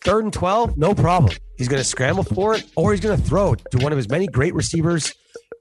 Third 0.04 0.24
and 0.26 0.34
12, 0.34 0.78
no 0.78 0.94
problem. 0.94 1.36
He's 1.58 1.68
going 1.68 1.82
to 1.82 1.88
scramble 1.88 2.24
for 2.24 2.56
it 2.56 2.66
or 2.76 2.92
he's 2.92 3.02
going 3.02 3.18
to 3.18 3.24
throw 3.24 3.54
it 3.54 3.62
to 3.72 3.78
one 3.80 3.92
of 3.92 3.98
his 3.98 4.10
many 4.10 4.28
great 4.28 4.54
receivers. 4.54 5.14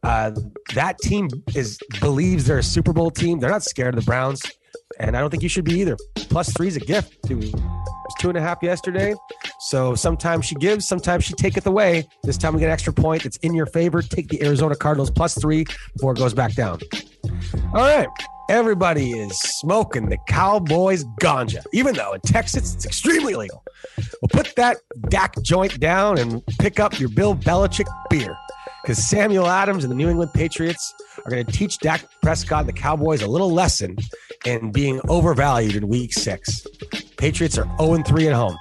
Uh, 0.05 0.31
that 0.75 0.99
team 0.99 1.29
is 1.57 1.79
believes 2.01 2.45
they're 2.47 2.59
a 2.59 2.63
Super 2.63 2.93
Bowl 2.93 3.11
team. 3.11 3.41
They're 3.41 3.51
not 3.51 3.65
scared 3.65 3.95
of 3.95 4.01
the 4.01 4.07
Browns. 4.07 4.43
And 5.01 5.17
I 5.17 5.21
don't 5.21 5.31
think 5.31 5.43
you 5.43 5.49
should 5.49 5.65
be 5.65 5.81
either. 5.81 5.97
Plus 6.15 6.53
three 6.53 6.69
is 6.69 6.77
a 6.77 6.81
gift. 6.81 7.31
It 7.31 7.35
was 7.37 7.53
two 8.19 8.29
and 8.29 8.39
a 8.39 8.41
half 8.41 8.63
yesterday. 8.63 9.15
So 9.61 9.95
sometimes 9.95 10.47
she 10.47 10.55
gives, 10.57 10.87
sometimes 10.87 11.25
she 11.25 11.35
taketh 11.35 11.67
away. 11.67 12.09
This 12.23 12.37
time 12.37 12.55
we 12.55 12.61
get 12.61 12.67
an 12.67 12.73
extra 12.73 12.93
point. 12.93 13.25
It's 13.25 13.37
in 13.39 13.55
your 13.55 13.67
favor. 13.67 14.03
Take 14.03 14.29
the 14.29 14.43
Arizona 14.43 14.75
Cardinals 14.75 15.11
plus 15.11 15.39
three 15.39 15.67
before 15.95 16.13
it 16.13 16.19
goes 16.19 16.35
back 16.35 16.55
down. 16.55 16.81
All 17.75 17.83
right. 17.83 18.09
Everybody 18.51 19.13
is 19.13 19.39
smoking 19.39 20.09
the 20.09 20.17
Cowboys 20.27 21.05
ganja, 21.21 21.63
even 21.75 21.95
though 21.95 22.15
in 22.15 22.21
Texas 22.23 22.75
it's 22.75 22.87
extremely 22.87 23.35
illegal. 23.35 23.63
Well, 23.99 24.29
put 24.31 24.55
that 24.57 24.79
Dak 25.11 25.35
joint 25.43 25.79
down 25.79 26.17
and 26.17 26.43
pick 26.59 26.81
up 26.81 26.99
your 26.99 27.11
Bill 27.11 27.37
Belichick 27.37 27.87
beer 28.09 28.35
because 28.89 29.07
Samuel 29.07 29.47
Adams 29.49 29.85
and 29.85 29.91
the 29.91 29.95
New 29.95 30.09
England 30.09 30.33
Patriots 30.33 30.95
are 31.23 31.31
going 31.31 31.45
to 31.45 31.53
teach 31.53 31.77
Dak 31.77 32.07
Prescott 32.23 32.61
and 32.61 32.69
the 32.71 32.73
Cowboys 32.73 33.21
a 33.21 33.27
little 33.27 33.51
lesson 33.51 33.99
in 34.47 34.73
being 34.73 34.99
overvalued 35.11 35.77
in 35.77 35.89
week 35.89 36.15
six. 36.15 36.67
Patriots 37.19 37.59
are 37.59 37.67
0 37.79 38.03
3 38.03 38.29
at 38.29 38.33
home. 38.33 38.57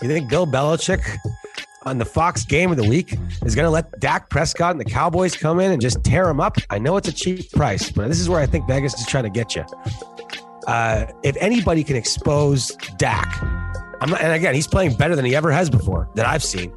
You 0.00 0.08
think 0.08 0.30
Bill 0.30 0.46
Belichick 0.46 1.18
on 1.82 1.98
the 1.98 2.06
Fox 2.06 2.42
game 2.46 2.70
of 2.70 2.78
the 2.78 2.88
week 2.88 3.18
is 3.44 3.54
going 3.54 3.66
to 3.66 3.70
let 3.70 4.00
Dak 4.00 4.30
Prescott 4.30 4.70
and 4.70 4.80
the 4.80 4.84
Cowboys 4.86 5.36
come 5.36 5.60
in 5.60 5.70
and 5.70 5.82
just 5.82 6.02
tear 6.02 6.26
him 6.26 6.40
up? 6.40 6.56
I 6.70 6.78
know 6.78 6.96
it's 6.96 7.08
a 7.08 7.12
cheap 7.12 7.52
price, 7.52 7.90
but 7.90 8.08
this 8.08 8.18
is 8.18 8.30
where 8.30 8.40
I 8.40 8.46
think 8.46 8.66
Vegas 8.66 8.98
is 8.98 9.06
trying 9.06 9.24
to 9.24 9.30
get 9.30 9.54
you. 9.54 9.66
Uh, 10.66 11.04
if 11.22 11.36
anybody 11.38 11.84
can 11.84 11.96
expose 11.96 12.68
Dak, 12.96 13.28
I'm 14.00 14.08
not, 14.08 14.22
and 14.22 14.32
again, 14.32 14.54
he's 14.54 14.66
playing 14.66 14.96
better 14.96 15.14
than 15.14 15.26
he 15.26 15.36
ever 15.36 15.52
has 15.52 15.68
before 15.68 16.08
that 16.14 16.24
I've 16.24 16.42
seen. 16.42 16.72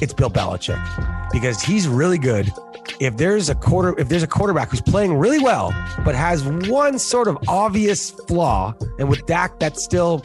It's 0.00 0.14
Bill 0.14 0.30
Belichick 0.30 1.21
because 1.32 1.60
he's 1.62 1.88
really 1.88 2.18
good. 2.18 2.52
If 3.00 3.16
there's 3.16 3.48
a 3.48 3.54
quarter, 3.54 3.98
if 3.98 4.08
there's 4.08 4.22
a 4.22 4.28
quarterback 4.28 4.70
who's 4.70 4.80
playing 4.80 5.14
really 5.14 5.38
well 5.42 5.72
but 6.04 6.14
has 6.14 6.44
one 6.44 6.98
sort 6.98 7.28
of 7.28 7.38
obvious 7.48 8.10
flaw, 8.10 8.74
and 8.98 9.08
with 9.08 9.24
Dak 9.26 9.58
that's 9.58 9.82
still 9.82 10.18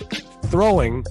throwing 0.45 1.05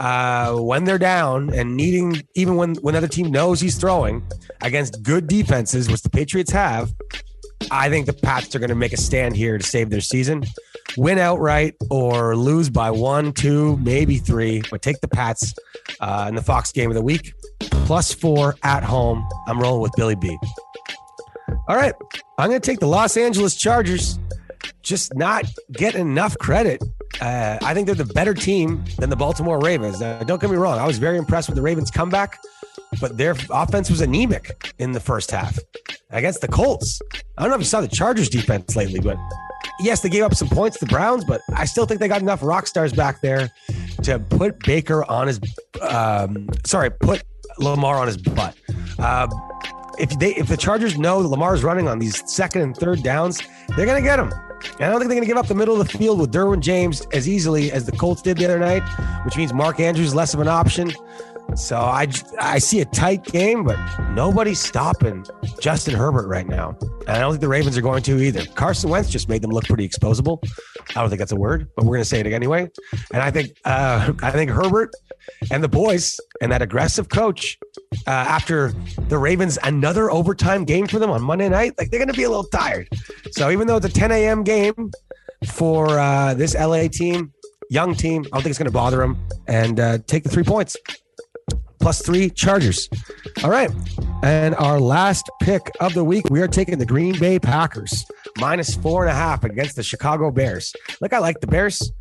uh, 0.00 0.56
when 0.56 0.84
they're 0.84 0.98
down 0.98 1.52
and 1.54 1.76
needing, 1.76 2.22
even 2.34 2.56
when 2.56 2.74
when 2.76 2.92
the 2.92 2.98
other 2.98 3.08
team 3.08 3.30
knows 3.30 3.60
he's 3.60 3.76
throwing 3.76 4.22
against 4.60 5.02
good 5.02 5.26
defenses, 5.26 5.90
which 5.90 6.02
the 6.02 6.10
Patriots 6.10 6.50
have, 6.50 6.92
I 7.70 7.88
think 7.88 8.06
the 8.06 8.12
Pats 8.12 8.54
are 8.54 8.58
going 8.58 8.70
to 8.70 8.74
make 8.74 8.92
a 8.92 8.96
stand 8.96 9.36
here 9.36 9.58
to 9.58 9.64
save 9.64 9.90
their 9.90 10.00
season, 10.00 10.44
win 10.96 11.18
outright 11.18 11.74
or 11.90 12.36
lose 12.36 12.70
by 12.70 12.90
one, 12.90 13.32
two, 13.32 13.76
maybe 13.78 14.18
three, 14.18 14.62
but 14.70 14.82
take 14.82 15.00
the 15.00 15.08
Pats 15.08 15.54
uh, 16.00 16.26
in 16.28 16.34
the 16.34 16.42
Fox 16.42 16.72
game 16.72 16.90
of 16.90 16.94
the 16.94 17.02
week. 17.02 17.34
Plus 17.60 18.12
four 18.12 18.56
at 18.62 18.82
home. 18.82 19.26
I'm 19.46 19.60
rolling 19.60 19.82
with 19.82 19.92
Billy 19.96 20.14
B. 20.14 20.36
All 21.68 21.76
right. 21.76 21.94
I'm 22.38 22.48
going 22.48 22.60
to 22.60 22.66
take 22.66 22.80
the 22.80 22.86
Los 22.86 23.16
Angeles 23.16 23.54
Chargers. 23.54 24.18
Just 24.82 25.14
not 25.14 25.44
getting 25.72 26.00
enough 26.00 26.36
credit. 26.38 26.82
Uh, 27.20 27.58
I 27.62 27.74
think 27.74 27.86
they're 27.86 27.94
the 27.94 28.04
better 28.04 28.34
team 28.34 28.84
than 28.98 29.10
the 29.10 29.16
Baltimore 29.16 29.60
Ravens. 29.60 30.00
Don't 30.00 30.40
get 30.40 30.50
me 30.50 30.56
wrong. 30.56 30.78
I 30.78 30.86
was 30.86 30.98
very 30.98 31.18
impressed 31.18 31.48
with 31.48 31.56
the 31.56 31.62
Ravens' 31.62 31.90
comeback, 31.90 32.38
but 33.00 33.16
their 33.16 33.34
offense 33.50 33.90
was 33.90 34.00
anemic 34.00 34.72
in 34.78 34.92
the 34.92 35.00
first 35.00 35.30
half 35.30 35.58
against 36.10 36.40
the 36.40 36.48
Colts. 36.48 37.00
I 37.36 37.42
don't 37.42 37.50
know 37.50 37.56
if 37.56 37.60
you 37.60 37.66
saw 37.66 37.80
the 37.80 37.88
Chargers 37.88 38.28
defense 38.28 38.76
lately, 38.76 39.00
but 39.00 39.16
yes, 39.80 40.00
they 40.00 40.08
gave 40.08 40.22
up 40.22 40.34
some 40.34 40.48
points 40.48 40.78
to 40.78 40.84
the 40.84 40.90
Browns, 40.90 41.24
but 41.24 41.40
I 41.54 41.64
still 41.64 41.86
think 41.86 42.00
they 42.00 42.08
got 42.08 42.22
enough 42.22 42.42
rock 42.42 42.66
stars 42.66 42.92
back 42.92 43.20
there 43.20 43.50
to 44.02 44.18
put 44.18 44.58
Baker 44.60 45.04
on 45.10 45.26
his, 45.26 45.40
um, 45.80 46.48
sorry, 46.64 46.90
put 46.90 47.22
Lamar 47.58 47.98
on 47.98 48.06
his 48.06 48.16
butt. 48.16 48.56
Uh, 48.98 49.28
if 49.98 50.10
they 50.18 50.34
if 50.34 50.48
the 50.48 50.56
Chargers 50.56 50.98
know 50.98 51.22
that 51.22 51.28
Lamar's 51.28 51.62
running 51.62 51.88
on 51.88 51.98
these 51.98 52.22
second 52.30 52.62
and 52.62 52.76
third 52.76 53.02
downs, 53.02 53.42
they're 53.76 53.86
gonna 53.86 54.02
get 54.02 54.18
him. 54.18 54.32
And 54.78 54.84
I 54.84 54.90
don't 54.90 55.00
think 55.00 55.08
they're 55.08 55.16
gonna 55.16 55.26
give 55.26 55.36
up 55.36 55.48
the 55.48 55.54
middle 55.54 55.80
of 55.80 55.86
the 55.90 55.98
field 55.98 56.20
with 56.20 56.32
Derwin 56.32 56.60
James 56.60 57.02
as 57.12 57.28
easily 57.28 57.72
as 57.72 57.84
the 57.84 57.92
Colts 57.92 58.22
did 58.22 58.38
the 58.38 58.44
other 58.44 58.58
night, 58.58 58.82
which 59.24 59.36
means 59.36 59.52
Mark 59.52 59.80
Andrews 59.80 60.14
less 60.14 60.34
of 60.34 60.40
an 60.40 60.48
option. 60.48 60.92
So 61.54 61.76
I 61.76 62.08
I 62.40 62.58
see 62.58 62.80
a 62.80 62.84
tight 62.86 63.24
game, 63.24 63.64
but 63.64 63.78
nobody's 64.10 64.58
stopping 64.58 65.26
Justin 65.60 65.94
Herbert 65.94 66.26
right 66.26 66.46
now. 66.46 66.76
And 66.80 67.10
I 67.10 67.20
don't 67.20 67.32
think 67.32 67.42
the 67.42 67.48
Ravens 67.48 67.76
are 67.76 67.82
going 67.82 68.02
to 68.04 68.18
either. 68.22 68.46
Carson 68.54 68.88
Wentz 68.88 69.10
just 69.10 69.28
made 69.28 69.42
them 69.42 69.50
look 69.50 69.64
pretty 69.64 69.86
exposable. 69.86 70.38
I 70.90 71.00
don't 71.00 71.10
think 71.10 71.18
that's 71.18 71.32
a 71.32 71.36
word, 71.36 71.68
but 71.76 71.84
we're 71.84 71.96
going 71.96 72.02
to 72.02 72.08
say 72.08 72.20
it 72.20 72.26
anyway. 72.26 72.70
And 73.12 73.22
I 73.22 73.30
think 73.30 73.50
uh, 73.64 74.12
I 74.22 74.30
think 74.30 74.50
Herbert 74.50 74.92
and 75.50 75.62
the 75.62 75.68
boys 75.68 76.18
and 76.40 76.50
that 76.52 76.62
aggressive 76.62 77.10
coach 77.10 77.58
uh, 78.06 78.10
after 78.10 78.72
the 79.08 79.18
Ravens 79.18 79.58
another 79.62 80.10
overtime 80.10 80.64
game 80.64 80.86
for 80.86 80.98
them 80.98 81.10
on 81.10 81.22
Monday 81.22 81.48
night, 81.48 81.74
like 81.78 81.90
they're 81.90 82.00
going 82.00 82.12
to 82.12 82.16
be 82.16 82.24
a 82.24 82.30
little 82.30 82.44
tired. 82.44 82.88
So 83.32 83.50
even 83.50 83.66
though 83.66 83.76
it's 83.76 83.86
a 83.86 83.92
10 83.92 84.10
a.m. 84.10 84.42
game 84.42 84.90
for 85.46 85.98
uh, 85.98 86.34
this 86.34 86.54
LA 86.54 86.88
team, 86.88 87.32
young 87.68 87.94
team, 87.94 88.22
I 88.26 88.36
don't 88.36 88.42
think 88.42 88.50
it's 88.50 88.58
going 88.58 88.66
to 88.66 88.72
bother 88.72 88.98
them 88.98 89.18
and 89.48 89.78
uh, 89.78 89.98
take 90.06 90.22
the 90.22 90.30
three 90.30 90.44
points 90.44 90.76
plus 91.82 92.00
three 92.00 92.30
Chargers. 92.30 92.88
All 93.44 93.50
right. 93.50 93.70
And 94.22 94.54
our 94.54 94.80
last 94.80 95.28
pick 95.42 95.70
of 95.80 95.92
the 95.94 96.04
week, 96.04 96.30
we 96.30 96.40
are 96.40 96.48
taking 96.48 96.78
the 96.78 96.86
Green 96.86 97.18
Bay 97.18 97.38
Packers 97.38 98.06
minus 98.38 98.76
four 98.76 99.02
and 99.02 99.10
a 99.10 99.14
half 99.14 99.44
against 99.44 99.76
the 99.76 99.82
Chicago 99.82 100.30
Bears. 100.30 100.72
Look, 101.00 101.12
I 101.12 101.18
like 101.18 101.40
the 101.40 101.48
Bears. 101.48 101.92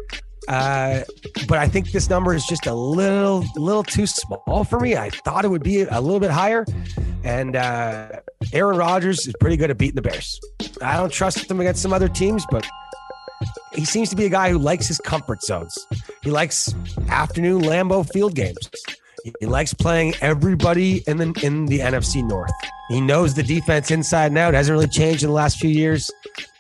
Uh, 0.48 1.02
but 1.48 1.58
I 1.58 1.68
think 1.68 1.92
this 1.92 2.10
number 2.10 2.34
is 2.34 2.46
just 2.46 2.68
a 2.68 2.74
little, 2.74 3.44
little 3.56 3.84
too 3.84 4.06
small 4.08 4.64
for 4.64 4.80
me. 4.80 4.96
I 4.96 5.10
thought 5.10 5.46
it 5.46 5.50
would 5.50 5.64
be 5.64 5.82
a 5.82 6.00
little 6.00 6.20
bit 6.20 6.32
higher. 6.32 6.66
And 7.24 7.56
uh, 7.56 8.20
Aaron 8.54 8.78
Rodgers 8.78 9.28
is 9.28 9.34
pretty 9.40 9.58
good 9.58 9.72
at 9.72 9.78
beating 9.78 9.96
the 9.96 10.02
Bears. 10.02 10.40
I 10.82 10.98
don't 10.98 11.12
trust 11.12 11.48
them 11.48 11.60
against 11.60 11.82
some 11.82 11.94
other 11.94 12.08
teams, 12.08 12.46
but 12.50 12.68
he 13.74 13.86
seems 13.86 14.10
to 14.12 14.16
be 14.16 14.26
a 14.26 14.30
guy 14.30 14.52
who 14.52 14.58
likes 14.58 14.88
his 14.88 15.00
comfort 15.00 15.42
zones. 15.42 15.76
He 16.22 16.30
likes 16.30 16.74
afternoon 17.10 17.62
Lambeau 17.64 18.08
Field 18.12 18.36
games. 18.36 18.70
He 19.40 19.46
likes 19.46 19.74
playing 19.74 20.16
everybody 20.22 21.04
in 21.08 21.18
the 21.18 21.40
in 21.44 21.66
the 21.66 21.80
NFC 21.80 22.28
North. 22.28 22.52
He 22.90 23.00
knows 23.00 23.34
the 23.34 23.44
defense 23.44 23.92
inside 23.92 24.28
and 24.28 24.38
out. 24.38 24.54
It 24.54 24.58
hasn't 24.58 24.74
really 24.74 24.88
changed 24.88 25.24
in 25.24 25.30
the 25.30 25.36
last 25.36 25.60
few 25.60 25.70
years. 25.70 26.10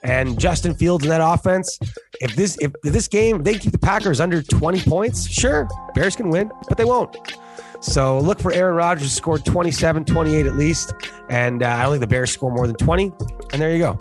And 0.03 0.39
Justin 0.39 0.73
Fields 0.73 1.03
in 1.03 1.09
that 1.09 1.21
offense. 1.21 1.77
If 2.21 2.35
this 2.35 2.57
if 2.59 2.71
this 2.83 3.07
game 3.07 3.43
they 3.43 3.57
keep 3.57 3.71
the 3.71 3.79
Packers 3.79 4.19
under 4.19 4.41
20 4.41 4.81
points, 4.81 5.29
sure, 5.29 5.67
Bears 5.93 6.15
can 6.15 6.29
win, 6.29 6.51
but 6.67 6.77
they 6.77 6.85
won't. 6.85 7.17
So 7.81 8.19
look 8.19 8.39
for 8.39 8.53
Aaron 8.53 8.75
Rodgers 8.75 9.09
to 9.09 9.15
score 9.15 9.39
27, 9.39 10.05
28 10.05 10.45
at 10.45 10.55
least. 10.55 10.93
And 11.29 11.63
uh, 11.63 11.67
I 11.67 11.83
don't 11.83 11.93
think 11.93 12.01
the 12.01 12.07
Bears 12.07 12.31
score 12.31 12.51
more 12.51 12.67
than 12.67 12.75
20. 12.75 13.11
And 13.53 13.61
there 13.61 13.71
you 13.71 13.79
go. 13.79 13.97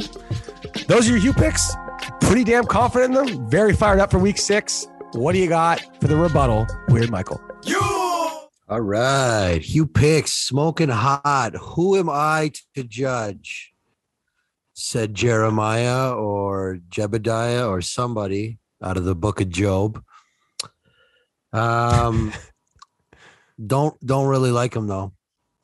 Those 0.87 1.09
are 1.09 1.13
your 1.13 1.21
Hugh 1.21 1.33
picks. 1.33 1.75
Pretty 2.21 2.45
damn 2.45 2.67
confident 2.67 3.17
in 3.17 3.27
them. 3.27 3.51
Very 3.51 3.73
fired 3.73 3.99
up 3.99 4.11
for 4.11 4.19
week 4.19 4.39
six. 4.39 4.87
What 5.13 5.33
do 5.33 5.39
you 5.39 5.49
got 5.49 5.81
for 6.01 6.09
the 6.09 6.17
rebuttal, 6.17 6.67
Weird 6.89 7.11
Michael? 7.11 7.41
All 8.71 8.81
right. 8.81 9.61
Hugh 9.61 9.85
picks 9.85 10.33
smoking 10.33 10.91
hot. 10.91 11.57
Who 11.57 11.97
am 11.97 12.09
I 12.09 12.53
to 12.77 12.85
judge? 12.85 13.73
Said 14.75 15.13
Jeremiah 15.13 16.13
or 16.13 16.79
Jebediah 16.89 17.69
or 17.69 17.81
somebody 17.81 18.61
out 18.81 18.97
of 18.97 19.03
the 19.03 19.17
book 19.17 19.41
of 19.41 19.49
Job. 19.49 20.01
Um 21.53 22.33
don't 23.67 23.99
don't 24.07 24.29
really 24.29 24.53
like 24.53 24.77
him 24.77 24.87
though. 24.87 25.15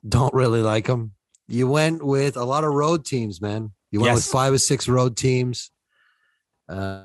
Don't 0.07 0.35
really 0.35 0.63
like 0.63 0.89
him. 0.89 1.13
You 1.47 1.69
went 1.69 2.05
with 2.05 2.37
a 2.37 2.45
lot 2.45 2.65
of 2.65 2.73
road 2.73 3.05
teams, 3.05 3.41
man. 3.41 3.71
You 3.93 4.01
went 4.01 4.17
with 4.17 4.25
five 4.25 4.53
or 4.53 4.59
six 4.59 4.89
road 4.89 5.17
teams. 5.17 5.71
Uh, 6.69 7.05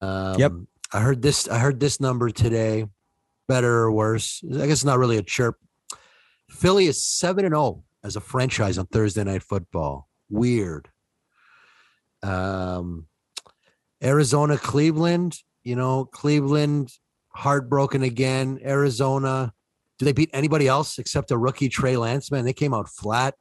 um, 0.00 0.38
Yep. 0.40 0.52
I 0.92 1.00
heard 1.00 1.22
this. 1.22 1.48
I 1.48 1.60
heard 1.60 1.78
this 1.78 2.00
number 2.00 2.30
today. 2.30 2.86
Better 3.46 3.72
or 3.80 3.92
worse? 3.92 4.42
I 4.44 4.66
guess 4.66 4.78
it's 4.78 4.84
not 4.84 4.98
really 4.98 5.18
a 5.18 5.22
chirp. 5.22 5.56
Philly 6.50 6.86
is 6.86 7.04
seven 7.04 7.44
and 7.44 7.52
zero 7.52 7.84
as 8.02 8.16
a 8.16 8.20
franchise 8.20 8.78
on 8.78 8.86
Thursday 8.86 9.24
Night 9.24 9.42
Football. 9.42 10.08
Weird. 10.30 10.88
Um, 12.22 13.06
Arizona, 14.02 14.56
Cleveland. 14.56 15.38
You 15.62 15.76
know, 15.76 16.04
Cleveland 16.04 16.90
heartbroken 17.28 18.02
again. 18.02 18.60
Arizona. 18.64 19.52
Do 19.98 20.04
they 20.04 20.12
beat 20.12 20.30
anybody 20.32 20.66
else 20.66 20.98
except 20.98 21.30
a 21.30 21.38
rookie 21.38 21.68
Trey 21.68 21.96
Lance? 21.96 22.30
Man, 22.30 22.44
they 22.44 22.52
came 22.52 22.74
out 22.74 22.88
flat. 22.88 23.34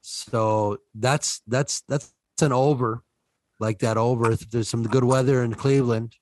So 0.00 0.78
that's 0.94 1.40
that's 1.46 1.82
that's 1.88 2.12
an 2.40 2.52
over, 2.52 3.02
like 3.58 3.78
that 3.80 3.96
over. 3.96 4.32
If 4.32 4.50
there's 4.50 4.68
some 4.68 4.82
good 4.82 5.04
weather 5.04 5.42
in 5.42 5.54
Cleveland, 5.54 6.14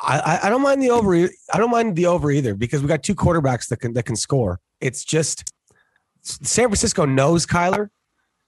I, 0.00 0.40
I- 0.44 0.48
don't 0.50 0.62
mind 0.62 0.82
the 0.82 0.90
over. 0.90 1.14
I 1.14 1.58
don't 1.58 1.70
mind 1.70 1.96
the 1.96 2.06
over 2.06 2.30
either 2.30 2.54
because 2.54 2.82
we 2.82 2.88
got 2.88 3.02
two 3.02 3.14
quarterbacks 3.14 3.68
that 3.68 3.78
can 3.78 3.92
that 3.94 4.04
can 4.04 4.16
score. 4.16 4.60
It's 4.80 5.04
just 5.04 5.50
San 6.22 6.68
Francisco 6.68 7.04
knows 7.06 7.46
Kyler, 7.46 7.88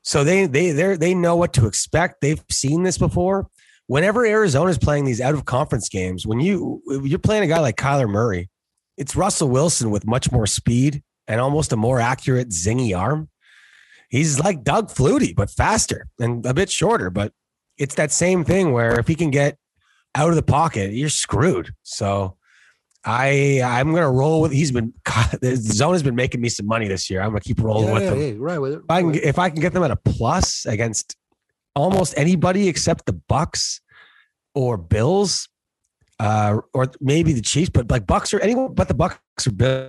so 0.03 0.25
they 0.25 0.47
they 0.47 0.73
they 0.73 0.97
they 0.97 1.15
know 1.15 1.37
what 1.37 1.53
to 1.55 1.67
expect. 1.67 2.21
They've 2.21 2.43
seen 2.51 2.83
this 2.83 2.99
before. 2.99 3.47
Whenever 3.87 4.27
Arizona's 4.27 4.77
playing 4.77 5.07
these 5.07 5.21
out 5.21 5.33
of 5.35 5.47
conference 5.47 5.89
games, 5.89 6.27
when 6.27 6.41
you 6.41 6.83
you're 7.03 7.19
playing 7.19 7.45
a 7.45 7.47
guy 7.47 7.61
like 7.61 7.77
Kyler 7.77 8.09
Murray, 8.09 8.51
it's 8.99 9.17
Russell 9.17 9.49
Wilson 9.49 9.91
with 9.91 10.07
much 10.07 10.31
more 10.31 10.47
speed 10.47 11.03
and 11.27 11.41
almost 11.41 11.73
a 11.73 11.77
more 11.77 11.99
accurate 12.01 12.51
zingy 12.51 12.99
arm. 12.99 13.31
He's 14.11 14.39
like 14.41 14.65
Doug 14.65 14.89
Flutie, 14.89 15.35
but 15.35 15.51
faster 15.51 16.07
and 16.19 16.45
a 16.45 16.53
bit 16.53 16.71
shorter. 16.71 17.09
But 17.09 17.33
it's 17.79 17.95
that 17.95 18.13
same 18.13 18.45
thing 18.45 18.73
where 18.73 18.99
if 18.99 19.07
he 19.09 19.15
can 19.15 19.31
get 19.31 19.57
out 20.15 20.31
of 20.31 20.37
the 20.37 20.43
pocket, 20.43 20.93
you're 20.93 21.09
screwed. 21.09 21.75
So 21.83 22.37
I 23.05 23.63
I'm 23.65 23.95
gonna 23.95 24.11
roll 24.11 24.41
with. 24.43 24.53
He's 24.53 24.73
been 24.73 24.93
the 25.41 25.57
zone 25.57 25.93
has 25.93 26.03
been 26.03 26.17
making 26.17 26.41
me 26.41 26.49
some 26.49 26.67
money 26.67 26.89
this 26.89 27.09
year. 27.09 27.21
I'm 27.21 27.31
gonna 27.31 27.41
keep 27.41 27.61
rolling 27.61 27.89
yeah, 27.89 27.95
with 27.95 28.03
yeah, 28.03 28.11
them. 28.11 28.21
yeah, 28.21 28.35
right 28.39 28.59
with 28.59 28.73
it. 28.73 28.81
If 28.81 28.91
I 28.91 29.01
can 29.01 29.07
right 29.07 29.15
with 29.15 29.23
it. 29.23 29.29
if 29.29 29.39
I 29.39 29.51
can 29.51 29.61
get 29.61 29.73
them 29.73 29.83
at 29.83 29.91
a 29.91 29.97
plus 29.97 30.67
against 30.67 31.17
almost 31.75 32.15
anybody 32.17 32.69
except 32.69 33.07
the 33.07 33.13
Bucs 33.31 33.81
or 34.55 34.77
Bills, 34.77 35.49
uh, 36.19 36.59
or 36.75 36.87
maybe 37.01 37.33
the 37.33 37.41
Chiefs, 37.41 37.71
but 37.71 37.91
like 37.91 38.07
Bucs 38.07 38.35
or 38.35 38.41
anyone 38.41 38.75
but 38.75 38.89
the 38.89 38.95
Bucs 38.95 39.47
or 39.47 39.89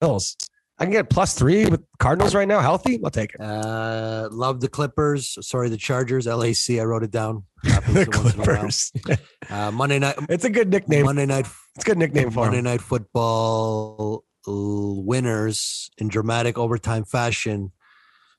Bills. 0.00 0.36
I 0.78 0.84
can 0.84 0.92
get 0.92 1.08
plus 1.08 1.34
three 1.34 1.64
with 1.66 1.82
Cardinals 1.98 2.34
right 2.34 2.46
now, 2.46 2.60
healthy. 2.60 3.00
I'll 3.02 3.10
take 3.10 3.34
it. 3.34 3.40
Uh, 3.40 4.28
love 4.30 4.60
the 4.60 4.68
Clippers. 4.68 5.38
Sorry, 5.40 5.70
the 5.70 5.78
Chargers. 5.78 6.26
LAC. 6.26 6.78
I 6.78 6.84
wrote 6.84 7.02
it 7.02 7.10
down. 7.10 7.44
The 7.64 7.72
once 7.72 8.34
in 8.34 8.40
a 8.40 8.44
while. 8.44 8.58
Clippers. 8.58 8.92
Uh, 9.48 9.70
Monday 9.70 9.98
night. 10.00 10.16
It's 10.28 10.44
a 10.44 10.50
good 10.50 10.68
nickname. 10.70 11.04
Monday 11.04 11.24
night. 11.24 11.46
It's 11.76 11.84
a 11.84 11.86
good 11.86 11.98
nickname 11.98 12.30
for 12.30 12.40
Monday 12.40 12.58
him. 12.58 12.64
night 12.64 12.80
football 12.80 14.24
winners 14.46 15.90
in 15.98 16.08
dramatic 16.08 16.58
overtime 16.58 17.04
fashion. 17.04 17.72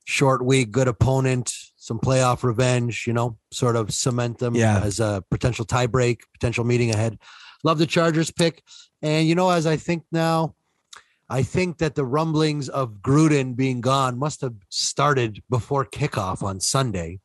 Short 0.04 0.44
week, 0.44 0.70
good 0.70 0.86
opponent, 0.88 1.52
some 1.76 1.98
playoff 1.98 2.42
revenge. 2.42 3.04
You 3.06 3.12
know, 3.14 3.38
sort 3.52 3.74
of 3.76 3.92
cement 3.92 4.38
them 4.38 4.54
Yeah. 4.54 4.80
as 4.80 5.00
a 5.00 5.22
potential 5.30 5.64
tiebreak, 5.64 6.18
potential 6.32 6.64
meeting 6.64 6.90
ahead. 6.92 7.18
Love 7.64 7.78
the 7.78 7.86
Chargers 7.86 8.30
pick, 8.30 8.62
and 9.02 9.26
you 9.26 9.34
know, 9.34 9.50
as 9.50 9.66
I 9.66 9.76
think 9.76 10.04
now, 10.12 10.54
I 11.30 11.42
think 11.42 11.78
that 11.78 11.94
the 11.94 12.04
rumblings 12.04 12.68
of 12.68 13.02
Gruden 13.02 13.54
being 13.54 13.80
gone 13.80 14.18
must 14.18 14.40
have 14.40 14.54
started 14.70 15.42
before 15.50 15.84
kickoff 15.84 16.42
on 16.42 16.60
Sunday. 16.60 17.20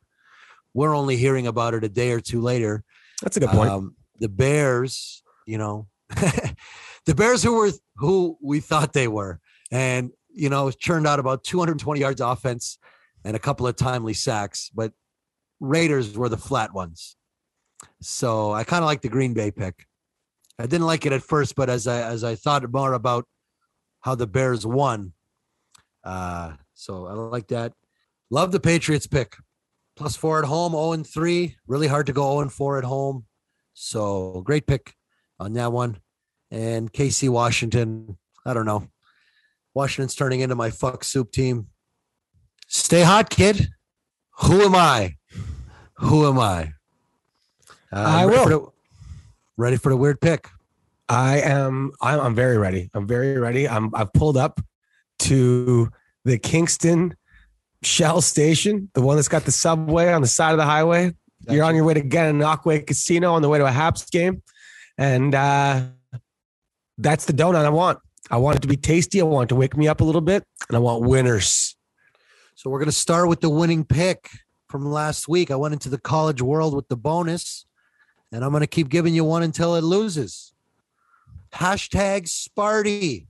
We're 0.74 0.95
only 0.95 1.16
hearing 1.16 1.47
about 1.47 1.74
it 1.74 1.84
a 1.84 1.89
day 1.89 2.12
or 2.12 2.20
two 2.20 2.41
later. 2.41 2.84
That's 3.22 3.38
a 3.38 3.39
good 3.39 3.49
point. 3.49 3.72
Um, 3.72 3.95
the 4.20 4.28
Bears, 4.28 5.24
you 5.45 5.58
know, 5.58 5.88
the 6.10 7.16
Bears 7.16 7.43
who 7.43 7.54
were 7.54 7.72
who 7.97 8.38
we 8.41 8.60
thought 8.60 8.93
they 8.93 9.08
were, 9.08 9.39
and 9.72 10.12
you 10.30 10.49
know, 10.49 10.70
churned 10.72 11.08
out 11.08 11.20
about 11.20 11.43
220 11.43 11.99
yards 11.99 12.20
offense 12.20 12.78
and 13.24 13.36
a 13.36 13.39
couple 13.39 13.68
of 13.68 13.76
timely 13.76 14.14
sacks, 14.14 14.70
but 14.74 14.91
Raiders 15.60 16.18
were 16.18 16.30
the 16.30 16.38
flat 16.38 16.74
ones. 16.74 17.16
So 18.01 18.51
I 18.51 18.64
kind 18.64 18.84
of 18.84 18.88
like 18.88 19.01
the 19.01 19.10
Green 19.10 19.34
Bay 19.34 19.51
pick. 19.51 19.86
I 20.60 20.64
didn't 20.64 20.88
like 20.88 21.06
it 21.06 21.14
at 21.14 21.24
first, 21.24 21.56
but 21.56 21.70
as 21.70 21.88
I 21.88 22.01
as 22.01 22.24
I 22.24 22.36
thought 22.36 22.70
more 22.72 22.93
about 22.93 23.26
how 24.04 24.16
the 24.16 24.28
Bears 24.28 24.66
won, 24.66 25.14
uh, 26.04 26.54
so 26.74 27.08
I 27.08 27.14
like 27.14 27.47
that. 27.47 27.74
Love 28.30 28.51
the 28.51 28.60
Patriots 28.60 29.08
pick. 29.08 29.36
Plus 29.95 30.16
four 30.16 30.39
at 30.39 30.45
home, 30.45 30.72
0 30.72 30.93
and 30.93 31.08
3. 31.08 31.56
Really 31.68 31.88
hard 31.88 32.08
to 32.08 32.14
go 32.14 32.32
0 32.32 32.41
and 32.41 32.51
4 32.51 32.80
at 32.80 32.84
home. 32.84 33.26
So 33.74 34.41
great 34.43 34.66
pick 34.66 34.95
on 35.39 35.54
that 35.54 35.72
one. 35.72 35.99
And 36.51 36.91
KC 36.91 37.30
Washington, 37.30 38.18
I 38.45 38.54
don't 38.54 38.66
know. 38.66 38.88
Washington's 39.74 40.16
turning 40.16 40.41
into 40.41 40.56
my 40.56 40.70
fuck 40.70 41.04
soup 41.04 41.32
team. 41.32 41.68
Stay 42.68 43.01
hot, 43.01 43.30
kid. 43.30 43.70
Who 44.39 44.62
am 44.62 44.76
I? 44.76 45.16
Who 45.97 46.28
am 46.28 46.39
I? 46.39 46.74
Uh, 47.91 47.95
I 47.95 48.26
ready 48.26 48.38
will. 48.38 48.43
For 48.43 48.49
the, 48.49 48.72
ready 49.58 49.78
for 49.78 49.89
the 49.89 49.97
weird 49.97 50.20
pick. 50.20 50.49
I 51.10 51.41
am. 51.41 51.91
I'm, 52.01 52.20
I'm 52.20 52.36
very 52.36 52.58
ready. 52.58 52.89
I'm 52.93 53.08
very 53.08 53.38
ready. 53.38 53.68
I'm. 53.68 53.93
I've 53.93 54.12
pulled 54.14 54.38
up 54.38 54.62
to 55.20 55.89
the 56.26 56.38
Kingston 56.38 57.16
Shell 57.84 58.22
Station, 58.22 58.89
the 58.93 59.01
one 59.01 59.18
that's 59.18 59.28
got 59.28 59.45
the 59.45 59.51
subway 59.51 60.12
on 60.12 60.22
the 60.22 60.28
side 60.28 60.51
of 60.51 60.58
the 60.58 60.66
highway. 60.66 61.14
You're 61.49 61.66
on 61.66 61.76
your 61.76 61.84
way 61.84 61.93
to 61.93 62.01
Gananoque 62.01 62.88
Casino 62.88 63.34
on 63.34 63.41
the 63.41 63.49
way 63.49 63.58
to 63.58 63.66
a 63.66 63.72
Haps 63.72 64.10
game, 64.10 64.41
and 64.97 65.36
uh, 65.36 65.82
that's 66.97 67.26
the 67.26 67.34
donut 67.34 67.66
I 67.66 67.70
want. 67.70 67.99
I 68.32 68.38
want 68.38 68.58
it 68.58 68.62
to 68.62 68.68
be 68.70 68.78
tasty. 68.78 69.20
I 69.20 69.26
want 69.26 69.47
it 69.47 69.49
to 69.49 69.56
wake 69.56 69.76
me 69.76 69.89
up 69.89 69.99
a 69.99 70.04
little 70.06 70.22
bit, 70.22 70.45
and 70.70 70.78
I 70.78 70.80
want 70.80 71.04
winners. 71.04 71.76
So 72.56 72.70
we're 72.70 72.80
going 72.80 72.86
to 72.86 72.93
start 72.93 73.28
with 73.28 73.41
the 73.41 73.49
winning 73.49 73.84
pick 73.84 74.30
from 74.70 74.86
last 74.86 75.28
week. 75.28 75.51
I 75.51 75.56
went 75.56 75.74
into 75.74 75.89
the 75.89 75.99
college 75.99 76.41
world 76.41 76.74
with 76.74 76.88
the 76.88 76.95
bonus, 76.95 77.66
and 78.32 78.45
I'm 78.45 78.51
going 78.51 78.62
to 78.62 78.68
keep 78.68 78.88
giving 78.88 79.14
you 79.14 79.26
one 79.26 79.43
until 79.43 79.76
it 79.76 79.84
loses. 79.84 80.53
Hashtag 81.54 82.28
Sparty. 82.28 83.28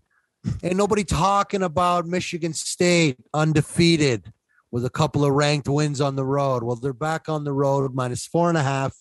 Ain't 0.62 0.76
nobody 0.76 1.04
talking 1.04 1.64
about 1.64 2.06
Michigan 2.06 2.54
State 2.54 3.18
undefeated 3.34 4.32
with 4.72 4.86
a 4.86 4.90
couple 4.90 5.24
of 5.24 5.34
ranked 5.34 5.68
wins 5.68 6.02
on 6.02 6.16
the 6.16 6.26
road. 6.26 6.64
Well, 6.64 6.76
they're 6.76 6.94
back 6.94 7.30
on 7.30 7.44
the 7.44 7.54
road, 7.54 7.94
minus 7.94 8.26
four 8.26 8.50
and 8.50 8.58
a 8.58 8.64
half 8.64 8.96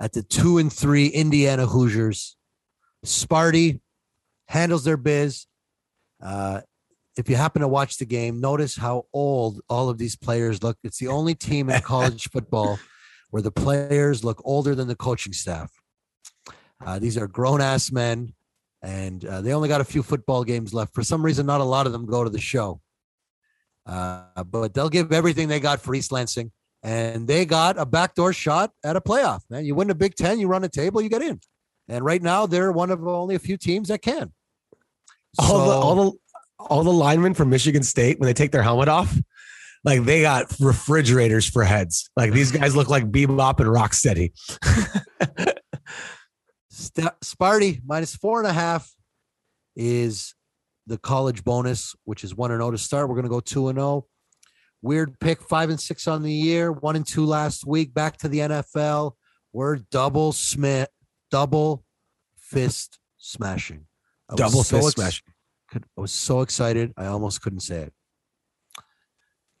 at 0.00 0.12
the 0.12 0.22
two 0.22 0.58
and 0.58 0.72
three 0.72 1.06
Indiana 1.06 1.66
Hoosiers. 1.66 2.36
Sparty 3.04 3.80
handles 4.48 4.84
their 4.84 4.96
biz. 4.96 5.46
Uh, 6.22 6.60
if 7.16 7.28
you 7.28 7.36
happen 7.36 7.62
to 7.62 7.68
watch 7.68 7.98
the 7.98 8.04
game, 8.04 8.40
notice 8.40 8.76
how 8.76 9.06
old 9.12 9.60
all 9.68 9.88
of 9.88 9.98
these 9.98 10.16
players 10.16 10.62
look. 10.62 10.78
It's 10.84 10.98
the 10.98 11.08
only 11.08 11.34
team 11.34 11.70
in 11.70 11.80
college 11.82 12.28
football 12.30 12.78
where 13.30 13.42
the 13.42 13.50
players 13.50 14.24
look 14.24 14.40
older 14.44 14.74
than 14.74 14.88
the 14.88 14.96
coaching 14.96 15.32
staff. 15.32 15.81
Uh, 16.84 16.98
these 16.98 17.16
are 17.16 17.26
grown 17.28 17.60
ass 17.60 17.92
men, 17.92 18.32
and 18.82 19.24
uh, 19.24 19.40
they 19.40 19.52
only 19.52 19.68
got 19.68 19.80
a 19.80 19.84
few 19.84 20.02
football 20.02 20.44
games 20.44 20.74
left. 20.74 20.94
For 20.94 21.02
some 21.02 21.24
reason, 21.24 21.46
not 21.46 21.60
a 21.60 21.64
lot 21.64 21.86
of 21.86 21.92
them 21.92 22.06
go 22.06 22.24
to 22.24 22.30
the 22.30 22.40
show. 22.40 22.80
Uh, 23.86 24.44
but 24.44 24.74
they'll 24.74 24.88
give 24.88 25.12
everything 25.12 25.48
they 25.48 25.60
got 25.60 25.80
for 25.80 25.94
East 25.94 26.12
Lansing, 26.12 26.52
and 26.82 27.26
they 27.26 27.44
got 27.44 27.78
a 27.78 27.86
backdoor 27.86 28.32
shot 28.32 28.70
at 28.84 28.96
a 28.96 29.00
playoff. 29.00 29.40
Man, 29.50 29.64
you 29.64 29.74
win 29.74 29.88
the 29.88 29.94
Big 29.94 30.14
Ten, 30.14 30.38
you 30.38 30.48
run 30.48 30.64
a 30.64 30.68
table, 30.68 31.00
you 31.00 31.08
get 31.08 31.22
in. 31.22 31.40
And 31.88 32.04
right 32.04 32.22
now, 32.22 32.46
they're 32.46 32.72
one 32.72 32.90
of 32.90 33.06
only 33.06 33.34
a 33.34 33.40
few 33.40 33.56
teams 33.56 33.88
that 33.88 34.02
can. 34.02 34.32
All 35.38 35.58
the 35.58 35.64
So- 35.64 35.80
all 35.80 35.94
the 35.94 36.12
all 36.58 36.84
the 36.84 36.92
linemen 36.92 37.34
from 37.34 37.50
Michigan 37.50 37.82
State 37.82 38.20
when 38.20 38.28
they 38.28 38.34
take 38.34 38.52
their 38.52 38.62
helmet 38.62 38.88
off, 38.88 39.18
like 39.82 40.04
they 40.04 40.22
got 40.22 40.46
refrigerators 40.60 41.48
for 41.48 41.64
heads. 41.64 42.08
Like 42.16 42.32
these 42.32 42.52
guys 42.52 42.76
look 42.76 42.88
like 42.88 43.10
Bebop 43.10 43.58
and 43.58 43.68
Rocksteady. 43.68 44.30
St- 46.82 47.20
Sparty 47.24 47.80
minus 47.84 48.14
four 48.16 48.38
and 48.40 48.48
a 48.48 48.52
half 48.52 48.90
is 49.76 50.34
the 50.86 50.98
college 50.98 51.44
bonus, 51.44 51.94
which 52.04 52.24
is 52.24 52.34
one 52.34 52.50
and 52.50 52.60
zero 52.60 52.70
to 52.72 52.78
start. 52.78 53.08
We're 53.08 53.14
going 53.14 53.24
to 53.24 53.30
go 53.30 53.40
two 53.40 53.68
and 53.68 53.76
zero. 53.78 54.06
Weird 54.82 55.18
pick, 55.20 55.40
five 55.42 55.70
and 55.70 55.78
six 55.80 56.08
on 56.08 56.22
the 56.22 56.32
year, 56.32 56.72
one 56.72 56.96
and 56.96 57.06
two 57.06 57.24
last 57.24 57.64
week. 57.66 57.94
Back 57.94 58.16
to 58.18 58.28
the 58.28 58.38
NFL. 58.40 59.12
We're 59.52 59.76
double 59.76 60.32
Smith, 60.32 60.88
double 61.30 61.84
fist 62.36 62.98
smashing. 63.18 63.86
I 64.28 64.34
Double 64.34 64.64
so 64.64 64.76
fist 64.78 64.86
ex- 64.88 64.94
smash. 64.94 65.22
could- 65.70 65.84
I 65.96 66.00
was 66.00 66.12
so 66.12 66.40
excited, 66.40 66.92
I 66.96 67.06
almost 67.06 67.42
couldn't 67.42 67.60
say 67.60 67.82
it. 67.82 67.92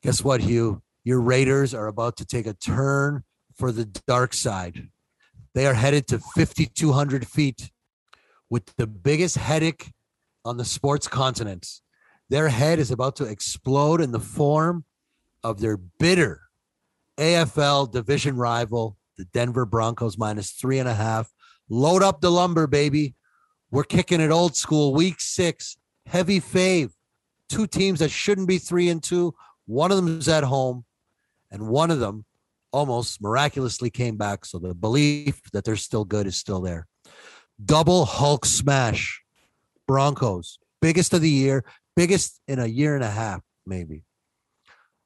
Guess 0.02 0.24
what, 0.24 0.40
Hugh? 0.40 0.82
Your 1.04 1.20
Raiders 1.20 1.74
are 1.74 1.86
about 1.86 2.16
to 2.16 2.24
take 2.24 2.46
a 2.46 2.54
turn 2.54 3.22
for 3.56 3.70
the 3.70 3.84
dark 4.06 4.34
side. 4.34 4.88
They 5.54 5.66
are 5.66 5.74
headed 5.74 6.06
to 6.08 6.18
5,200 6.18 7.26
feet 7.26 7.70
with 8.48 8.74
the 8.76 8.86
biggest 8.86 9.36
headache 9.36 9.92
on 10.44 10.56
the 10.56 10.64
sports 10.64 11.08
continent. 11.08 11.68
Their 12.30 12.48
head 12.48 12.78
is 12.78 12.90
about 12.90 13.16
to 13.16 13.24
explode 13.24 14.00
in 14.00 14.12
the 14.12 14.20
form 14.20 14.84
of 15.44 15.60
their 15.60 15.76
bitter 15.76 16.40
AFL 17.18 17.92
division 17.92 18.36
rival, 18.36 18.96
the 19.18 19.26
Denver 19.26 19.66
Broncos, 19.66 20.16
minus 20.16 20.52
three 20.52 20.78
and 20.78 20.88
a 20.88 20.94
half. 20.94 21.30
Load 21.68 22.02
up 22.02 22.20
the 22.20 22.30
lumber, 22.30 22.66
baby. 22.66 23.14
We're 23.70 23.84
kicking 23.84 24.20
it 24.20 24.30
old 24.30 24.56
school. 24.56 24.94
Week 24.94 25.20
six, 25.20 25.76
heavy 26.06 26.40
fave. 26.40 26.90
Two 27.48 27.66
teams 27.66 27.98
that 27.98 28.10
shouldn't 28.10 28.48
be 28.48 28.58
three 28.58 28.88
and 28.88 29.02
two. 29.02 29.34
One 29.66 29.90
of 29.90 29.96
them 29.96 30.18
is 30.18 30.28
at 30.28 30.44
home, 30.44 30.84
and 31.50 31.68
one 31.68 31.90
of 31.90 32.00
them 32.00 32.24
almost 32.72 33.22
miraculously 33.22 33.90
came 33.90 34.16
back. 34.16 34.44
So 34.44 34.58
the 34.58 34.74
belief 34.74 35.40
that 35.52 35.64
they're 35.64 35.76
still 35.76 36.04
good 36.04 36.26
is 36.26 36.36
still 36.36 36.60
there. 36.60 36.86
Double 37.64 38.04
Hulk 38.04 38.44
smash. 38.44 39.22
Broncos, 39.86 40.58
biggest 40.80 41.12
of 41.12 41.20
the 41.20 41.30
year, 41.30 41.64
biggest 41.96 42.40
in 42.48 42.58
a 42.58 42.66
year 42.66 42.94
and 42.94 43.04
a 43.04 43.10
half, 43.10 43.42
maybe. 43.66 44.04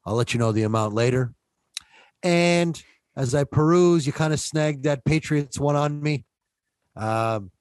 I'll 0.05 0.15
let 0.15 0.33
you 0.33 0.39
know 0.39 0.51
the 0.51 0.63
amount 0.63 0.93
later. 0.93 1.33
And 2.23 2.81
as 3.15 3.35
I 3.35 3.43
peruse, 3.43 4.05
you 4.05 4.13
kind 4.13 4.33
of 4.33 4.39
snagged 4.39 4.83
that 4.83 5.03
Patriots 5.03 5.59
one 5.59 5.75
on 5.75 6.01
me. 6.01 6.25
Um, 6.95 7.51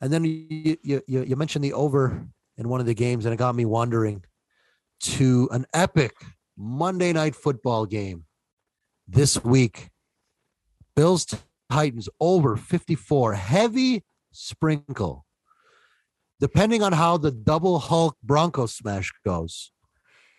and 0.00 0.12
then 0.12 0.24
you, 0.24 0.76
you 0.82 1.02
you 1.06 1.22
you 1.24 1.36
mentioned 1.36 1.64
the 1.64 1.72
over 1.72 2.26
in 2.56 2.68
one 2.68 2.80
of 2.80 2.86
the 2.86 2.94
games, 2.94 3.24
and 3.24 3.34
it 3.34 3.36
got 3.36 3.54
me 3.54 3.64
wondering 3.64 4.24
to 5.00 5.48
an 5.52 5.66
epic 5.72 6.14
Monday 6.56 7.12
night 7.12 7.34
football 7.34 7.86
game 7.86 8.24
this 9.08 9.42
week. 9.42 9.90
Bills 10.94 11.26
Titans 11.70 12.08
over 12.20 12.56
54, 12.56 13.34
heavy 13.34 14.04
sprinkle. 14.32 15.24
Depending 16.40 16.82
on 16.82 16.92
how 16.92 17.16
the 17.16 17.32
double 17.32 17.78
Hulk 17.78 18.16
Bronco 18.22 18.66
smash 18.66 19.12
goes, 19.24 19.72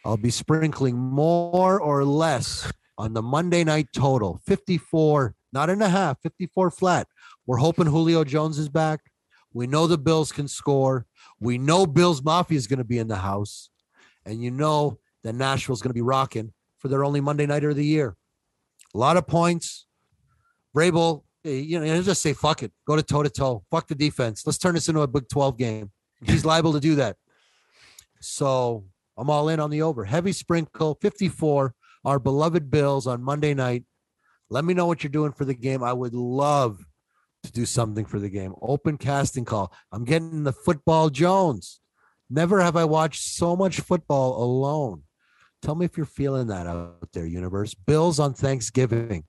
I'll 0.06 0.18
be 0.18 0.30
sprinkling 0.30 0.98
more 0.98 1.80
or 1.80 2.06
less 2.06 2.72
on 2.98 3.14
the 3.14 3.22
Monday 3.22 3.64
night 3.64 3.88
total 3.94 4.40
54, 4.46 5.36
not 5.52 5.70
and 5.70 5.84
a 5.84 5.90
half, 5.90 6.22
54 6.22 6.72
flat. 6.72 7.08
We're 7.46 7.58
hoping 7.58 7.88
Julio 7.88 8.24
Jones 8.24 8.58
is 8.58 8.70
back. 8.70 9.02
We 9.54 9.68
know 9.68 9.88
the 9.88 9.98
Bills 9.98 10.32
can 10.32 10.48
score. 10.48 11.06
We 11.40 11.58
know 11.58 11.86
Bills 11.86 12.24
Mafia 12.24 12.58
is 12.58 12.68
going 12.68 12.78
to 12.78 12.86
be 12.86 13.00
in 13.00 13.08
the 13.08 13.18
house. 13.18 13.70
And 14.26 14.42
you 14.42 14.52
know 14.52 15.00
that 15.24 15.34
Nashville's 15.34 15.82
going 15.82 15.90
to 15.90 15.96
be 15.96 16.02
rocking 16.02 16.54
for 16.78 16.88
their 16.88 17.04
only 17.04 17.20
Monday 17.20 17.46
nighter 17.46 17.72
of 17.72 17.76
the 17.76 17.86
year. 17.86 18.16
A 18.94 18.98
lot 18.98 19.18
of 19.18 19.28
points. 19.28 19.86
Vrabel, 20.76 21.24
eh, 21.46 21.52
you 21.52 21.80
know, 21.80 21.86
he'll 21.86 22.04
just 22.04 22.22
say, 22.22 22.34
fuck 22.34 22.64
it. 22.64 22.72
Go 22.88 22.96
to 22.96 23.04
toe 23.04 23.24
to 23.24 23.30
toe. 23.30 23.64
Fuck 23.70 23.88
the 23.88 23.96
defense. 23.96 24.46
Let's 24.46 24.58
turn 24.58 24.76
this 24.76 24.88
into 24.88 25.02
a 25.02 25.08
Big 25.08 25.28
12 25.30 25.58
game. 25.58 25.92
He's 26.26 26.46
liable 26.52 26.74
to 26.74 26.80
do 26.80 26.96
that. 26.96 27.16
So 28.20 28.86
I'm 29.18 29.30
all 29.30 29.50
in 29.50 29.60
on 29.60 29.70
the 29.70 29.82
over. 29.82 30.06
Heavy 30.06 30.32
sprinkle, 30.32 30.98
54. 31.02 31.74
Our 32.06 32.20
beloved 32.20 32.72
Bills 32.72 33.08
on 33.08 33.22
Monday 33.22 33.54
night. 33.54 33.84
Let 34.50 34.66
me 34.66 34.74
know 34.74 34.86
what 34.86 35.04
you're 35.04 35.12
doing 35.12 35.32
for 35.32 35.46
the 35.46 35.54
game. 35.54 35.84
I 35.84 35.94
would 35.94 36.14
love 36.14 36.84
to 37.44 37.52
do 37.52 37.66
something 37.66 38.06
for 38.06 38.20
the 38.20 38.30
game. 38.30 38.54
Open 38.62 38.98
casting 38.98 39.46
call. 39.46 39.74
I'm 39.92 40.06
getting 40.06 40.44
the 40.44 40.54
football 40.54 41.10
Jones. 41.10 41.80
Never 42.30 42.62
have 42.62 42.76
I 42.76 42.86
watched 42.86 43.22
so 43.22 43.56
much 43.56 43.80
football 43.80 44.42
alone. 44.44 45.04
Tell 45.62 45.76
me 45.76 45.86
if 45.86 45.98
you're 45.98 46.06
feeling 46.06 46.48
that 46.48 46.68
out 46.68 47.10
there, 47.14 47.26
universe. 47.26 47.74
Bills 47.74 48.20
on 48.20 48.34
Thanksgiving 48.34 49.26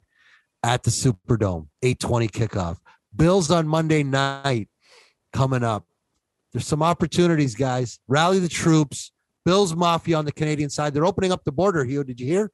at 0.63 0.83
the 0.83 0.91
Superdome, 0.91 1.69
820 1.83 2.29
kickoff. 2.29 2.79
Bills 3.15 3.51
on 3.51 3.67
Monday 3.67 4.03
night 4.03 4.69
coming 5.33 5.65
up. 5.65 5.87
There's 6.53 6.67
some 6.67 6.83
opportunities, 6.83 7.55
guys. 7.55 7.99
Rally 8.09 8.39
the 8.39 8.49
troops. 8.49 9.13
Bills 9.45 9.75
Mafia 9.75 10.17
on 10.17 10.25
the 10.25 10.33
Canadian 10.33 10.71
side. 10.71 10.95
They're 10.95 11.07
opening 11.07 11.33
up 11.33 11.45
the 11.45 11.53
border, 11.53 11.85
Hugh. 11.85 12.05
Did 12.05 12.21
you 12.21 12.27
hear? 12.27 12.51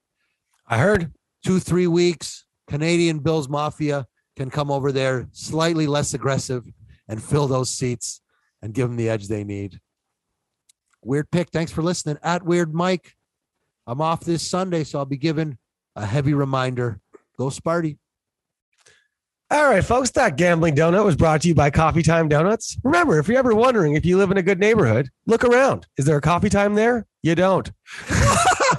I 0.66 0.78
heard. 0.78 1.12
Two, 1.44 1.58
three 1.58 1.86
weeks. 1.86 2.46
Canadian 2.68 3.18
Bills 3.18 3.48
Mafia 3.48 4.06
can 4.36 4.50
come 4.50 4.70
over 4.70 4.92
there 4.92 5.28
slightly 5.32 5.86
less 5.86 6.14
aggressive 6.14 6.64
and 7.08 7.22
fill 7.22 7.46
those 7.46 7.70
seats 7.70 8.20
and 8.62 8.74
give 8.74 8.88
them 8.88 8.96
the 8.96 9.08
edge 9.08 9.28
they 9.28 9.44
need. 9.44 9.80
Weird 11.02 11.30
pick. 11.30 11.50
Thanks 11.50 11.72
for 11.72 11.82
listening. 11.82 12.18
At 12.22 12.44
Weird 12.44 12.74
Mike. 12.74 13.15
I'm 13.86 14.00
off 14.00 14.20
this 14.20 14.42
Sunday, 14.42 14.84
so 14.84 14.98
I'll 14.98 15.04
be 15.04 15.16
giving 15.16 15.58
a 15.94 16.04
heavy 16.04 16.34
reminder. 16.34 17.00
Go 17.38 17.46
Sparty. 17.46 17.98
All 19.48 19.68
right, 19.68 19.84
folks, 19.84 20.10
that 20.12 20.36
gambling 20.36 20.74
donut 20.74 21.04
was 21.04 21.14
brought 21.14 21.42
to 21.42 21.48
you 21.48 21.54
by 21.54 21.70
Coffee 21.70 22.02
Time 22.02 22.28
Donuts. 22.28 22.76
Remember, 22.82 23.20
if 23.20 23.28
you're 23.28 23.38
ever 23.38 23.54
wondering 23.54 23.94
if 23.94 24.04
you 24.04 24.18
live 24.18 24.32
in 24.32 24.38
a 24.38 24.42
good 24.42 24.58
neighborhood, 24.58 25.08
look 25.26 25.44
around. 25.44 25.86
Is 25.96 26.04
there 26.04 26.16
a 26.16 26.20
coffee 26.20 26.48
time 26.48 26.74
there? 26.74 27.06
You 27.22 27.36
don't. 27.36 27.70
I 28.08 28.76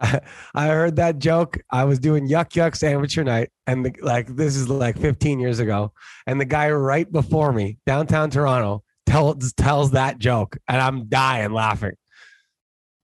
I 0.54 0.68
heard 0.68 0.94
that 0.96 1.18
joke. 1.18 1.58
I 1.72 1.84
was 1.84 1.98
doing 1.98 2.28
Yuk 2.28 2.54
Yuk's 2.54 2.84
amateur 2.84 3.24
night, 3.24 3.50
and 3.66 3.84
the, 3.84 3.92
like 4.00 4.28
this 4.28 4.54
is 4.54 4.68
like 4.68 4.96
15 4.96 5.40
years 5.40 5.58
ago, 5.58 5.92
and 6.28 6.40
the 6.40 6.44
guy 6.44 6.70
right 6.70 7.10
before 7.10 7.52
me, 7.52 7.78
downtown 7.86 8.30
Toronto, 8.30 8.84
tells 9.06 9.52
tells 9.54 9.90
that 9.90 10.20
joke, 10.20 10.56
and 10.68 10.80
I'm 10.80 11.08
dying 11.08 11.52
laughing. 11.52 11.96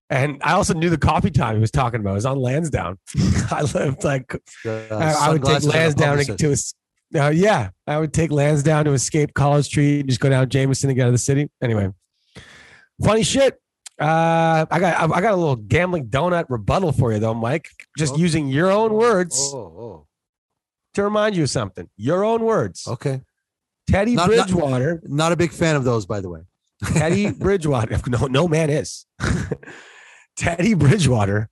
And 0.08 0.40
I 0.42 0.52
also 0.52 0.72
knew 0.74 0.88
the 0.90 0.98
coffee 0.98 1.30
time 1.32 1.54
he 1.56 1.60
was 1.60 1.70
talking 1.72 2.00
about. 2.00 2.12
It 2.12 2.14
was 2.14 2.26
on 2.26 2.38
Lansdowne. 2.38 2.96
I 3.50 3.62
lived 3.74 4.04
like 4.04 4.34
Uh, 4.64 4.70
I, 4.90 5.14
I 5.28 5.30
would 5.32 5.42
take 5.44 5.60
sunglasses 5.62 5.94
on 5.94 6.00
the 6.00 6.06
Lansdowne 6.16 6.36
to 7.12 7.20
Uh, 7.26 7.28
yeah, 7.30 7.70
I 7.86 7.98
would 7.98 8.12
take 8.12 8.30
Lansdowne 8.30 8.84
to 8.84 8.92
escape 8.92 9.34
College 9.34 9.64
Street 9.66 10.00
and 10.00 10.08
just 10.08 10.20
go 10.20 10.28
down 10.28 10.48
Jameson 10.48 10.88
to 10.88 10.94
get 10.94 11.02
out 11.02 11.08
of 11.08 11.14
the 11.14 11.18
city. 11.18 11.50
Anyway, 11.62 11.90
funny 13.02 13.22
shit. 13.24 13.60
Uh, 13.98 14.66
I 14.70 14.78
got 14.78 15.10
I 15.10 15.20
got 15.22 15.32
a 15.32 15.36
little 15.36 15.56
gambling 15.56 16.06
donut 16.08 16.44
rebuttal 16.50 16.92
for 16.92 17.12
you 17.12 17.18
though, 17.18 17.34
Mike. 17.34 17.68
Just 17.98 18.14
Oh. 18.14 18.18
using 18.18 18.48
your 18.48 18.70
own 18.70 18.92
words 18.92 19.36
Oh, 19.54 20.06
to 20.94 21.02
remind 21.02 21.34
you 21.34 21.44
of 21.44 21.50
something. 21.50 21.88
Your 21.96 22.24
own 22.24 22.42
words. 22.42 22.84
oh. 22.86 22.92
Okay. 22.92 23.22
Teddy 23.88 24.14
Not- 24.14 24.30
not- 24.30 24.48
Bridgewater. 24.48 25.00
Not 25.04 25.32
a 25.32 25.36
big 25.36 25.52
fan 25.52 25.76
of 25.76 25.84
those, 25.84 26.06
by 26.06 26.20
the 26.20 26.28
way. 26.28 26.40
Teddy 26.84 27.30
Bridgewater. 27.44 27.98
No, 28.08 28.26
no 28.26 28.46
man 28.48 28.68
is. 28.68 29.06
Teddy 30.36 30.74
Bridgewater 30.74 31.48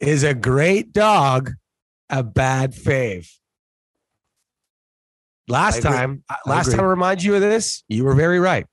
is 0.00 0.22
a 0.22 0.34
great 0.34 0.92
dog, 0.92 1.52
a 2.08 2.22
bad 2.22 2.72
fave. 2.72 3.28
Last 5.48 5.84
I 5.84 5.90
time, 5.90 6.24
I 6.28 6.36
last 6.46 6.68
agree. 6.68 6.76
time 6.76 6.86
I 6.86 6.90
remind 6.90 7.22
you 7.22 7.34
of 7.34 7.40
this, 7.40 7.82
you 7.88 8.04
were 8.04 8.14
very 8.14 8.38
right. 8.38 8.66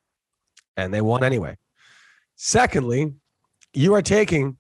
And 0.76 0.94
they 0.94 1.02
won 1.02 1.24
anyway. 1.24 1.58
Secondly, 2.36 3.14
you 3.74 3.96
are 3.96 4.02
taking 4.02 4.58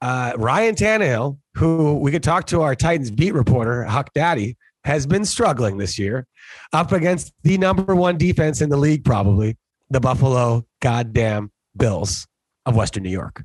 uh, 0.00 0.32
Ryan 0.36 0.74
Tannehill, 0.74 1.38
who 1.54 1.98
we 1.98 2.10
could 2.10 2.22
talk 2.22 2.46
to 2.48 2.62
our 2.62 2.74
Titans 2.74 3.10
beat 3.10 3.32
reporter, 3.32 3.84
Huck 3.84 4.10
Daddy, 4.14 4.56
has 4.84 5.06
been 5.06 5.24
struggling 5.24 5.78
this 5.78 5.98
year 5.98 6.26
up 6.72 6.90
against 6.90 7.32
the 7.44 7.56
number 7.58 7.94
one 7.94 8.18
defense 8.18 8.60
in 8.60 8.68
the 8.68 8.76
league, 8.76 9.04
probably 9.04 9.56
the 9.90 10.00
Buffalo 10.00 10.66
goddamn 10.80 11.52
Bills 11.76 12.26
of 12.66 12.74
Western 12.74 13.04
New 13.04 13.10
York. 13.10 13.44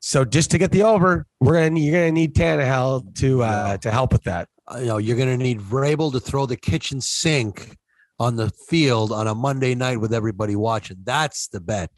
So 0.00 0.24
just 0.24 0.50
to 0.52 0.58
get 0.58 0.70
the 0.72 0.82
over, 0.82 1.26
we're 1.40 1.54
gonna 1.68 1.78
you're 1.80 1.94
gonna 1.94 2.12
need 2.12 2.34
Tannehill 2.34 3.14
to 3.16 3.42
uh, 3.42 3.76
to 3.78 3.90
help 3.90 4.12
with 4.12 4.24
that. 4.24 4.48
Uh, 4.72 4.78
you 4.78 4.86
know, 4.86 4.96
you're 4.98 5.16
going 5.16 5.28
to 5.28 5.36
need 5.36 5.58
Vrabel 5.58 6.12
to 6.12 6.20
throw 6.20 6.46
the 6.46 6.56
kitchen 6.56 7.00
sink 7.00 7.76
on 8.20 8.36
the 8.36 8.50
field 8.68 9.10
on 9.10 9.26
a 9.26 9.34
Monday 9.34 9.74
night 9.74 9.96
with 10.00 10.14
everybody 10.14 10.54
watching. 10.54 10.98
That's 11.02 11.48
the 11.48 11.60
bet. 11.60 11.90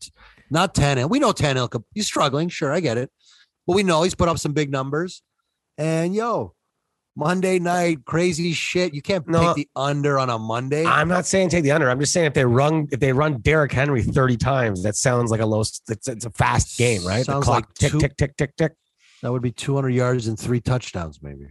Not 0.50 0.74
Tannehill. 0.74 1.10
We 1.10 1.18
know 1.18 1.32
Tannehill. 1.32 1.68
could- 1.70 1.84
He's 1.92 2.06
struggling. 2.06 2.48
Sure, 2.48 2.72
I 2.72 2.80
get 2.80 2.96
it. 2.96 3.10
But 3.66 3.76
we 3.76 3.82
know 3.82 4.02
he's 4.04 4.14
put 4.14 4.28
up 4.28 4.38
some 4.38 4.52
big 4.54 4.70
numbers. 4.70 5.22
And 5.76 6.14
yo, 6.14 6.54
Monday 7.14 7.58
night, 7.58 8.04
crazy 8.06 8.52
shit. 8.52 8.94
You 8.94 9.02
can't 9.02 9.26
No. 9.28 9.48
take 9.54 9.56
the 9.56 9.68
under 9.76 10.18
on 10.18 10.30
a 10.30 10.38
Monday. 10.38 10.86
I'm 10.86 11.08
not 11.08 11.26
saying 11.26 11.50
take 11.50 11.62
the 11.62 11.72
under. 11.72 11.90
I'm 11.90 12.00
just 12.00 12.12
saying 12.12 12.26
if 12.26 12.34
they 12.34 12.44
run 12.46 12.88
if 12.90 13.00
they 13.00 13.12
run 13.12 13.38
Derrick 13.42 13.72
Henry 13.72 14.02
30 14.02 14.36
times, 14.38 14.82
that 14.84 14.96
sounds 14.96 15.30
like 15.30 15.40
a 15.40 15.46
low. 15.46 15.60
It's, 15.60 15.80
it's 15.88 16.24
a 16.24 16.30
fast 16.30 16.78
game, 16.78 17.04
right? 17.06 17.24
Sounds 17.24 17.44
the 17.46 17.52
clock 17.52 17.64
like 17.66 17.74
tick 17.74 17.92
two- 17.92 17.98
tick 18.00 18.16
tick 18.16 18.36
tick 18.36 18.56
tick. 18.56 18.72
that 19.22 19.30
would 19.30 19.42
be 19.42 19.52
200 19.52 19.90
yards 19.90 20.26
and 20.26 20.38
three 20.38 20.60
touchdowns, 20.60 21.20
maybe. 21.22 21.48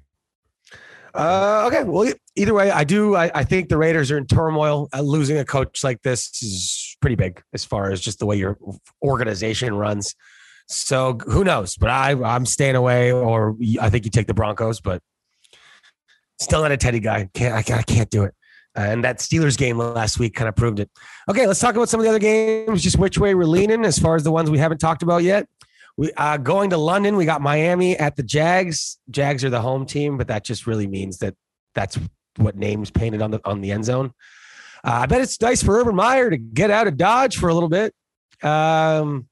Uh, 1.14 1.66
okay. 1.68 1.84
Well, 1.84 2.12
either 2.36 2.54
way, 2.54 2.72
I 2.72 2.84
do. 2.84 3.16
I, 3.16 3.30
I 3.36 3.44
think 3.44 3.68
the 3.70 3.78
Raiders 3.78 4.12
are 4.12 4.18
in 4.18 4.26
turmoil. 4.28 4.88
Uh, 4.94 5.02
losing 5.02 5.38
a 5.38 5.46
coach 5.46 5.84
like 5.84 6.02
this 6.04 6.30
is 6.42 6.96
pretty 7.02 7.16
big 7.16 7.42
as 7.54 7.66
far 7.66 7.92
as 7.92 8.00
just 8.02 8.20
the 8.20 8.26
way 8.26 8.38
your 8.38 8.58
organization 9.04 9.76
runs. 9.76 10.16
So 10.68 11.18
who 11.26 11.44
knows? 11.44 11.76
But 11.76 11.90
I, 11.90 12.12
I'm 12.14 12.46
staying 12.46 12.76
away, 12.76 13.12
or 13.12 13.58
I 13.82 13.90
think 13.90 14.06
you 14.06 14.12
take 14.12 14.28
the 14.28 14.34
Broncos, 14.34 14.80
but 14.80 15.02
still 16.44 16.62
not 16.62 16.72
a 16.72 16.78
Teddy 16.78 17.00
guy. 17.00 17.30
Can't 17.34 17.54
I, 17.56 17.62
can't- 17.62 17.80
I 17.80 17.84
can't 17.84 18.10
do 18.10 18.24
it. 18.24 18.34
Uh, 18.78 18.82
and 18.82 19.04
that 19.04 19.20
Steelers 19.20 19.58
game 19.58 19.78
last 19.78 20.18
week 20.18 20.34
kind 20.34 20.48
of 20.48 20.56
proved 20.56 20.80
it. 20.80 20.90
Okay, 21.30 21.46
let's 21.46 21.60
talk 21.60 21.76
about 21.76 21.90
some 21.90 22.00
of 22.00 22.06
the 22.06 22.10
other 22.10 22.20
games. 22.20 22.82
Just 22.82 22.98
which 22.98 23.18
way 23.18 23.36
we're 23.36 23.44
leaning 23.44 23.84
as 23.84 24.00
far 24.00 24.16
as 24.16 24.24
the 24.24 24.32
ones 24.32 24.50
we 24.50 24.58
haven't 24.60 24.78
talked 24.78 25.04
about 25.04 25.24
yet. 25.24 25.46
We 25.98 26.12
uh, 26.14 26.38
going 26.38 26.70
to 26.70 26.78
London. 26.78 27.18
We 27.18 27.26
got 27.26 27.42
Miami 27.42 27.98
at 27.98 28.16
the 28.16 28.24
Jags. 28.24 28.98
Jags 29.10 29.44
are 29.44 29.50
the 29.50 29.62
home 29.62 29.86
team, 29.86 30.18
but 30.18 30.30
that 30.30 30.46
just 30.46 30.68
really 30.68 30.88
means 30.88 31.18
that 31.18 31.36
that's 31.76 32.00
what 32.38 32.56
names 32.56 32.90
painted 32.90 33.22
on 33.22 33.32
the 33.32 33.42
on 33.44 33.60
the 33.60 33.72
end 33.72 33.84
zone. 33.84 34.14
Uh, 34.86 35.02
I 35.04 35.06
bet 35.06 35.22
it's 35.22 35.40
nice 35.42 35.62
for 35.62 35.78
Urban 35.78 35.96
Meyer 35.96 36.30
to 36.30 36.38
get 36.38 36.72
out 36.72 36.88
of 36.88 36.96
Dodge 36.96 37.38
for 37.38 37.50
a 37.50 37.54
little 37.54 37.70
bit. 37.70 37.94
Um, 38.42 39.28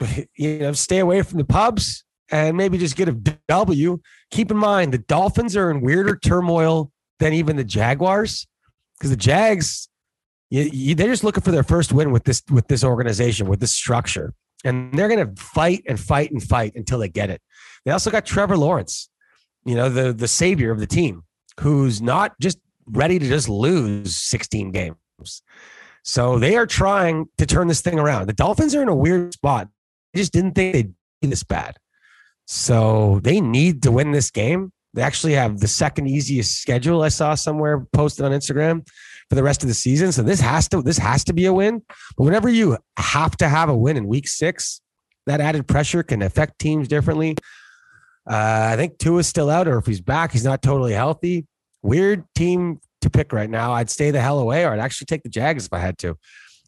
you 0.36 0.58
know, 0.58 0.72
stay 0.72 0.98
away 0.98 1.22
from 1.22 1.38
the 1.38 1.44
pubs 1.44 2.04
and 2.30 2.56
maybe 2.56 2.76
just 2.76 2.96
get 2.96 3.08
a 3.08 3.12
W. 3.48 4.00
Keep 4.34 4.50
in 4.50 4.56
mind 4.56 4.92
the 4.92 4.98
Dolphins 4.98 5.56
are 5.56 5.70
in 5.70 5.80
weirder 5.80 6.16
turmoil 6.16 6.90
than 7.20 7.32
even 7.32 7.54
the 7.54 7.62
Jaguars 7.62 8.48
because 8.98 9.10
the 9.10 9.16
Jags, 9.16 9.88
you, 10.50 10.62
you, 10.72 10.96
they're 10.96 11.06
just 11.06 11.22
looking 11.22 11.44
for 11.44 11.52
their 11.52 11.62
first 11.62 11.92
win 11.92 12.10
with 12.10 12.24
this 12.24 12.42
with 12.50 12.66
this 12.66 12.82
organization 12.82 13.46
with 13.46 13.60
this 13.60 13.72
structure, 13.72 14.34
and 14.64 14.92
they're 14.92 15.06
going 15.06 15.24
to 15.24 15.40
fight 15.40 15.84
and 15.86 16.00
fight 16.00 16.32
and 16.32 16.42
fight 16.42 16.72
until 16.74 16.98
they 16.98 17.08
get 17.08 17.30
it. 17.30 17.40
They 17.84 17.92
also 17.92 18.10
got 18.10 18.26
Trevor 18.26 18.56
Lawrence, 18.56 19.08
you 19.64 19.76
know, 19.76 19.88
the 19.88 20.12
the 20.12 20.26
savior 20.26 20.72
of 20.72 20.80
the 20.80 20.86
team, 20.88 21.22
who's 21.60 22.02
not 22.02 22.32
just 22.40 22.58
ready 22.86 23.20
to 23.20 23.28
just 23.28 23.48
lose 23.48 24.16
16 24.16 24.72
games. 24.72 24.96
So 26.02 26.40
they 26.40 26.56
are 26.56 26.66
trying 26.66 27.26
to 27.38 27.46
turn 27.46 27.68
this 27.68 27.82
thing 27.82 28.00
around. 28.00 28.26
The 28.26 28.32
Dolphins 28.32 28.74
are 28.74 28.82
in 28.82 28.88
a 28.88 28.96
weird 28.96 29.32
spot. 29.32 29.68
I 30.12 30.18
just 30.18 30.32
didn't 30.32 30.56
think 30.56 30.72
they'd 30.72 30.94
be 31.22 31.28
this 31.28 31.44
bad. 31.44 31.76
So 32.46 33.20
they 33.22 33.40
need 33.40 33.82
to 33.84 33.90
win 33.90 34.12
this 34.12 34.30
game. 34.30 34.72
They 34.92 35.02
actually 35.02 35.32
have 35.32 35.60
the 35.60 35.68
second 35.68 36.06
easiest 36.06 36.60
schedule 36.60 37.02
I 37.02 37.08
saw 37.08 37.34
somewhere 37.34 37.86
posted 37.92 38.24
on 38.24 38.32
Instagram 38.32 38.86
for 39.28 39.34
the 39.34 39.42
rest 39.42 39.62
of 39.62 39.68
the 39.68 39.74
season. 39.74 40.12
So 40.12 40.22
this 40.22 40.40
has 40.40 40.68
to 40.68 40.82
this 40.82 40.98
has 40.98 41.24
to 41.24 41.32
be 41.32 41.46
a 41.46 41.52
win. 41.52 41.82
But 42.16 42.24
whenever 42.24 42.48
you 42.48 42.78
have 42.96 43.36
to 43.38 43.48
have 43.48 43.68
a 43.68 43.76
win 43.76 43.96
in 43.96 44.06
week 44.06 44.28
six, 44.28 44.80
that 45.26 45.40
added 45.40 45.66
pressure 45.66 46.02
can 46.02 46.22
affect 46.22 46.58
teams 46.58 46.86
differently. 46.86 47.36
Uh, 48.26 48.70
I 48.72 48.76
think 48.76 48.98
Tua's 48.98 49.26
still 49.26 49.50
out, 49.50 49.66
or 49.68 49.78
if 49.78 49.86
he's 49.86 50.00
back, 50.00 50.32
he's 50.32 50.44
not 50.44 50.62
totally 50.62 50.92
healthy. 50.92 51.46
Weird 51.82 52.24
team 52.34 52.80
to 53.00 53.10
pick 53.10 53.32
right 53.32 53.50
now. 53.50 53.72
I'd 53.72 53.90
stay 53.90 54.10
the 54.10 54.20
hell 54.20 54.38
away, 54.38 54.64
or 54.64 54.72
I'd 54.72 54.80
actually 54.80 55.06
take 55.06 55.22
the 55.22 55.28
Jags 55.28 55.66
if 55.66 55.72
I 55.72 55.78
had 55.78 55.98
to. 55.98 56.16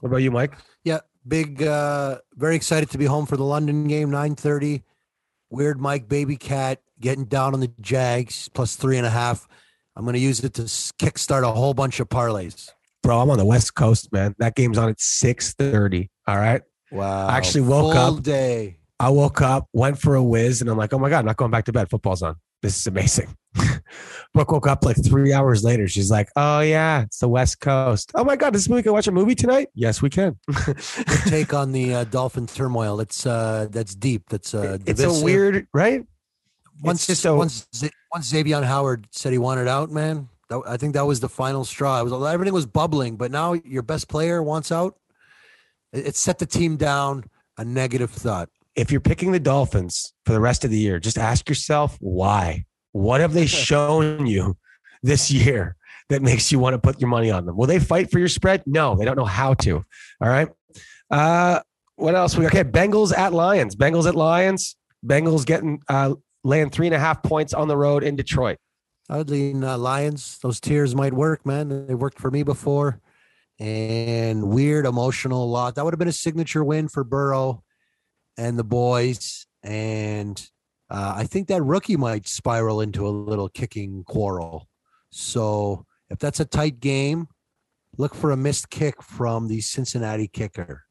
What 0.00 0.08
about 0.08 0.18
you, 0.18 0.30
Mike? 0.30 0.58
Yeah, 0.84 1.00
big. 1.26 1.62
uh 1.62 2.18
Very 2.34 2.56
excited 2.56 2.90
to 2.90 2.98
be 2.98 3.04
home 3.04 3.24
for 3.24 3.36
the 3.36 3.44
London 3.44 3.86
game, 3.86 4.10
nine 4.10 4.34
thirty. 4.34 4.82
Weird 5.56 5.80
Mike, 5.80 6.06
baby 6.06 6.36
cat, 6.36 6.82
getting 7.00 7.24
down 7.24 7.54
on 7.54 7.60
the 7.60 7.72
Jags 7.80 8.50
plus 8.52 8.76
three 8.76 8.98
and 8.98 9.06
a 9.06 9.10
half. 9.10 9.48
I'm 9.96 10.04
going 10.04 10.12
to 10.12 10.20
use 10.20 10.44
it 10.44 10.52
to 10.54 10.62
kickstart 10.64 11.44
a 11.44 11.52
whole 11.52 11.72
bunch 11.72 11.98
of 11.98 12.10
parlays. 12.10 12.68
Bro, 13.02 13.20
I'm 13.20 13.30
on 13.30 13.38
the 13.38 13.46
West 13.46 13.74
Coast, 13.74 14.12
man. 14.12 14.34
That 14.38 14.54
game's 14.54 14.76
on 14.76 14.90
at 14.90 14.98
6:30. 14.98 16.10
All 16.26 16.36
right. 16.36 16.60
Wow! 16.92 17.28
I 17.28 17.38
actually 17.38 17.62
woke 17.62 17.94
Full 17.94 18.16
up- 18.18 18.22
day. 18.22 18.76
I 19.00 19.08
woke 19.08 19.40
up, 19.40 19.66
went 19.72 19.98
for 19.98 20.14
a 20.14 20.22
whiz, 20.22 20.60
and 20.60 20.68
I'm 20.68 20.76
like, 20.76 20.92
oh 20.92 20.98
my 20.98 21.08
God, 21.08 21.20
I'm 21.20 21.24
not 21.24 21.38
going 21.38 21.50
back 21.50 21.64
to 21.66 21.72
bed. 21.72 21.88
Football's 21.88 22.20
on. 22.20 22.36
This 22.60 22.76
is 22.78 22.86
amazing. 22.86 23.34
Brooke 24.34 24.52
woke 24.52 24.66
up 24.66 24.84
like 24.84 24.96
three 25.04 25.32
hours 25.32 25.64
later. 25.64 25.88
She's 25.88 26.10
like, 26.10 26.28
oh 26.36 26.60
yeah, 26.60 27.02
it's 27.02 27.18
the 27.18 27.28
West 27.28 27.60
Coast. 27.60 28.12
Oh 28.14 28.24
my 28.24 28.36
God, 28.36 28.52
this 28.52 28.68
we 28.68 28.82
can 28.82 28.92
watch 28.92 29.06
a 29.06 29.12
movie 29.12 29.34
tonight? 29.34 29.68
Yes, 29.74 30.02
we 30.02 30.10
can. 30.10 30.36
Take 31.26 31.54
on 31.54 31.72
the 31.72 31.94
uh, 31.94 32.04
Dolphin 32.04 32.46
turmoil. 32.46 33.00
It's 33.00 33.24
uh 33.24 33.68
that's 33.70 33.94
deep. 33.94 34.28
That's 34.28 34.54
uh 34.54 34.78
it's 34.84 35.02
a 35.02 35.24
weird, 35.24 35.66
right? 35.72 36.04
Once 36.82 37.06
just 37.06 37.24
once 37.24 37.66
once 38.12 38.28
Xavier 38.28 38.62
Howard 38.62 39.06
said 39.10 39.32
he 39.32 39.38
wanted 39.38 39.68
out, 39.68 39.90
man. 39.90 40.28
That, 40.50 40.62
I 40.66 40.76
think 40.76 40.92
that 40.94 41.06
was 41.06 41.20
the 41.20 41.28
final 41.30 41.64
straw. 41.64 42.00
It 42.00 42.04
was 42.04 42.32
everything 42.32 42.52
was 42.52 42.66
bubbling, 42.66 43.16
but 43.16 43.30
now 43.30 43.54
your 43.54 43.82
best 43.82 44.08
player 44.08 44.42
wants 44.42 44.70
out. 44.70 44.96
It, 45.92 46.08
it 46.08 46.16
set 46.16 46.38
the 46.38 46.46
team 46.46 46.76
down 46.76 47.24
a 47.56 47.64
negative 47.64 48.10
thought. 48.10 48.50
if 48.76 48.92
you're 48.92 49.00
picking 49.00 49.32
the 49.32 49.40
Dolphins 49.40 50.12
for 50.26 50.32
the 50.34 50.40
rest 50.40 50.62
of 50.62 50.70
the 50.70 50.76
year, 50.76 51.00
just 51.00 51.16
ask 51.16 51.48
yourself 51.48 51.96
why. 52.00 52.65
What 52.96 53.20
have 53.20 53.34
they 53.34 53.46
shown 53.66 54.26
you 54.26 54.56
this 55.02 55.30
year 55.30 55.76
that 56.08 56.22
makes 56.22 56.50
you 56.50 56.58
want 56.58 56.74
to 56.74 56.78
put 56.78 57.00
your 57.00 57.10
money 57.10 57.30
on 57.30 57.44
them? 57.46 57.56
Will 57.56 57.66
they 57.66 57.78
fight 57.78 58.10
for 58.10 58.18
your 58.18 58.28
spread? 58.28 58.62
No, 58.66 58.96
they 58.96 59.04
don't 59.04 59.16
know 59.16 59.24
how 59.24 59.54
to. 59.54 59.84
All 60.20 60.28
right. 60.28 60.48
Uh, 61.10 61.60
what 61.96 62.14
else? 62.14 62.36
We 62.36 62.46
okay. 62.46 62.64
Bengals 62.64 63.16
at 63.16 63.32
Lions. 63.32 63.76
Bengals 63.76 64.08
at 64.08 64.14
Lions. 64.14 64.76
Bengals 65.04 65.44
getting 65.44 65.80
uh, 65.88 66.14
laying 66.42 66.70
three 66.70 66.86
and 66.86 66.94
a 66.94 66.98
half 66.98 67.22
points 67.22 67.52
on 67.52 67.68
the 67.68 67.76
road 67.76 68.02
in 68.02 68.16
Detroit. 68.16 68.58
I'd 69.08 69.30
lean 69.30 69.62
uh, 69.62 69.78
Lions. 69.78 70.38
Those 70.42 70.58
tears 70.58 70.94
might 70.94 71.12
work, 71.12 71.46
man. 71.46 71.86
They 71.86 71.94
worked 71.94 72.18
for 72.18 72.30
me 72.30 72.42
before. 72.42 73.00
And 73.58 74.48
weird 74.48 74.84
emotional 74.84 75.48
lot. 75.48 75.74
That 75.74 75.84
would 75.84 75.94
have 75.94 75.98
been 75.98 76.08
a 76.08 76.12
signature 76.12 76.64
win 76.64 76.88
for 76.88 77.04
Burrow 77.04 77.62
and 78.36 78.58
the 78.58 78.64
boys. 78.64 79.46
And 79.62 80.46
uh, 80.88 81.14
I 81.16 81.24
think 81.24 81.48
that 81.48 81.62
rookie 81.62 81.96
might 81.96 82.28
spiral 82.28 82.80
into 82.80 83.06
a 83.06 83.10
little 83.10 83.48
kicking 83.48 84.04
quarrel. 84.04 84.68
So 85.10 85.84
if 86.10 86.18
that's 86.18 86.40
a 86.40 86.44
tight 86.44 86.80
game, 86.80 87.28
look 87.98 88.14
for 88.14 88.30
a 88.30 88.36
missed 88.36 88.70
kick 88.70 89.02
from 89.02 89.48
the 89.48 89.60
Cincinnati 89.60 90.28
kicker. 90.28 90.84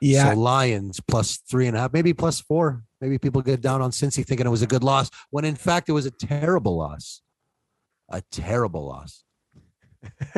Yeah, 0.00 0.32
So 0.32 0.38
Lions 0.38 1.00
plus 1.00 1.38
three 1.38 1.66
and 1.66 1.76
a 1.76 1.80
half, 1.80 1.92
maybe 1.92 2.12
plus 2.12 2.40
four. 2.40 2.82
Maybe 3.00 3.18
people 3.18 3.42
get 3.42 3.60
down 3.60 3.82
on 3.82 3.90
Cincy 3.90 4.24
thinking 4.24 4.46
it 4.46 4.50
was 4.50 4.62
a 4.62 4.66
good 4.66 4.84
loss 4.84 5.10
when 5.30 5.44
in 5.44 5.54
fact 5.54 5.88
it 5.88 5.92
was 5.92 6.06
a 6.06 6.10
terrible 6.10 6.76
loss. 6.76 7.22
A 8.10 8.22
terrible 8.30 8.86
loss. 8.86 9.24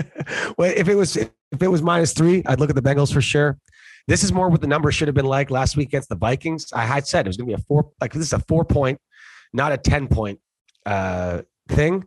well, 0.57 0.72
if 0.74 0.88
it 0.88 0.94
was 0.94 1.16
if 1.16 1.62
it 1.62 1.68
was 1.68 1.82
minus 1.82 2.12
three, 2.12 2.42
I'd 2.46 2.61
look 2.61 2.70
at 2.70 2.76
the 2.76 2.82
Bengals 2.82 3.12
for 3.12 3.20
sure. 3.20 3.59
This 4.09 4.24
is 4.24 4.32
more 4.32 4.48
what 4.48 4.61
the 4.62 4.66
number 4.66 4.90
should 4.90 5.06
have 5.06 5.14
been 5.14 5.26
like 5.26 5.50
last 5.50 5.76
week 5.76 5.88
against 5.88 6.09
the 6.09 6.16
Vikings. 6.16 6.72
I 6.72 6.86
had 6.86 7.06
said 7.06 7.26
it 7.26 7.28
was 7.28 7.36
going 7.36 7.48
to 7.50 7.56
be 7.56 7.62
a 7.62 7.64
four, 7.64 7.92
like 8.00 8.12
this 8.12 8.22
is 8.22 8.32
a 8.32 8.40
four 8.40 8.64
point, 8.64 8.98
not 9.52 9.70
a 9.70 9.76
ten 9.76 10.09
point 10.09 10.40
uh, 10.86 11.42
thing. 11.68 12.04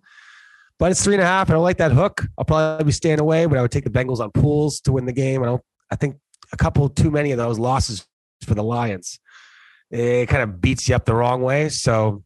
but 0.79 0.89
it's 0.89 1.03
three 1.03 1.13
and 1.13 1.21
a 1.21 1.27
half. 1.27 1.47
I 1.51 1.53
don't 1.53 1.61
like 1.61 1.77
that 1.77 1.91
hook. 1.91 2.25
I'll 2.39 2.43
probably 2.43 2.85
be 2.85 2.91
staying 2.91 3.19
away, 3.19 3.45
but 3.45 3.55
I 3.55 3.61
would 3.61 3.69
take 3.69 3.83
the 3.83 3.91
Bengals 3.91 4.19
on 4.19 4.31
pools, 4.31 4.31
but 4.31 4.33
I 4.33 4.33
would 4.33 4.35
take 4.35 4.35
the 4.35 4.39
Bengals 4.39 4.41
on 4.41 4.41
pools 4.41 4.81
to 4.81 4.91
win 4.91 5.05
the 5.05 5.13
game. 5.13 5.43
I 5.43 5.45
don't. 5.45 5.61
I 5.91 5.95
think 5.95 6.15
a 6.51 6.57
couple 6.57 6.89
too 6.89 7.11
many 7.11 7.31
of 7.31 7.37
those 7.37 7.59
losses 7.59 8.07
for 8.43 8.55
the 8.55 8.63
Lions. 8.63 9.19
It 9.91 10.27
kind 10.27 10.41
of 10.41 10.59
beats 10.59 10.89
you 10.89 10.95
up 10.95 11.05
the 11.05 11.13
wrong 11.13 11.43
way. 11.43 11.69
So 11.69 12.23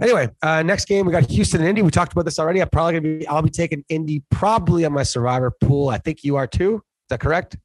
anyway, 0.00 0.28
uh, 0.40 0.62
next 0.62 0.84
game 0.84 1.04
we 1.04 1.10
got 1.10 1.28
Houston 1.28 1.60
and 1.60 1.68
Indy. 1.68 1.82
We 1.82 1.90
talked 1.90 2.12
about 2.12 2.26
this 2.26 2.38
already. 2.38 2.60
I'm 2.60 2.68
probably 2.68 3.00
gonna 3.00 3.18
be. 3.18 3.26
I'll 3.26 3.42
be 3.42 3.50
taking 3.50 3.84
Indy 3.88 4.22
probably 4.30 4.84
on 4.84 4.92
my 4.92 5.02
Survivor 5.02 5.50
pool. 5.50 5.88
I 5.88 5.98
think 5.98 6.22
you 6.22 6.36
are 6.36 6.46
too. 6.46 6.76
Is 6.76 7.08
that 7.08 7.18
correct? 7.18 7.56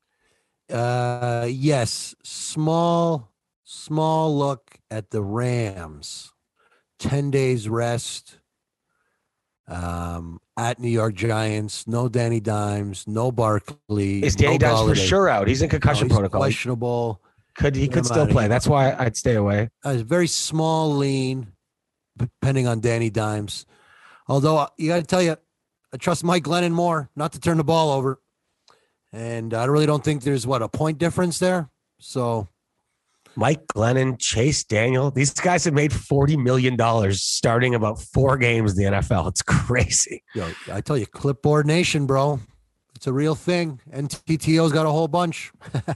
Uh, 0.72 1.48
yes, 1.50 2.16
small, 2.24 3.32
small 3.64 4.38
look 4.38 4.78
at 4.90 5.12
the 5.12 5.22
Rams. 5.22 6.32
Ten 7.00 7.32
days 7.32 7.68
rest. 7.68 8.40
Um, 9.68 10.40
at 10.58 10.80
New 10.80 10.90
York 10.90 11.16
Giants, 11.16 11.88
no 11.88 12.10
Danny 12.10 12.40
Dimes, 12.42 13.06
no 13.08 13.32
Barkley. 13.32 14.22
Is 14.24 14.36
Danny 14.36 14.58
no 14.58 14.68
Dimes 14.68 14.90
for 14.90 14.96
sure 14.96 15.30
out? 15.30 15.48
He's 15.48 15.62
in 15.62 15.68
No, 15.68 15.72
concussion 15.72 16.08
he's 16.08 16.16
protocol. 16.18 16.42
Questionable. 16.42 17.22
could 17.56 17.76
he 17.76 17.88
Get 17.88 17.94
could 17.94 18.06
still 18.06 18.28
play? 18.28 18.44
here. 18.44 18.50
That's 18.50 18.68
why 18.68 18.94
I'd 18.94 19.16
stay 19.16 19.36
away. 19.36 19.70
Uh, 19.84 19.96
very 19.96 20.28
small, 20.28 20.94
lean, 20.96 21.54
depending 22.18 22.68
on 22.68 22.82
Danny 22.82 23.10
Dimes. 23.10 23.66
Although 24.28 24.58
uh, 24.58 24.68
you 24.78 24.90
got 24.90 24.98
to 24.98 25.04
tell 25.04 25.22
you, 25.22 25.38
I 25.94 25.98
trust 25.98 26.24
Mike 26.26 26.44
Glennon 26.44 26.72
more 26.72 27.10
not 27.16 27.32
to 27.34 27.40
turn 27.40 27.58
the 27.58 27.64
ball 27.64 27.92
over, 27.92 28.20
and 29.14 29.54
I 29.54 29.66
really 29.66 29.86
don't 29.86 30.04
think 30.04 30.24
there's 30.24 30.46
what 30.46 30.62
a 30.62 30.68
point 30.68 30.98
difference 30.98 31.40
there. 31.40 31.70
So 32.00 32.50
Mike 33.36 33.66
Glennon, 33.68 34.20
Chase 34.20 34.64
Daniel, 34.66 35.10
these 35.12 35.32
guys 35.34 35.64
have 35.66 35.74
made 35.74 35.94
forty 35.94 36.36
million 36.36 36.76
dollars 36.76 37.22
starting 37.24 37.76
about 37.76 38.02
four 38.02 38.38
games 38.38 38.78
in 38.78 38.84
the 38.84 38.92
NFL. 38.98 39.30
It's 39.30 39.42
crazy. 39.48 40.24
yo, 40.36 40.52
I 40.72 40.82
tell 40.82 40.98
you, 40.98 41.06
clipboard 41.06 41.66
nation, 41.66 42.06
bro, 42.06 42.40
it's 42.96 43.08
a 43.08 43.14
real 43.14 43.36
thing. 43.36 43.80
NTTO's 43.92 44.72
got 44.74 44.86
a 44.86 44.92
whole 44.92 45.08
bunch. 45.08 45.52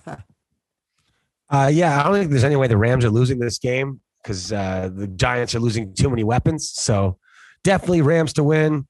Uh, 1.49 1.69
yeah, 1.73 1.99
I 1.99 2.03
don't 2.03 2.13
think 2.15 2.29
there's 2.29 2.43
any 2.43 2.57
way 2.57 2.67
the 2.67 2.75
Rams 2.75 3.05
are 3.05 3.09
losing 3.09 3.39
this 3.39 3.57
game 3.57 4.01
because 4.21 4.51
uh, 4.51 4.89
the 4.93 5.07
Giants 5.07 5.55
are 5.55 5.61
losing 5.61 5.93
too 5.93 6.09
many 6.09 6.25
weapons. 6.25 6.69
So 6.69 7.19
definitely 7.63 8.01
Rams 8.01 8.33
to 8.33 8.43
win. 8.43 8.85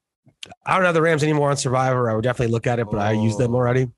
I 0.66 0.76
don't 0.76 0.86
have 0.86 0.96
the 0.96 1.02
Rams 1.04 1.22
anymore 1.22 1.52
on 1.52 1.58
Survivor. 1.58 2.10
I 2.10 2.16
would 2.16 2.24
definitely 2.24 2.52
look 2.54 2.66
at 2.66 2.80
it, 2.80 2.88
but 2.90 3.00
I 3.00 3.12
used 3.12 3.38
them 3.38 3.54
Oh. 3.54 3.58
already. 3.58 3.90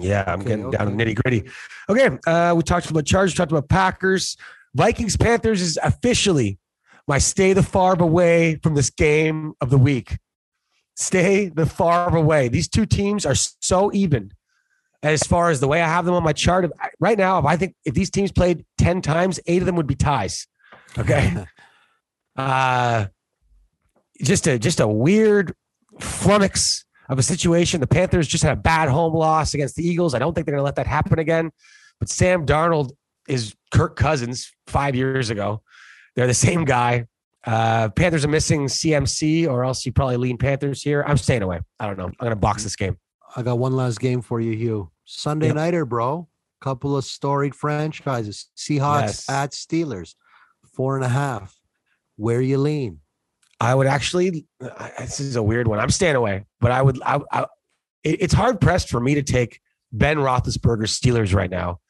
Yeah, 0.00 0.24
I'm 0.26 0.40
Okay, 0.40 0.48
getting 0.50 0.70
down 0.70 0.86
to 0.86 1.04
nitty 1.04 1.14
gritty. 1.14 1.48
Okay, 1.88 2.10
uh, 2.26 2.54
we 2.56 2.62
talked 2.62 2.90
about 2.90 3.06
Chargers, 3.06 3.34
talked 3.34 3.52
about 3.52 3.68
Packers, 3.68 4.36
Vikings, 4.74 5.16
Panthers 5.16 5.62
is 5.62 5.78
officially 5.82 6.58
my 7.08 7.18
stay 7.18 7.52
the 7.52 7.62
far 7.62 8.00
away 8.00 8.56
from 8.62 8.74
this 8.74 8.90
game 8.90 9.54
of 9.60 9.70
the 9.70 9.78
week. 9.78 10.18
Stay 10.96 11.48
the 11.48 11.66
far 11.66 12.14
away. 12.16 12.48
These 12.48 12.68
two 12.68 12.84
teams 12.86 13.24
are 13.24 13.34
so 13.34 13.90
even 13.92 14.32
as 15.02 15.22
far 15.22 15.50
as 15.50 15.60
the 15.60 15.68
way 15.68 15.80
I 15.82 15.86
have 15.88 16.04
them 16.04 16.14
on 16.14 16.22
my 16.22 16.32
chart. 16.32 16.64
If- 16.64 16.72
Right 16.98 17.18
now, 17.18 17.38
if 17.38 17.44
I 17.44 17.56
think 17.56 17.74
if 17.84 17.92
these 17.94 18.10
teams 18.10 18.32
played 18.32 18.64
10 18.78 19.02
times, 19.02 19.38
eight 19.46 19.60
of 19.62 19.66
them 19.66 19.76
would 19.76 19.86
be 19.86 19.94
ties. 19.94 20.46
Okay. 20.98 21.44
uh 22.36 23.06
just 24.22 24.46
a 24.46 24.58
just 24.58 24.80
a 24.80 24.88
weird 24.88 25.54
flummox 26.00 26.84
of 27.08 27.18
a 27.18 27.22
situation. 27.22 27.80
The 27.80 27.86
Panthers 27.86 28.26
just 28.28 28.42
had 28.44 28.52
a 28.52 28.60
bad 28.60 28.88
home 28.88 29.14
loss 29.14 29.54
against 29.54 29.76
the 29.76 29.86
Eagles. 29.86 30.14
I 30.14 30.18
don't 30.18 30.34
think 30.34 30.46
they're 30.46 30.52
going 30.54 30.60
to 30.60 30.64
let 30.64 30.76
that 30.76 30.86
happen 30.86 31.18
again. 31.18 31.50
But 32.00 32.08
Sam 32.08 32.44
Darnold 32.46 32.92
is 33.28 33.54
Kirk 33.72 33.96
Cousins 33.96 34.52
five 34.66 34.94
years 34.94 35.30
ago. 35.30 35.62
They're 36.14 36.26
the 36.26 36.34
same 36.34 36.64
guy. 36.64 37.06
Uh, 37.44 37.88
Panthers 37.90 38.24
are 38.24 38.28
missing 38.28 38.66
CMC, 38.66 39.48
or 39.48 39.64
else 39.64 39.86
you 39.86 39.92
probably 39.92 40.16
lean 40.16 40.36
Panthers 40.36 40.82
here. 40.82 41.04
I'm 41.06 41.16
staying 41.16 41.42
away. 41.42 41.60
I 41.78 41.86
don't 41.86 41.96
know. 41.96 42.06
I'm 42.06 42.14
going 42.20 42.30
to 42.30 42.36
box 42.36 42.64
this 42.64 42.74
game. 42.76 42.96
I 43.36 43.42
got 43.42 43.58
one 43.58 43.76
last 43.76 44.00
game 44.00 44.20
for 44.22 44.40
you, 44.40 44.52
Hugh. 44.56 44.90
Sunday 45.04 45.46
Yep. 45.48 45.56
nighter, 45.56 45.84
bro. 45.84 46.28
Couple 46.60 46.96
of 46.96 47.04
storied 47.04 47.54
franchises. 47.54 48.48
Seahawks 48.56 49.02
Yes. 49.02 49.30
at 49.30 49.52
Steelers. 49.52 50.14
Four 50.74 50.96
and 50.96 51.04
a 51.04 51.08
half. 51.08 51.60
Where 52.16 52.40
you 52.40 52.58
lean? 52.58 53.00
I 53.60 53.74
would 53.74 53.86
actually. 53.86 54.46
This 54.98 55.20
is 55.20 55.36
a 55.36 55.42
weird 55.42 55.66
one. 55.68 55.78
I'm 55.78 55.90
staying 55.90 56.16
away, 56.16 56.44
but 56.60 56.70
I 56.70 56.82
would. 56.82 57.00
I, 57.02 57.20
I, 57.32 57.40
it- 58.04 58.20
it's 58.22 58.34
hard 58.34 58.60
pressed 58.60 58.88
for 58.88 59.00
me 59.00 59.14
to 59.14 59.22
take 59.22 59.60
Ben 59.92 60.18
Roethlisberger's 60.18 60.98
Steelers 60.98 61.34
right 61.34 61.50
now 61.50 61.80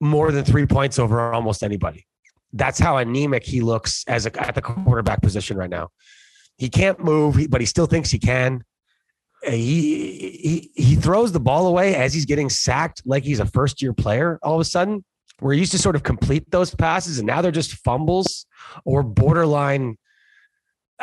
more 0.00 0.30
than 0.32 0.44
three 0.44 0.66
points 0.66 0.98
over 0.98 1.32
almost 1.32 1.62
anybody. 1.62 2.06
That's 2.52 2.78
how 2.78 2.98
anemic 2.98 3.44
he 3.44 3.60
looks 3.60 4.04
as 4.06 4.26
a, 4.26 4.46
at 4.46 4.54
the 4.54 4.62
quarterback 4.62 5.22
position 5.22 5.56
right 5.56 5.70
now. 5.70 5.88
He 6.58 6.68
can't 6.68 7.02
move, 7.02 7.38
but 7.50 7.60
he 7.60 7.66
still 7.66 7.86
thinks 7.86 8.10
he 8.10 8.18
can. 8.18 8.62
He, 9.42 10.70
he 10.74 10.82
he 10.82 10.94
throws 10.96 11.32
the 11.32 11.40
ball 11.40 11.66
away 11.66 11.96
as 11.96 12.14
he's 12.14 12.24
getting 12.24 12.48
sacked, 12.48 13.02
like 13.04 13.24
he's 13.24 13.40
a 13.40 13.46
first 13.46 13.82
year 13.82 13.92
player. 13.92 14.38
All 14.42 14.54
of 14.54 14.60
a 14.60 14.64
sudden, 14.64 15.04
where 15.40 15.52
he 15.52 15.60
used 15.60 15.72
to 15.72 15.78
sort 15.78 15.96
of 15.96 16.02
complete 16.02 16.50
those 16.50 16.74
passes, 16.74 17.18
and 17.18 17.26
now 17.26 17.42
they're 17.42 17.50
just 17.50 17.72
fumbles 17.84 18.46
or 18.84 19.02
borderline 19.02 19.98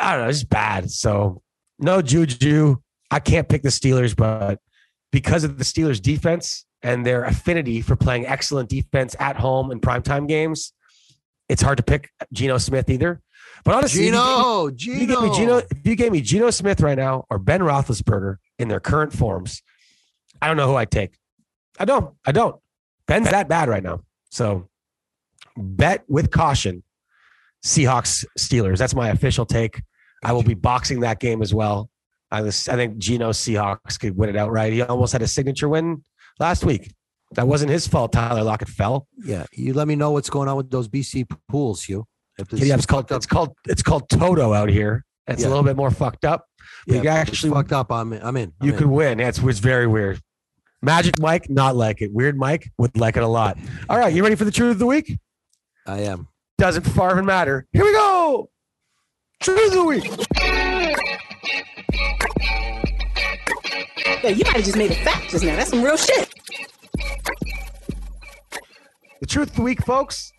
I 0.02 0.12
don't 0.12 0.22
know, 0.22 0.28
it's 0.28 0.44
bad. 0.44 0.90
So 0.90 1.42
no 1.78 2.02
Juju. 2.02 2.76
I 3.10 3.20
can't 3.20 3.48
pick 3.48 3.62
the 3.62 3.68
Steelers, 3.68 4.16
but 4.16 4.58
because 5.12 5.44
of 5.44 5.58
the 5.58 5.64
Steelers 5.64 6.00
defense 6.00 6.64
and 6.82 7.04
their 7.06 7.24
affinity 7.24 7.82
for 7.82 7.94
playing 7.94 8.26
excellent 8.26 8.68
defense 8.68 9.14
at 9.20 9.36
home 9.36 9.70
in 9.70 9.80
primetime 9.80 10.26
games, 10.26 10.72
it's 11.48 11.62
hard 11.62 11.76
to 11.76 11.82
pick 11.82 12.10
Geno 12.32 12.58
Smith 12.58 12.88
either. 12.88 13.20
But 13.64 13.74
honestly, 13.74 14.08
if 14.08 14.14
you 14.14 14.72
Geno, 14.74 14.96
if 14.96 15.00
you 15.00 15.06
gave 15.06 15.20
me 15.22 15.36
Geno, 15.36 15.56
if 15.58 15.86
you 15.86 15.94
gave 15.94 16.12
me 16.12 16.20
Geno 16.20 16.50
Smith 16.50 16.80
right 16.80 16.96
now 16.96 17.26
or 17.30 17.38
Ben 17.38 17.60
Roethlisberger 17.60 18.36
in 18.58 18.68
their 18.68 18.80
current 18.80 19.12
forms, 19.12 19.62
I 20.40 20.48
don't 20.48 20.56
know 20.56 20.66
who 20.66 20.74
I'd 20.74 20.90
take. 20.90 21.16
I 21.78 21.84
don't. 21.84 22.14
I 22.26 22.32
don't. 22.32 22.56
Ben's 23.06 23.30
that 23.30 23.48
bad 23.48 23.68
right 23.68 23.82
now. 23.82 24.00
So 24.30 24.68
bet 25.56 26.04
with 26.08 26.30
caution. 26.30 26.82
Seahawks 27.64 28.24
Steelers. 28.38 28.78
That's 28.78 28.94
my 28.94 29.10
official 29.10 29.46
take. 29.46 29.82
I 30.22 30.32
will 30.32 30.42
be 30.42 30.54
boxing 30.54 31.00
that 31.00 31.20
game 31.20 31.42
as 31.42 31.52
well. 31.54 31.88
I 32.30 32.40
was, 32.42 32.68
I 32.68 32.76
think 32.76 32.98
Geno 32.98 33.30
Seahawks 33.30 33.98
could 33.98 34.16
win 34.16 34.30
it 34.30 34.36
outright. 34.36 34.72
He 34.72 34.80
almost 34.82 35.12
had 35.12 35.22
a 35.22 35.26
signature 35.28 35.68
win 35.68 36.02
last 36.38 36.64
week. 36.64 36.92
That 37.32 37.46
wasn't 37.48 37.70
his 37.70 37.86
fault. 37.86 38.12
Tyler 38.12 38.42
Lockett 38.42 38.68
fell. 38.68 39.06
Yeah, 39.24 39.46
you 39.52 39.72
let 39.74 39.88
me 39.88 39.96
know 39.96 40.10
what's 40.12 40.30
going 40.30 40.48
on 40.48 40.56
with 40.56 40.70
those 40.70 40.88
BC 40.88 41.26
pools, 41.48 41.82
Hugh. 41.82 42.06
Yeah, 42.52 42.74
it's 42.74 42.86
called 42.86 43.10
it's 43.12 43.26
called 43.26 43.54
it's 43.66 43.82
called 43.82 44.08
Toto 44.08 44.52
out 44.54 44.68
here. 44.68 45.04
It's 45.26 45.42
Yeah. 45.42 45.48
a 45.48 45.50
little 45.50 45.64
bit 45.64 45.76
more 45.76 45.90
fucked 45.90 46.24
up. 46.24 46.46
You 46.86 46.96
yeah, 46.96 47.20
it's 47.20 47.30
actually 47.30 47.52
fucked 47.52 47.72
up. 47.72 47.90
I'm 47.92 48.12
in. 48.12 48.22
I'm 48.22 48.36
in. 48.36 48.52
I'm 48.60 48.66
you 48.66 48.72
in. 48.72 48.78
could 48.78 48.86
win. 48.88 49.18
Yeah, 49.18 49.28
it's, 49.28 49.38
it's 49.38 49.58
very 49.60 49.86
weird. 49.86 50.20
Magic 50.82 51.20
Mike, 51.20 51.48
not 51.48 51.76
like 51.76 52.02
it. 52.02 52.12
Weird 52.12 52.36
Mike 52.36 52.70
would 52.78 52.96
like 52.98 53.16
it 53.16 53.22
a 53.22 53.28
lot. 53.28 53.56
All 53.88 53.98
right, 53.98 54.12
you 54.12 54.22
ready 54.22 54.34
for 54.34 54.44
the 54.44 54.50
truth 54.50 54.72
of 54.72 54.78
the 54.78 54.86
week? 54.86 55.18
I 55.86 56.00
am. 56.00 56.28
Doesn't 56.58 56.82
far 56.82 57.12
even 57.12 57.24
matter. 57.24 57.66
Here 57.72 57.84
we 57.84 57.92
go. 57.92 58.50
Truth 59.42 59.66
of 59.66 59.72
the 59.72 59.84
week. 59.84 60.04
Yeah, 64.22 64.30
you 64.30 64.44
might 64.44 64.54
have 64.54 64.64
just 64.64 64.76
made 64.76 64.92
a 64.92 64.94
fact 64.94 65.30
just 65.30 65.44
now. 65.44 65.56
That's 65.56 65.70
some 65.70 65.82
real 65.82 65.96
shit. 65.96 66.32
The 69.20 69.26
truth 69.26 69.50
of 69.50 69.56
the 69.56 69.62
week, 69.62 69.84
folks, 69.84 70.32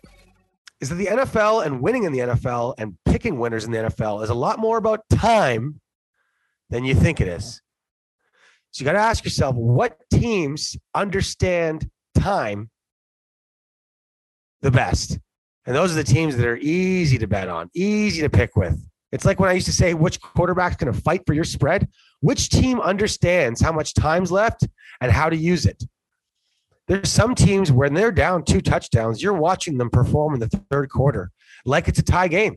is 0.80 0.88
that 0.88 0.94
the 0.94 1.06
NFL 1.06 1.66
and 1.66 1.82
winning 1.82 2.04
in 2.04 2.12
the 2.12 2.20
NFL 2.20 2.76
and 2.78 2.96
picking 3.04 3.38
winners 3.38 3.66
in 3.66 3.72
the 3.72 3.78
NFL 3.78 4.24
is 4.24 4.30
a 4.30 4.34
lot 4.34 4.58
more 4.58 4.78
about 4.78 5.00
time 5.10 5.82
than 6.70 6.84
you 6.84 6.94
think 6.94 7.20
it 7.20 7.28
is. 7.28 7.60
So 8.70 8.80
you 8.80 8.86
got 8.86 8.92
to 8.92 9.00
ask 9.00 9.22
yourself 9.22 9.54
what 9.54 9.98
teams 10.10 10.78
understand 10.94 11.90
time 12.14 12.70
the 14.62 14.70
best. 14.70 15.18
And 15.66 15.76
those 15.76 15.92
are 15.92 15.96
the 15.96 16.04
teams 16.04 16.38
that 16.38 16.46
are 16.46 16.56
easy 16.56 17.18
to 17.18 17.26
bet 17.26 17.48
on, 17.50 17.68
easy 17.74 18.22
to 18.22 18.30
pick 18.30 18.56
with. 18.56 18.82
It's 19.14 19.24
like 19.24 19.38
when 19.38 19.48
I 19.48 19.52
used 19.52 19.66
to 19.66 19.72
say 19.72 19.94
which 19.94 20.20
quarterback's 20.20 20.74
going 20.74 20.92
to 20.92 21.00
fight 21.00 21.22
for 21.24 21.34
your 21.34 21.44
spread. 21.44 21.88
Which 22.20 22.48
team 22.48 22.80
understands 22.80 23.60
how 23.60 23.70
much 23.70 23.94
time's 23.94 24.32
left 24.32 24.66
and 25.00 25.12
how 25.12 25.30
to 25.30 25.36
use 25.36 25.66
it? 25.66 25.84
There's 26.88 27.10
some 27.10 27.36
teams 27.36 27.70
when 27.70 27.94
they're 27.94 28.10
down 28.10 28.42
two 28.44 28.60
touchdowns, 28.60 29.22
you're 29.22 29.32
watching 29.32 29.78
them 29.78 29.88
perform 29.88 30.34
in 30.34 30.40
the 30.40 30.48
third 30.68 30.90
quarter 30.90 31.30
like 31.64 31.86
it's 31.86 32.00
a 32.00 32.02
tie 32.02 32.26
game. 32.26 32.56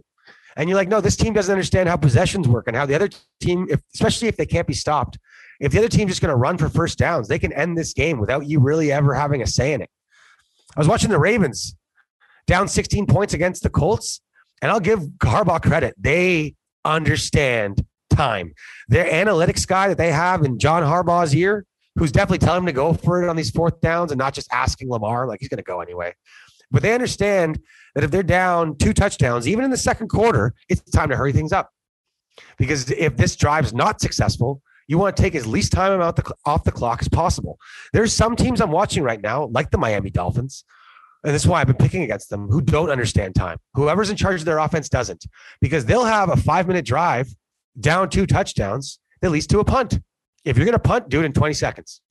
And 0.55 0.67
you're 0.67 0.75
like, 0.75 0.87
no, 0.87 0.99
this 0.99 1.15
team 1.15 1.31
doesn't 1.31 1.51
understand 1.51 1.87
how 1.87 1.95
possessions 1.95 2.47
work 2.47 2.67
and 2.67 2.75
how 2.75 2.87
the 2.87 2.95
other 2.95 3.09
team, 3.39 3.67
if, 3.69 3.79
especially 3.93 4.27
if 4.27 4.35
they 4.35 4.47
can't 4.47 4.65
be 4.65 4.73
stopped, 4.73 5.19
if 5.59 5.71
the 5.71 5.77
other 5.77 5.87
team's 5.87 6.09
just 6.09 6.21
going 6.21 6.31
to 6.31 6.35
run 6.35 6.57
for 6.57 6.69
first 6.69 6.97
downs, 6.97 7.27
they 7.27 7.37
can 7.37 7.53
end 7.53 7.77
this 7.77 7.93
game 7.93 8.19
without 8.19 8.47
you 8.47 8.59
really 8.59 8.91
ever 8.91 9.13
having 9.13 9.43
a 9.43 9.47
say 9.47 9.73
in 9.73 9.81
it. 9.83 9.91
I 10.75 10.79
was 10.79 10.87
watching 10.87 11.11
the 11.11 11.19
Ravens 11.19 11.75
down 12.47 12.67
16 12.67 13.05
points 13.05 13.35
against 13.35 13.61
the 13.61 13.69
Colts, 13.69 14.21
and 14.61 14.71
I'll 14.71 14.79
give 14.79 15.01
Harbaugh 15.19 15.61
credit. 15.61 15.95
They 15.97 16.55
understand 16.83 17.85
time. 18.09 18.53
Their 18.87 19.05
analytics 19.05 19.67
guy 19.67 19.87
that 19.89 19.97
they 19.97 20.11
have 20.11 20.43
in 20.43 20.59
John 20.59 20.83
Harbaugh's 20.83 21.35
ear, 21.35 21.65
who's 21.95 22.11
definitely 22.11 22.45
telling 22.45 22.59
him 22.59 22.65
to 22.67 22.73
go 22.73 22.93
for 22.93 23.23
it 23.23 23.29
on 23.29 23.35
these 23.35 23.51
fourth 23.51 23.79
downs 23.81 24.11
and 24.11 24.19
not 24.19 24.33
just 24.33 24.47
asking 24.51 24.89
Lamar, 24.89 25.27
like 25.27 25.39
he's 25.39 25.49
going 25.49 25.57
to 25.57 25.63
go 25.63 25.81
anyway. 25.81 26.13
But 26.71 26.81
they 26.81 26.93
understand 26.93 27.59
that 27.95 28.03
if 28.03 28.11
they're 28.11 28.23
down 28.23 28.77
two 28.77 28.93
touchdowns, 28.93 29.47
even 29.47 29.63
in 29.63 29.71
the 29.71 29.77
second 29.77 30.09
quarter, 30.09 30.53
it's 30.69 30.81
time 30.91 31.09
to 31.09 31.15
hurry 31.15 31.31
things 31.31 31.53
up. 31.53 31.71
Because 32.57 32.91
if 32.91 33.17
this 33.17 33.35
drive 33.35 33.65
is 33.65 33.73
not 33.73 34.01
successful, 34.01 34.61
you 34.87 34.97
want 34.97 35.15
to 35.15 35.21
take 35.21 35.35
as 35.35 35.45
least 35.45 35.71
time 35.71 35.99
out 36.01 36.15
the, 36.15 36.33
off 36.45 36.63
the 36.63 36.71
clock 36.71 37.01
as 37.01 37.09
possible. 37.09 37.57
There's 37.93 38.13
some 38.13 38.35
teams 38.35 38.61
I'm 38.61 38.71
watching 38.71 39.03
right 39.03 39.21
now, 39.21 39.47
like 39.47 39.71
the 39.71 39.77
Miami 39.77 40.09
Dolphins, 40.09 40.63
and 41.24 41.34
this 41.34 41.43
is 41.43 41.47
why 41.47 41.61
I've 41.61 41.68
been 41.68 41.76
picking 41.76 42.03
against 42.03 42.30
them, 42.30 42.47
who 42.47 42.61
don't 42.61 42.89
understand 42.89 43.36
time. 43.36 43.57
Whoever's 43.74 44.09
in 44.09 44.15
charge 44.15 44.41
of 44.41 44.45
their 44.45 44.59
offense 44.59 44.89
doesn't, 44.89 45.26
because 45.61 45.86
they'll 45.86 46.05
have 46.05 46.30
a 46.30 46.38
five 46.38 46.68
minute 46.68 46.86
drive 46.86 47.28
down 47.80 48.09
two 48.09 48.26
touchdowns 48.26 48.99
that 49.22 49.30
leads 49.30 49.47
to 49.47 49.59
a 49.59 49.65
punt. 49.65 49.99
If 50.45 50.57
you're 50.57 50.65
going 50.65 50.74
to 50.74 50.80
punt, 50.80 51.09
do 51.09 51.22
it 51.22 51.26
in 51.26 51.34
20 51.34 51.53
seconds. 51.53 52.01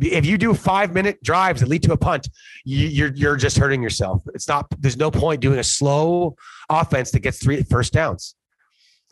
If 0.00 0.24
you 0.24 0.38
do 0.38 0.54
five 0.54 0.94
minute 0.94 1.22
drives 1.22 1.60
that 1.60 1.68
lead 1.68 1.82
to 1.84 1.92
a 1.92 1.96
punt, 1.96 2.28
you, 2.64 2.86
you're 2.86 3.12
you're 3.14 3.36
just 3.36 3.58
hurting 3.58 3.82
yourself. 3.82 4.22
It's 4.32 4.46
not. 4.46 4.66
There's 4.78 4.96
no 4.96 5.10
point 5.10 5.40
doing 5.40 5.58
a 5.58 5.64
slow 5.64 6.36
offense 6.68 7.10
that 7.10 7.20
gets 7.20 7.42
three 7.42 7.64
first 7.64 7.92
downs. 7.92 8.36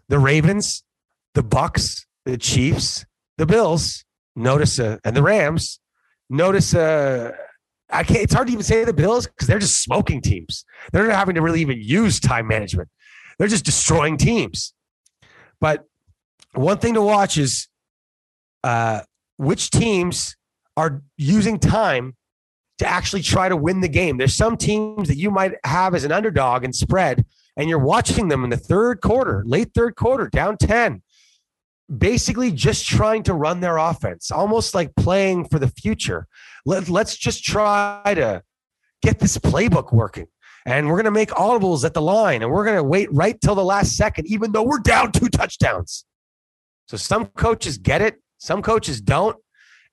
The 0.08 0.20
Ravens, 0.20 0.84
the 1.34 1.42
Bucs, 1.42 2.06
the 2.24 2.38
Chiefs, 2.38 3.04
the 3.36 3.46
Bills, 3.46 4.04
notice 4.36 4.78
uh, 4.78 4.98
and 5.04 5.16
the 5.16 5.24
Rams, 5.24 5.80
notice. 6.30 6.72
Uh, 6.72 7.32
I 7.90 8.02
can't. 8.02 8.20
It's 8.20 8.34
hard 8.34 8.48
to 8.48 8.52
even 8.52 8.64
say 8.64 8.84
the 8.84 8.92
Bills 8.92 9.26
because 9.26 9.46
they're 9.46 9.58
just 9.58 9.82
smoking 9.82 10.20
teams. 10.20 10.64
They're 10.92 11.06
not 11.06 11.16
having 11.16 11.36
to 11.36 11.42
really 11.42 11.60
even 11.60 11.80
use 11.80 12.18
time 12.18 12.48
management. 12.48 12.88
They're 13.38 13.48
just 13.48 13.64
destroying 13.64 14.16
teams. 14.16 14.74
But 15.60 15.84
one 16.54 16.78
thing 16.78 16.94
to 16.94 17.02
watch 17.02 17.38
is 17.38 17.68
uh, 18.64 19.02
which 19.36 19.70
teams 19.70 20.36
are 20.76 21.02
using 21.16 21.58
time 21.58 22.16
to 22.78 22.86
actually 22.86 23.22
try 23.22 23.48
to 23.48 23.56
win 23.56 23.80
the 23.80 23.88
game. 23.88 24.18
There's 24.18 24.34
some 24.34 24.56
teams 24.56 25.08
that 25.08 25.16
you 25.16 25.30
might 25.30 25.54
have 25.64 25.94
as 25.94 26.04
an 26.04 26.12
underdog 26.12 26.64
and 26.64 26.74
spread, 26.74 27.24
and 27.56 27.68
you're 27.68 27.78
watching 27.78 28.28
them 28.28 28.44
in 28.44 28.50
the 28.50 28.56
third 28.56 29.00
quarter, 29.00 29.42
late 29.46 29.72
third 29.74 29.96
quarter, 29.96 30.28
down 30.28 30.56
10, 30.58 31.02
basically 31.94 32.50
just 32.50 32.86
trying 32.86 33.22
to 33.24 33.34
run 33.34 33.60
their 33.60 33.76
offense, 33.76 34.30
almost 34.30 34.74
like 34.74 34.94
playing 34.96 35.48
for 35.48 35.58
the 35.58 35.68
future. 35.68 36.26
Let, 36.64 36.88
let's 36.88 37.16
just 37.16 37.44
try 37.44 38.12
to 38.14 38.42
get 39.02 39.18
this 39.18 39.38
playbook 39.38 39.92
working. 39.92 40.26
And 40.64 40.88
we're 40.88 40.96
going 40.96 41.04
to 41.04 41.12
make 41.12 41.30
audibles 41.30 41.84
at 41.84 41.94
the 41.94 42.02
line, 42.02 42.42
and 42.42 42.50
we're 42.50 42.64
going 42.64 42.76
to 42.76 42.82
wait 42.82 43.08
right 43.12 43.40
till 43.40 43.54
the 43.54 43.64
last 43.64 43.96
second, 43.96 44.26
even 44.26 44.50
though 44.50 44.64
we're 44.64 44.80
down 44.80 45.12
two 45.12 45.28
touchdowns. 45.28 46.04
So 46.88 46.96
some 46.96 47.26
coaches 47.26 47.78
get 47.78 48.02
it, 48.02 48.20
some 48.38 48.62
coaches 48.62 49.00
don't. 49.00 49.36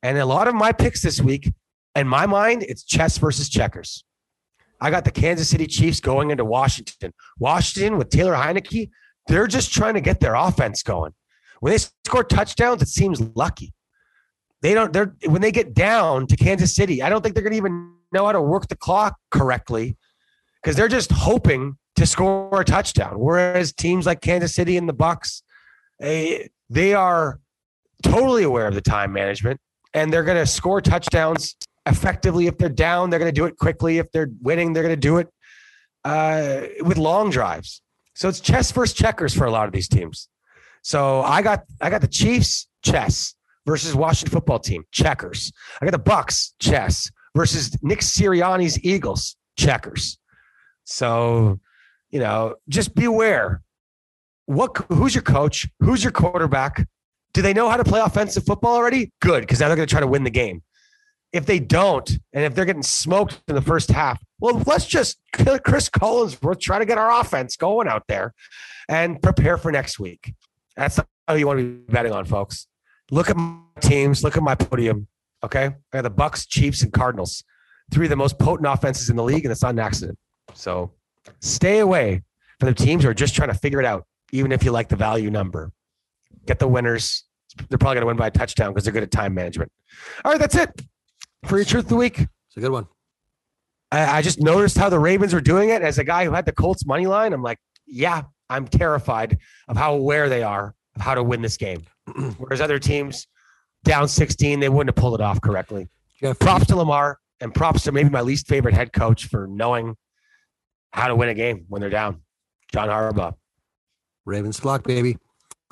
And 0.01 0.17
a 0.17 0.25
lot 0.25 0.47
of 0.47 0.55
my 0.55 0.71
picks 0.71 1.01
this 1.01 1.21
week, 1.21 1.53
in 1.95 2.07
my 2.07 2.25
mind, 2.25 2.63
it's 2.63 2.83
chess 2.83 3.19
versus 3.19 3.49
checkers. 3.49 4.03
I 4.81 4.89
got 4.89 5.05
the 5.05 5.11
Kansas 5.11 5.49
City 5.49 5.67
Chiefs 5.67 5.99
going 5.99 6.31
into 6.31 6.43
Washington. 6.43 7.13
Washington 7.39 7.97
with 7.97 8.09
Taylor 8.09 8.33
Heinicke, 8.33 8.89
they're 9.27 9.47
just 9.47 9.71
trying 9.71 9.93
to 9.93 10.01
get 10.01 10.19
their 10.19 10.35
offense 10.35 10.81
going. 10.81 11.13
When 11.63 11.71
they 11.71 11.77
score 11.77 12.25
touchdowns, 12.25 12.81
it 12.81 12.89
seems 12.89 13.21
lucky. 13.35 13.73
They 14.61 14.73
don't. 14.73 14.91
They're 14.91 15.15
when 15.27 15.41
they 15.41 15.53
get 15.53 15.73
down 15.73 16.27
to 16.27 16.35
Kansas 16.35 16.75
City. 16.75 17.01
I 17.01 17.07
don't 17.07 17.21
think 17.21 17.35
they're 17.35 17.43
going 17.43 17.53
to 17.53 17.57
even 17.57 17.93
know 18.11 18.25
how 18.25 18.33
to 18.33 18.41
work 18.41 18.67
the 18.67 18.75
clock 18.75 19.15
correctly 19.31 19.95
because 20.61 20.75
they're 20.75 20.89
just 20.89 21.09
hoping 21.09 21.77
to 21.95 22.05
score 22.05 22.59
a 22.59 22.65
touchdown. 22.65 23.17
Whereas 23.17 23.71
teams 23.71 24.05
like 24.05 24.19
Kansas 24.19 24.53
City 24.53 24.75
and 24.75 24.89
the 24.89 24.93
Bucs, 24.93 25.41
they, 26.01 26.49
they 26.69 26.95
are 26.95 27.39
totally 28.03 28.43
aware 28.43 28.67
of 28.67 28.75
the 28.75 28.81
time 28.81 29.13
management 29.13 29.61
and 29.93 30.11
they're 30.11 30.25
going 30.25 30.37
to 30.37 30.45
score 30.45 30.81
touchdowns 30.81 31.55
effectively 31.85 32.47
if 32.47 32.57
they're 32.57 32.67
down. 32.67 33.09
They're 33.09 33.19
going 33.19 33.33
to 33.33 33.39
do 33.41 33.45
it 33.45 33.55
quickly. 33.55 33.99
If 33.99 34.11
they're 34.11 34.31
winning, 34.41 34.73
they're 34.73 34.83
going 34.83 34.95
to 34.95 34.99
do 34.99 35.15
it 35.15 35.29
uh, 36.03 36.63
with 36.81 36.97
long 36.97 37.29
drives. 37.29 37.81
So 38.15 38.27
it's 38.27 38.41
chess 38.41 38.69
versus 38.73 38.93
checkers 38.93 39.33
for 39.33 39.45
a 39.45 39.51
lot 39.51 39.67
of 39.67 39.71
these 39.71 39.87
teams. 39.87 40.27
So 40.83 41.21
I 41.21 41.41
got 41.41 41.63
I 41.81 41.89
got 41.89 42.01
the 42.01 42.07
Chiefs 42.07 42.67
chess 42.83 43.33
versus 43.65 43.95
Washington 43.95 44.33
football 44.33 44.59
team 44.59 44.83
checkers. 44.91 45.51
I 45.81 45.85
got 45.85 45.91
the 45.91 46.11
Bucs 46.11 46.51
chess 46.59 47.09
versus 47.35 47.75
Nick 47.81 47.99
Sirianni's 47.99 48.83
Eagles 48.83 49.35
checkers. 49.57 50.19
So 50.83 51.59
you 52.11 52.19
know, 52.19 52.55
just 52.69 52.93
beware. 52.93 53.61
What 54.45 54.77
who's 54.89 55.15
your 55.15 55.23
coach? 55.23 55.67
Who's 55.79 56.03
your 56.03 56.11
quarterback? 56.11 56.85
Do 57.33 57.41
they 57.41 57.53
know 57.53 57.69
how 57.69 57.77
to 57.77 57.83
play 57.83 58.01
offensive 58.01 58.45
football 58.45 58.75
already? 58.75 59.11
Good, 59.21 59.41
because 59.41 59.59
now 59.59 59.67
they're 59.67 59.77
going 59.77 59.87
to 59.87 59.91
try 59.91 60.01
to 60.01 60.07
win 60.07 60.23
the 60.23 60.29
game. 60.29 60.61
If 61.31 61.47
they 61.47 61.57
don't, 61.57 62.07
and 62.33 62.43
if 62.43 62.53
they're 62.53 62.65
getting 62.65 62.83
smoked 62.83 63.41
in 63.47 63.55
the 63.55 63.61
first 63.61 63.89
half, 63.89 64.21
well, 64.39 64.61
let's 64.67 64.85
just 64.85 65.17
Cris 65.33 65.89
Collinsworth 65.89 66.59
try 66.59 66.77
to 66.77 66.85
get 66.85 66.99
our 66.99 67.21
offense 67.21 67.55
going 67.55 67.87
out 67.87 68.03
there 68.07 68.35
and 68.87 69.19
prepare 69.19 69.57
for 69.57 69.71
next 69.71 69.97
week. 69.97 70.33
That's 70.75 70.99
how 71.27 71.33
you 71.35 71.47
want 71.47 71.59
to 71.59 71.63
be 71.63 71.91
betting 71.91 72.11
on, 72.11 72.25
folks. 72.25 72.67
Look 73.11 73.29
at 73.29 73.37
my 73.37 73.59
teams. 73.79 74.23
Look 74.23 74.37
at 74.37 74.43
my 74.43 74.55
podium. 74.55 75.07
Okay, 75.43 75.65
I 75.65 75.73
got 75.91 76.03
the 76.03 76.11
Bucs, 76.11 76.47
Chiefs, 76.47 76.83
and 76.83 76.93
Cardinals, 76.93 77.43
three 77.91 78.05
of 78.05 78.09
the 78.09 78.15
most 78.15 78.39
potent 78.39 78.67
offenses 78.67 79.09
in 79.09 79.17
the 79.17 79.23
league, 79.23 79.43
and 79.43 79.51
it's 79.51 79.61
not 79.61 79.71
an 79.71 79.79
accident. 79.79 80.17
So 80.53 80.93
stay 81.41 81.79
away 81.79 82.23
from 82.59 82.69
the 82.69 82.75
teams 82.75 83.03
who 83.03 83.09
are 83.09 83.13
just 83.13 83.35
trying 83.35 83.49
to 83.49 83.55
figure 83.55 83.79
it 83.79 83.85
out, 83.85 84.05
even 84.31 84.53
if 84.53 84.63
you 84.63 84.71
like 84.71 84.87
the 84.87 84.95
value 84.95 85.29
number 85.29 85.71
get 86.45 86.59
the 86.59 86.67
winners. 86.67 87.23
They're 87.69 87.77
probably 87.77 87.95
going 87.95 88.03
to 88.03 88.07
win 88.07 88.17
by 88.17 88.27
a 88.27 88.31
touchdown 88.31 88.71
because 88.71 88.83
they're 88.83 88.93
good 88.93 89.03
at 89.03 89.11
time 89.11 89.33
management. 89.33 89.71
All 90.25 90.31
right, 90.31 90.39
that's 90.39 90.55
it 90.55 90.69
for 91.45 91.57
your 91.57 91.65
truth 91.65 91.85
of 91.85 91.89
the 91.89 91.95
week. 91.95 92.19
It's 92.19 92.57
a 92.57 92.59
good 92.59 92.71
one. 92.71 92.87
I, 93.91 94.17
I 94.17 94.21
just 94.21 94.41
noticed 94.41 94.77
how 94.77 94.89
the 94.89 94.99
Ravens 94.99 95.33
were 95.33 95.41
doing 95.41 95.69
it. 95.69 95.81
As 95.81 95.99
a 95.99 96.03
guy 96.03 96.25
who 96.25 96.31
had 96.31 96.45
the 96.45 96.51
Colts 96.51 96.85
money 96.85 97.05
line, 97.05 97.31
I'm 97.31 97.43
like, 97.43 97.59
yeah, 97.85 98.23
I'm 98.53 98.67
terrified 98.67 99.39
of 99.67 99.77
how 99.77 99.93
aware 99.93 100.29
they 100.29 100.43
are 100.43 100.75
of 100.95 101.01
how 101.01 101.15
to 101.15 101.23
win 101.23 101.41
this 101.41 101.57
game. 101.57 101.83
Whereas 102.37 102.61
other 102.61 102.79
teams 102.79 103.27
down 103.83 104.07
16, 104.07 104.59
they 104.59 104.69
wouldn't 104.69 104.95
have 104.95 105.01
pulled 105.01 105.15
it 105.19 105.21
off 105.21 105.41
correctly. 105.41 105.89
Jeff, 106.19 106.39
Props 106.39 106.67
to 106.67 106.75
Lamar 106.75 107.19
and 107.41 107.53
props 107.53 107.83
to 107.83 107.91
maybe 107.91 108.09
my 108.09 108.21
least 108.21 108.47
favorite 108.47 108.73
head 108.73 108.93
coach 108.93 109.27
for 109.27 109.47
knowing 109.47 109.97
how 110.91 111.07
to 111.07 111.15
win 111.15 111.29
a 111.29 111.33
game 111.33 111.65
when 111.67 111.81
they're 111.81 111.89
down. 111.89 112.21
John 112.71 112.87
Harbaugh. 112.87 113.35
Ravens 114.25 114.59
flock, 114.59 114.83
baby. 114.83 115.17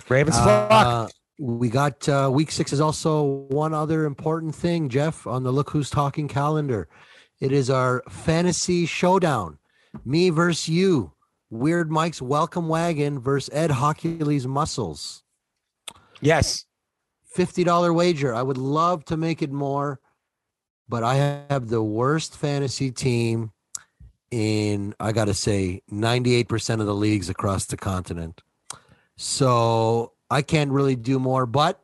Ravens 0.09 0.37
flock. 0.37 0.71
Uh, 0.71 1.07
we 1.39 1.69
got 1.69 2.07
uh, 2.09 2.29
week 2.31 2.51
six 2.51 2.73
is 2.73 2.81
also 2.81 3.47
one 3.49 3.73
other 3.73 4.05
important 4.05 4.53
thing, 4.53 4.89
Jeff, 4.89 5.25
on 5.25 5.43
the 5.43 5.51
Look 5.51 5.69
Who's 5.69 5.89
Talking 5.89 6.27
calendar. 6.27 6.87
It 7.39 7.51
is 7.51 7.69
our 7.69 8.03
fantasy 8.09 8.85
showdown. 8.85 9.57
Me 10.05 10.29
versus 10.29 10.67
you. 10.67 11.13
Weird 11.51 11.91
Mike's 11.91 12.21
Welcome 12.21 12.69
Wagon 12.69 13.19
versus 13.19 13.49
Ed 13.53 13.71
Hockley's 13.71 14.47
Muscles. 14.47 15.23
yes. 16.21 16.65
$50 17.37 17.93
wager. 17.93 18.33
I 18.33 18.41
would 18.41 18.57
love 18.57 19.05
to 19.05 19.15
make 19.15 19.41
it 19.41 19.51
more, 19.51 19.99
but 20.89 21.03
I 21.03 21.15
have 21.49 21.69
the 21.69 21.81
worst 21.81 22.35
fantasy 22.35 22.91
team 22.91 23.51
in, 24.31 24.93
I 24.99 25.11
got 25.13 25.25
to 25.25 25.33
say, 25.33 25.81
98% 25.91 26.81
of 26.81 26.85
the 26.87 26.95
leagues 26.95 27.29
across 27.29 27.65
the 27.65 27.77
continent. 27.77 28.41
So 29.15 30.13
I 30.29 30.41
can't 30.41 30.71
really 30.71 30.95
do 30.95 31.19
more, 31.19 31.45
but 31.45 31.81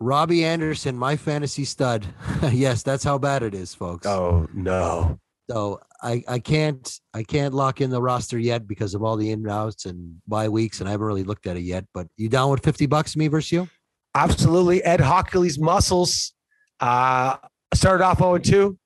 Robbie 0.00 0.44
Anderson, 0.44 0.96
my 0.96 1.16
fantasy 1.16 1.64
stud. 1.64 2.06
yes, 2.52 2.82
that's 2.82 3.04
how 3.04 3.18
bad 3.18 3.42
it 3.42 3.54
is, 3.54 3.74
folks. 3.74 4.06
Oh 4.06 4.48
no. 4.54 5.18
So 5.50 5.80
I, 6.02 6.22
I 6.28 6.38
can't 6.38 7.00
I 7.12 7.22
can't 7.22 7.52
lock 7.52 7.80
in 7.80 7.90
the 7.90 8.00
roster 8.00 8.38
yet 8.38 8.68
because 8.68 8.94
of 8.94 9.02
all 9.02 9.16
the 9.16 9.30
in 9.30 9.40
and 9.40 9.50
outs 9.50 9.84
and 9.86 10.16
bye 10.28 10.48
weeks, 10.48 10.80
and 10.80 10.88
I 10.88 10.92
haven't 10.92 11.06
really 11.06 11.24
looked 11.24 11.46
at 11.46 11.56
it 11.56 11.62
yet. 11.62 11.86
But 11.92 12.06
you 12.16 12.28
down 12.28 12.50
with 12.50 12.62
fifty 12.62 12.86
bucks, 12.86 13.16
me 13.16 13.28
versus 13.28 13.52
you? 13.52 13.68
Absolutely. 14.14 14.82
Ed 14.84 15.00
Hockley's 15.00 15.58
muscles 15.58 16.32
uh, 16.80 17.36
started 17.74 18.04
off 18.04 18.18
0 18.18 18.38
2, 18.38 18.78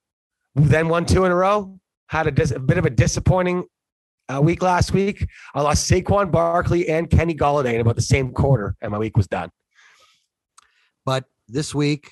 then 0.54 0.88
won 0.88 1.06
two 1.06 1.24
in 1.24 1.32
a 1.32 1.34
row. 1.34 1.78
Had 2.08 2.26
a, 2.26 2.30
dis- 2.30 2.50
a 2.50 2.58
bit 2.58 2.76
of 2.76 2.84
a 2.84 2.90
disappointing 2.90 3.64
uh, 4.28 4.40
week 4.42 4.62
last 4.62 4.92
week. 4.92 5.26
I 5.54 5.62
lost 5.62 5.90
Saquon 5.90 6.30
Barkley 6.30 6.88
and 6.88 7.08
Kenny 7.08 7.34
Golladay 7.34 7.74
in 7.74 7.80
about 7.80 7.96
the 7.96 8.02
same 8.02 8.32
quarter, 8.32 8.76
and 8.82 8.92
my 8.92 8.98
week 8.98 9.16
was 9.16 9.26
done. 9.26 9.50
But 11.06 11.24
this 11.48 11.74
week, 11.74 12.10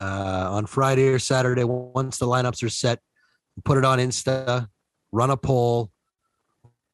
uh, 0.00 0.48
on 0.50 0.66
Friday 0.66 1.08
or 1.08 1.18
Saturday, 1.18 1.64
once 1.64 2.18
the 2.18 2.26
lineups 2.26 2.62
are 2.62 2.68
set, 2.68 3.00
put 3.64 3.78
it 3.78 3.84
on 3.84 3.98
Insta, 3.98 4.68
run 5.12 5.30
a 5.30 5.36
poll. 5.36 5.90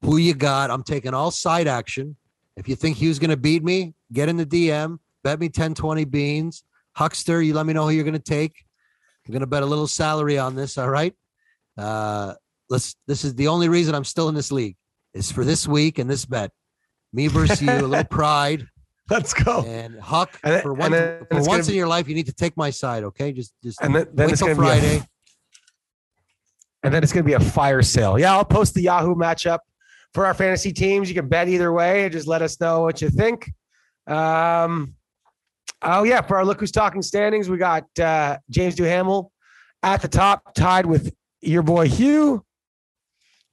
Who 0.03 0.19
you 0.19 0.35
got? 0.35 0.71
I'm 0.71 0.83
taking 0.83 1.15
all 1.15 1.31
side 1.31 1.67
action. 1.67 2.17
If 2.57 2.69
you 2.69 2.77
think 2.77 2.99
Hugh's 2.99 3.19
going 3.19 3.31
to 3.31 3.37
beat 3.37 3.65
me, 3.65 3.95
get 4.13 4.29
in 4.29 4.37
the 4.37 4.47
DM, 4.47 4.99
bet 5.23 5.41
me 5.41 5.49
10, 5.49 5.75
20 5.75 6.05
beans. 6.05 6.63
Huckster, 6.95 7.43
you 7.43 7.55
let 7.55 7.67
me 7.67 7.73
know 7.73 7.85
who 7.85 7.91
you're 7.91 8.05
going 8.05 8.13
to 8.15 8.19
take. 8.19 8.65
I'm 9.27 9.33
going 9.33 9.41
to 9.41 9.47
bet 9.47 9.63
a 9.63 9.67
little 9.67 9.87
salary 9.89 10.39
on 10.39 10.55
this. 10.55 10.79
All 10.79 10.89
right. 10.89 11.15
Uh, 11.77 12.35
let's, 12.69 12.95
this 13.07 13.25
is 13.25 13.35
the 13.35 13.49
only 13.49 13.69
reason 13.69 13.95
I'm 13.95 14.05
still 14.05 14.29
in 14.29 14.35
this 14.35 14.53
league 14.53 14.77
is 15.15 15.33
for 15.33 15.45
this 15.45 15.67
week 15.67 15.99
and 15.99 16.09
this 16.09 16.25
bet. 16.27 16.51
Me 17.13 17.29
versus 17.29 17.63
you, 17.63 17.71
a 17.71 17.81
little 17.81 18.05
pride. 18.11 18.67
Let's 19.11 19.35
go. 19.35 19.63
And 19.63 19.99
Huck, 19.99 20.39
And 20.45 20.55
then- 20.55 20.63
for 20.63 20.75
once, 20.75 20.95
for 20.95 21.43
once 21.43 21.47
gonna 21.47 21.71
in 21.71 21.75
your 21.75 21.89
life, 21.89 22.09
you 22.09 22.15
need 22.15 22.27
to 22.27 22.33
take 22.33 22.57
my 22.57 22.71
side. 22.71 23.05
Okay. 23.05 23.33
Just, 23.33 23.55
just 23.63 23.81
And 23.81 23.95
then, 23.95 24.09
then 24.13 24.29
wait 24.29 24.37
till 24.37 24.55
Friday. 24.55 25.03
And 26.85 26.93
then 26.93 27.03
it's 27.03 27.13
going 27.13 27.25
to 27.25 27.27
be 27.27 27.33
a 27.33 27.41
fire 27.41 27.83
sale. 27.83 28.19
Yeah, 28.19 28.35
I'll 28.35 28.45
post 28.45 28.75
the 28.75 28.83
Yahoo 28.83 29.15
matchup 29.15 29.61
for 30.13 30.27
our 30.27 30.35
fantasy 30.35 30.71
teams. 30.71 31.09
You 31.09 31.15
can 31.15 31.29
bet 31.29 31.49
either 31.49 31.73
way. 31.73 32.09
Just 32.11 32.29
let 32.29 32.43
us 32.43 32.61
know 32.61 32.83
what 32.83 33.01
you 33.01 33.09
think. 33.09 33.51
Um, 34.07 34.95
oh 35.83 36.05
yeah, 36.05 36.21
for 36.21 36.37
our 36.37 36.45
look 36.45 36.61
who's 36.61 36.71
talking 36.71 37.01
standings, 37.01 37.49
we 37.49 37.57
got 37.57 37.87
uh, 37.99 38.37
James 38.51 38.75
Duhamel 38.75 39.33
at 39.83 40.03
the 40.03 40.09
top, 40.09 40.55
tied 40.55 40.85
with 40.85 41.13
your 41.41 41.63
boy 41.63 41.89
Hugh, 41.89 42.45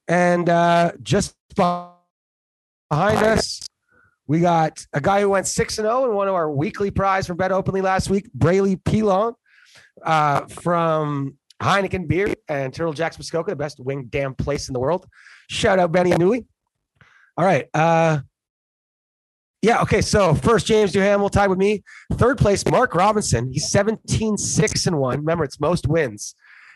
and 0.10 0.50
uh, 0.50 0.92
just 1.02 1.36
behind 1.56 1.88
us, 2.92 3.66
we 4.28 4.42
got 4.42 4.86
a 4.92 5.00
guy 5.00 5.22
who 5.22 5.30
went 5.30 5.48
six 5.48 5.78
and 5.78 5.86
zero 5.86 6.04
and 6.04 6.14
won 6.14 6.28
our 6.28 6.52
weekly 6.52 6.92
prize 6.92 7.28
from 7.28 7.38
Bet 7.38 7.54
Openly 7.54 7.82
last 7.82 8.10
week, 8.10 8.32
Braley 8.34 8.76
Pilon 8.76 9.36
uh, 10.04 10.42
from 10.48 11.38
Heineken 11.62 12.08
Beer 12.08 12.34
and 12.48 12.74
Turtle 12.74 12.94
Jack's 12.94 13.18
Muskoka, 13.18 13.52
the 13.52 13.56
best 13.56 13.80
wing 13.80 14.08
damn 14.10 14.34
place 14.34 14.68
in 14.68 14.74
the 14.74 14.80
world. 14.80 15.08
Shout 15.50 15.80
out 15.80 15.92
Benny 15.92 16.12
Newey. 16.12 16.46
All 17.38 17.46
right. 17.46 17.68
Uh, 17.74 18.20
yeah. 19.62 19.82
Okay. 19.82 20.02
So 20.02 20.34
first, 20.34 20.66
James 20.66 20.92
Duhamel 20.92 21.30
tied 21.30 21.50
with 21.50 21.60
me. 21.60 21.84
Third 22.14 22.38
place, 22.38 22.66
Mark 22.66 22.96
Robinson. 22.96 23.52
He's 23.52 23.70
17, 23.70 24.38
6 24.38 24.86
and 24.88 24.98
1. 24.98 25.18
Remember, 25.20 25.44
it's 25.44 25.60
most 25.60 25.88
wins. 25.88 26.36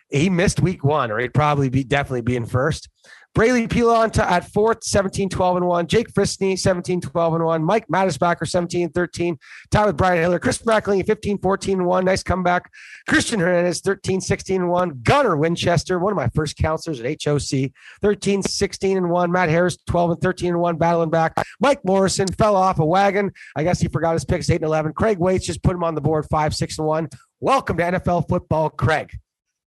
He 0.10 0.30
missed 0.30 0.62
week 0.62 0.84
one, 0.84 1.12
or 1.12 1.18
he'd 1.18 1.34
probably 1.34 1.70
be 1.70 1.84
definitely 1.84 2.22
be 2.22 2.36
in 2.36 2.46
first. 2.46 2.90
Braley 3.36 3.68
Pilon 3.68 4.18
at 4.18 4.50
fourth, 4.54 4.82
17, 4.86 5.28
12 5.28 5.58
and 5.58 5.68
1. 5.68 5.88
Jake 5.88 6.08
Frisney, 6.14 6.58
17, 6.58 7.02
12 7.02 7.34
and 7.34 7.44
1. 7.44 7.64
Mike 7.66 7.86
Mattisbacker, 7.90 8.48
17, 8.48 8.92
13. 8.92 9.38
Tied 9.70 9.86
with 9.88 9.98
Brian 9.98 10.22
Hiller. 10.22 10.40
Chris 10.40 10.66
McLean, 10.66 11.04
15, 11.04 11.40
14 11.40 11.80
and 11.80 11.86
1. 11.86 12.06
Nice 12.06 12.24
comeback. 12.24 12.72
Christian 13.10 13.42
Hernandez, 13.42 13.82
13, 13.82 14.22
16 14.22 14.62
and 14.62 14.72
1. 14.72 15.02
Gunnar 15.04 15.36
Winchester, 15.36 16.00
one 16.00 16.14
of 16.14 16.16
my 16.16 16.30
first 16.30 16.56
counselors 16.56 17.02
at 17.02 17.22
HOC, 17.22 17.72
13, 18.02 18.42
16 18.42 18.98
and 18.98 19.10
1. 19.10 19.32
Matt 19.34 19.50
Harris, 19.50 19.78
12 19.86 20.12
and 20.12 20.22
13 20.22 20.50
and 20.52 20.62
1, 20.62 20.78
battling 20.78 21.10
back. 21.10 21.34
Mike 21.60 21.84
Morrison 21.84 22.28
fell 22.30 22.56
off 22.56 22.80
a 22.80 22.86
wagon. 22.86 23.34
I 23.58 23.64
guess 23.64 23.82
he 23.82 23.90
forgot 23.90 24.14
his 24.14 24.24
picks, 24.24 24.50
8 24.50 24.56
and 24.56 24.64
11. 24.64 24.94
Craig 24.94 25.18
Waits 25.18 25.46
just 25.46 25.62
put 25.62 25.76
him 25.76 25.84
on 25.84 25.94
the 25.94 26.00
board, 26.00 26.26
5, 26.32 26.56
6 26.56 26.78
and 26.80 26.88
1. 26.88 27.10
Welcome 27.42 27.76
to 27.78 27.84
NFL 27.84 28.30
football, 28.30 28.70
Craig. 28.70 29.12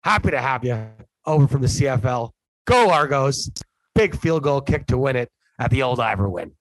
Happy 0.04 0.30
to 0.30 0.40
have 0.40 0.64
you 0.64 0.88
over 1.26 1.46
from 1.46 1.60
the 1.60 1.68
CFL. 1.68 2.30
Go 2.68 2.90
Argos. 2.90 3.50
Big 3.94 4.14
field 4.14 4.42
goal 4.42 4.60
kick 4.60 4.86
to 4.88 4.98
win 4.98 5.16
it 5.16 5.32
at 5.58 5.70
the 5.70 5.82
old 5.82 6.00
Ivor 6.00 6.28
Wynne. 6.28 6.52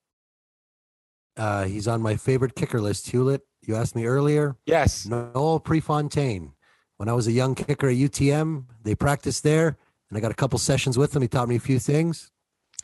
Uh, 1.36 1.66
he's 1.66 1.86
on 1.86 2.02
my 2.02 2.16
favorite 2.16 2.56
kicker 2.56 2.80
list, 2.80 3.10
Hewlett. 3.10 3.42
You 3.62 3.76
asked 3.76 3.94
me 3.94 4.06
earlier. 4.06 4.56
Yes. 4.66 5.06
Noel 5.06 5.60
Prefontaine. 5.60 6.54
When 6.96 7.10
I 7.10 7.14
was 7.14 7.28
a 7.28 7.34
young 7.34 7.56
kicker 7.56 7.90
at 7.90 7.96
UTM, 7.98 8.64
they 8.84 8.96
practiced 8.96 9.44
there, 9.44 9.78
and 10.10 10.18
I 10.18 10.22
got 10.22 10.32
a 10.32 10.36
couple 10.36 10.58
sessions 10.58 10.98
with 10.98 11.14
him. 11.14 11.22
He 11.22 11.28
taught 11.28 11.50
me 11.50 11.58
a 11.58 11.60
few 11.60 11.78
things. 11.78 12.32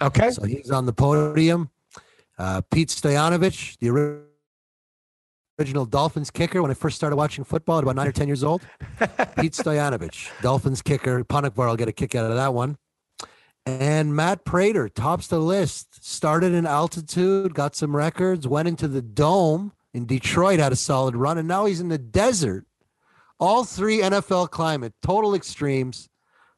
Okay. 0.01 0.31
So 0.31 0.43
he's 0.43 0.69
on 0.69 0.85
the 0.85 0.93
podium. 0.93 1.69
Uh, 2.37 2.61
Pete 2.71 2.89
Stoyanovich, 2.89 3.77
the 3.79 4.21
original 5.57 5.85
Dolphins 5.85 6.29
kicker 6.29 6.61
when 6.61 6.71
I 6.71 6.73
first 6.73 6.97
started 6.97 7.15
watching 7.15 7.45
football 7.45 7.77
at 7.77 7.85
about 7.85 7.95
nine 7.95 8.07
or 8.07 8.11
10 8.11 8.27
years 8.27 8.43
old. 8.43 8.63
Pete 9.37 9.53
Stoyanovich, 9.53 10.29
Dolphins 10.41 10.81
kicker. 10.81 11.23
Panikvar 11.23 11.69
will 11.69 11.77
get 11.77 11.87
a 11.87 11.93
kick 11.93 12.15
out 12.15 12.29
of 12.29 12.35
that 12.35 12.53
one. 12.53 12.77
And 13.65 14.15
Matt 14.15 14.43
Prater 14.43 14.89
tops 14.89 15.27
the 15.27 15.39
list. 15.39 16.03
Started 16.05 16.53
in 16.53 16.65
altitude, 16.65 17.53
got 17.53 17.75
some 17.75 17.95
records, 17.95 18.47
went 18.47 18.67
into 18.67 18.87
the 18.87 19.01
dome 19.01 19.71
in 19.93 20.05
Detroit, 20.05 20.59
had 20.59 20.71
a 20.73 20.75
solid 20.75 21.15
run, 21.15 21.37
and 21.37 21.47
now 21.47 21.65
he's 21.65 21.79
in 21.79 21.89
the 21.89 21.97
desert. 21.97 22.65
All 23.39 23.63
three 23.63 23.99
NFL 23.99 24.49
climate, 24.49 24.93
total 25.01 25.35
extremes. 25.35 26.09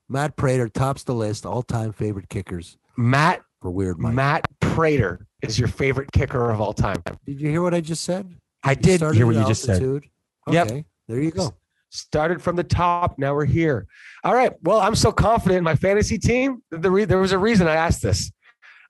Matt 0.08 0.36
Prater 0.36 0.70
tops 0.70 1.03
the 1.03 1.14
list, 1.14 1.45
all 1.45 1.64
time 1.64 1.91
favorite 1.91 2.30
kickers 2.30 2.78
Matt 2.95 3.41
for 3.62 3.72
Weird 3.72 3.99
Mike. 3.99 4.14
Matt 4.14 4.47
Prater 4.60 5.26
is 5.41 5.58
your 5.58 5.68
favorite 5.68 6.12
kicker 6.12 6.51
of 6.51 6.62
all 6.62 6.74
time. 6.74 7.01
Did 7.26 7.41
you 7.41 7.49
hear 7.49 7.62
what 7.62 7.74
I 7.74 7.82
just 7.82 8.03
said? 8.03 8.36
I 8.64 8.76
did 8.76 9.01
hear 9.01 9.26
what 9.26 9.36
at 9.36 9.41
you 9.41 9.47
just 9.47 9.64
said. 9.64 9.82
altitude. 9.82 10.10
Yep. 10.49 10.86
There 11.08 11.20
you 11.20 11.32
go. 11.32 11.56
Started 11.90 12.42
from 12.42 12.56
the 12.56 12.64
top. 12.64 13.18
Now 13.18 13.34
we're 13.34 13.46
here. 13.46 13.88
All 14.24 14.34
right. 14.34 14.52
Well, 14.64 14.80
I'm 14.80 14.96
so 14.96 15.12
confident 15.12 15.60
in 15.60 15.64
my 15.64 15.76
fantasy 15.76 16.18
team. 16.18 16.62
The 16.72 16.92
re- 16.92 17.06
there 17.06 17.20
was 17.20 17.32
a 17.32 17.38
reason 17.38 17.68
I 17.68 17.76
asked 17.76 18.02
this. 18.02 18.32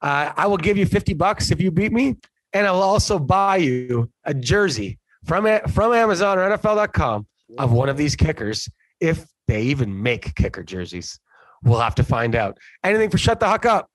Uh, 0.02 0.32
I 0.36 0.46
will 0.46 0.56
give 0.56 0.76
you 0.76 0.86
50 0.86 1.14
bucks 1.14 1.50
if 1.50 1.60
you 1.60 1.70
beat 1.70 1.92
me, 1.92 2.16
and 2.52 2.66
I 2.66 2.70
will 2.72 2.82
also 2.82 3.18
buy 3.18 3.56
you 3.58 4.10
a 4.24 4.34
jersey 4.34 4.98
from 5.24 5.44
from 5.68 5.92
Amazon 5.92 6.38
or 6.38 6.50
NFL.com 6.50 7.26
of 7.58 7.72
one 7.72 7.88
of 7.88 7.96
these 7.96 8.16
kickers 8.16 8.68
if 9.00 9.26
they 9.46 9.62
even 9.62 10.02
make 10.02 10.34
kicker 10.34 10.62
jerseys. 10.62 11.18
We'll 11.62 11.80
have 11.80 11.94
to 11.96 12.04
find 12.04 12.34
out. 12.34 12.58
Anything 12.84 13.10
for 13.10 13.18
shut 13.18 13.40
the 13.40 13.48
huck 13.48 13.66
up. 13.66 13.90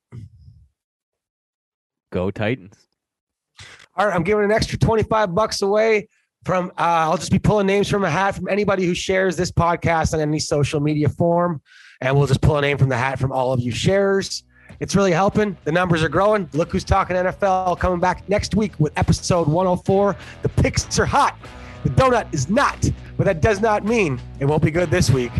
Go 2.11 2.31
Titans. 2.31 2.75
All 3.95 4.05
right, 4.05 4.15
I'm 4.15 4.23
giving 4.23 4.43
an 4.43 4.51
extra 4.51 4.77
25 4.77 5.35
bucks 5.35 5.61
away 5.61 6.07
from 6.43 6.71
uh, 6.77 7.07
I'll 7.07 7.17
just 7.17 7.31
be 7.31 7.39
pulling 7.39 7.67
names 7.67 7.87
from 7.87 8.03
a 8.03 8.09
hat 8.09 8.35
from 8.35 8.47
anybody 8.47 8.85
who 8.85 8.93
shares 8.93 9.35
this 9.35 9.51
podcast 9.51 10.13
on 10.13 10.19
any 10.19 10.39
social 10.39 10.79
media 10.79 11.09
form. 11.09 11.61
And 12.01 12.17
we'll 12.17 12.27
just 12.27 12.41
pull 12.41 12.57
a 12.57 12.61
name 12.61 12.77
from 12.77 12.89
the 12.89 12.97
hat 12.97 13.19
from 13.19 13.31
all 13.31 13.53
of 13.53 13.59
you 13.59 13.71
sharers. 13.71 14.43
It's 14.79 14.95
really 14.95 15.11
helping. 15.11 15.55
The 15.63 15.71
numbers 15.71 16.01
are 16.01 16.09
growing. 16.09 16.49
Look 16.53 16.71
who's 16.71 16.83
talking 16.83 17.15
NFL 17.15 17.77
coming 17.77 17.99
back 17.99 18.27
next 18.27 18.55
week 18.55 18.73
with 18.79 18.91
episode 18.97 19.47
104. 19.47 20.15
The 20.41 20.49
picks 20.49 20.97
are 20.97 21.05
hot. 21.05 21.37
The 21.83 21.89
donut 21.89 22.33
is 22.33 22.49
not, 22.49 22.89
but 23.17 23.25
that 23.25 23.41
does 23.41 23.61
not 23.61 23.85
mean 23.85 24.19
it 24.39 24.45
won't 24.45 24.63
be 24.63 24.71
good 24.71 24.89
this 24.89 25.11
week. 25.11 25.31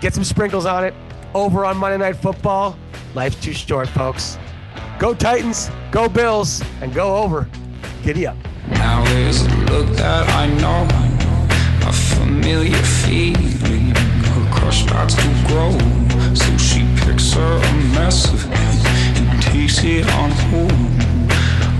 Get 0.00 0.14
some 0.14 0.24
sprinkles 0.24 0.66
on 0.66 0.84
it. 0.84 0.94
Over 1.34 1.64
on 1.64 1.76
Monday 1.76 1.98
Night 1.98 2.16
Football. 2.16 2.76
Life's 3.14 3.40
too 3.40 3.52
short, 3.52 3.88
folks. 3.88 4.38
Go 4.98 5.14
Titans, 5.14 5.70
go 5.92 6.08
Bills, 6.08 6.62
and 6.80 6.92
go 6.92 7.16
over. 7.16 7.48
Giddy 8.02 8.26
up. 8.26 8.36
Now 8.70 9.04
there's 9.04 9.42
a 9.42 9.48
look 9.70 9.88
that 9.96 10.28
I 10.30 10.46
know, 10.62 10.86
a 11.88 11.92
familiar 11.92 12.82
feeling. 13.02 13.94
Her 13.94 14.50
crush 14.52 14.82
starts 14.84 15.14
to 15.14 15.28
grow, 15.46 15.72
so 16.34 16.56
she 16.56 16.86
picks 17.02 17.32
her 17.32 17.56
a 17.56 17.72
mess 17.94 18.32
of 18.32 18.44
it 18.44 19.20
and 19.20 19.42
takes 19.42 19.82
it 19.84 20.06
on 20.14 20.30
home. 20.50 20.98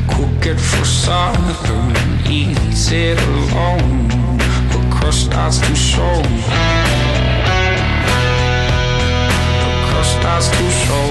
Cook 0.09 0.47
it 0.47 0.59
for 0.59 0.85
supper 0.85 1.75
and 1.75 2.27
eats 2.27 2.91
it 2.91 3.19
alone. 3.21 4.09
Her 4.73 4.91
crush 4.91 5.25
starts 5.25 5.59
to 5.59 5.75
show. 5.75 6.23
Her 9.93 10.05
starts 10.05 10.49
to 10.49 10.71
show. 10.83 11.09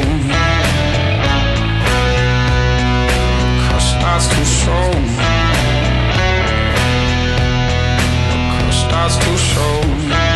Her 3.69 3.79
starts 3.79 4.27
to 4.27 4.45
show. 4.45 5.46
starts 8.97 9.17
to 9.17 9.37
show. 9.37 10.26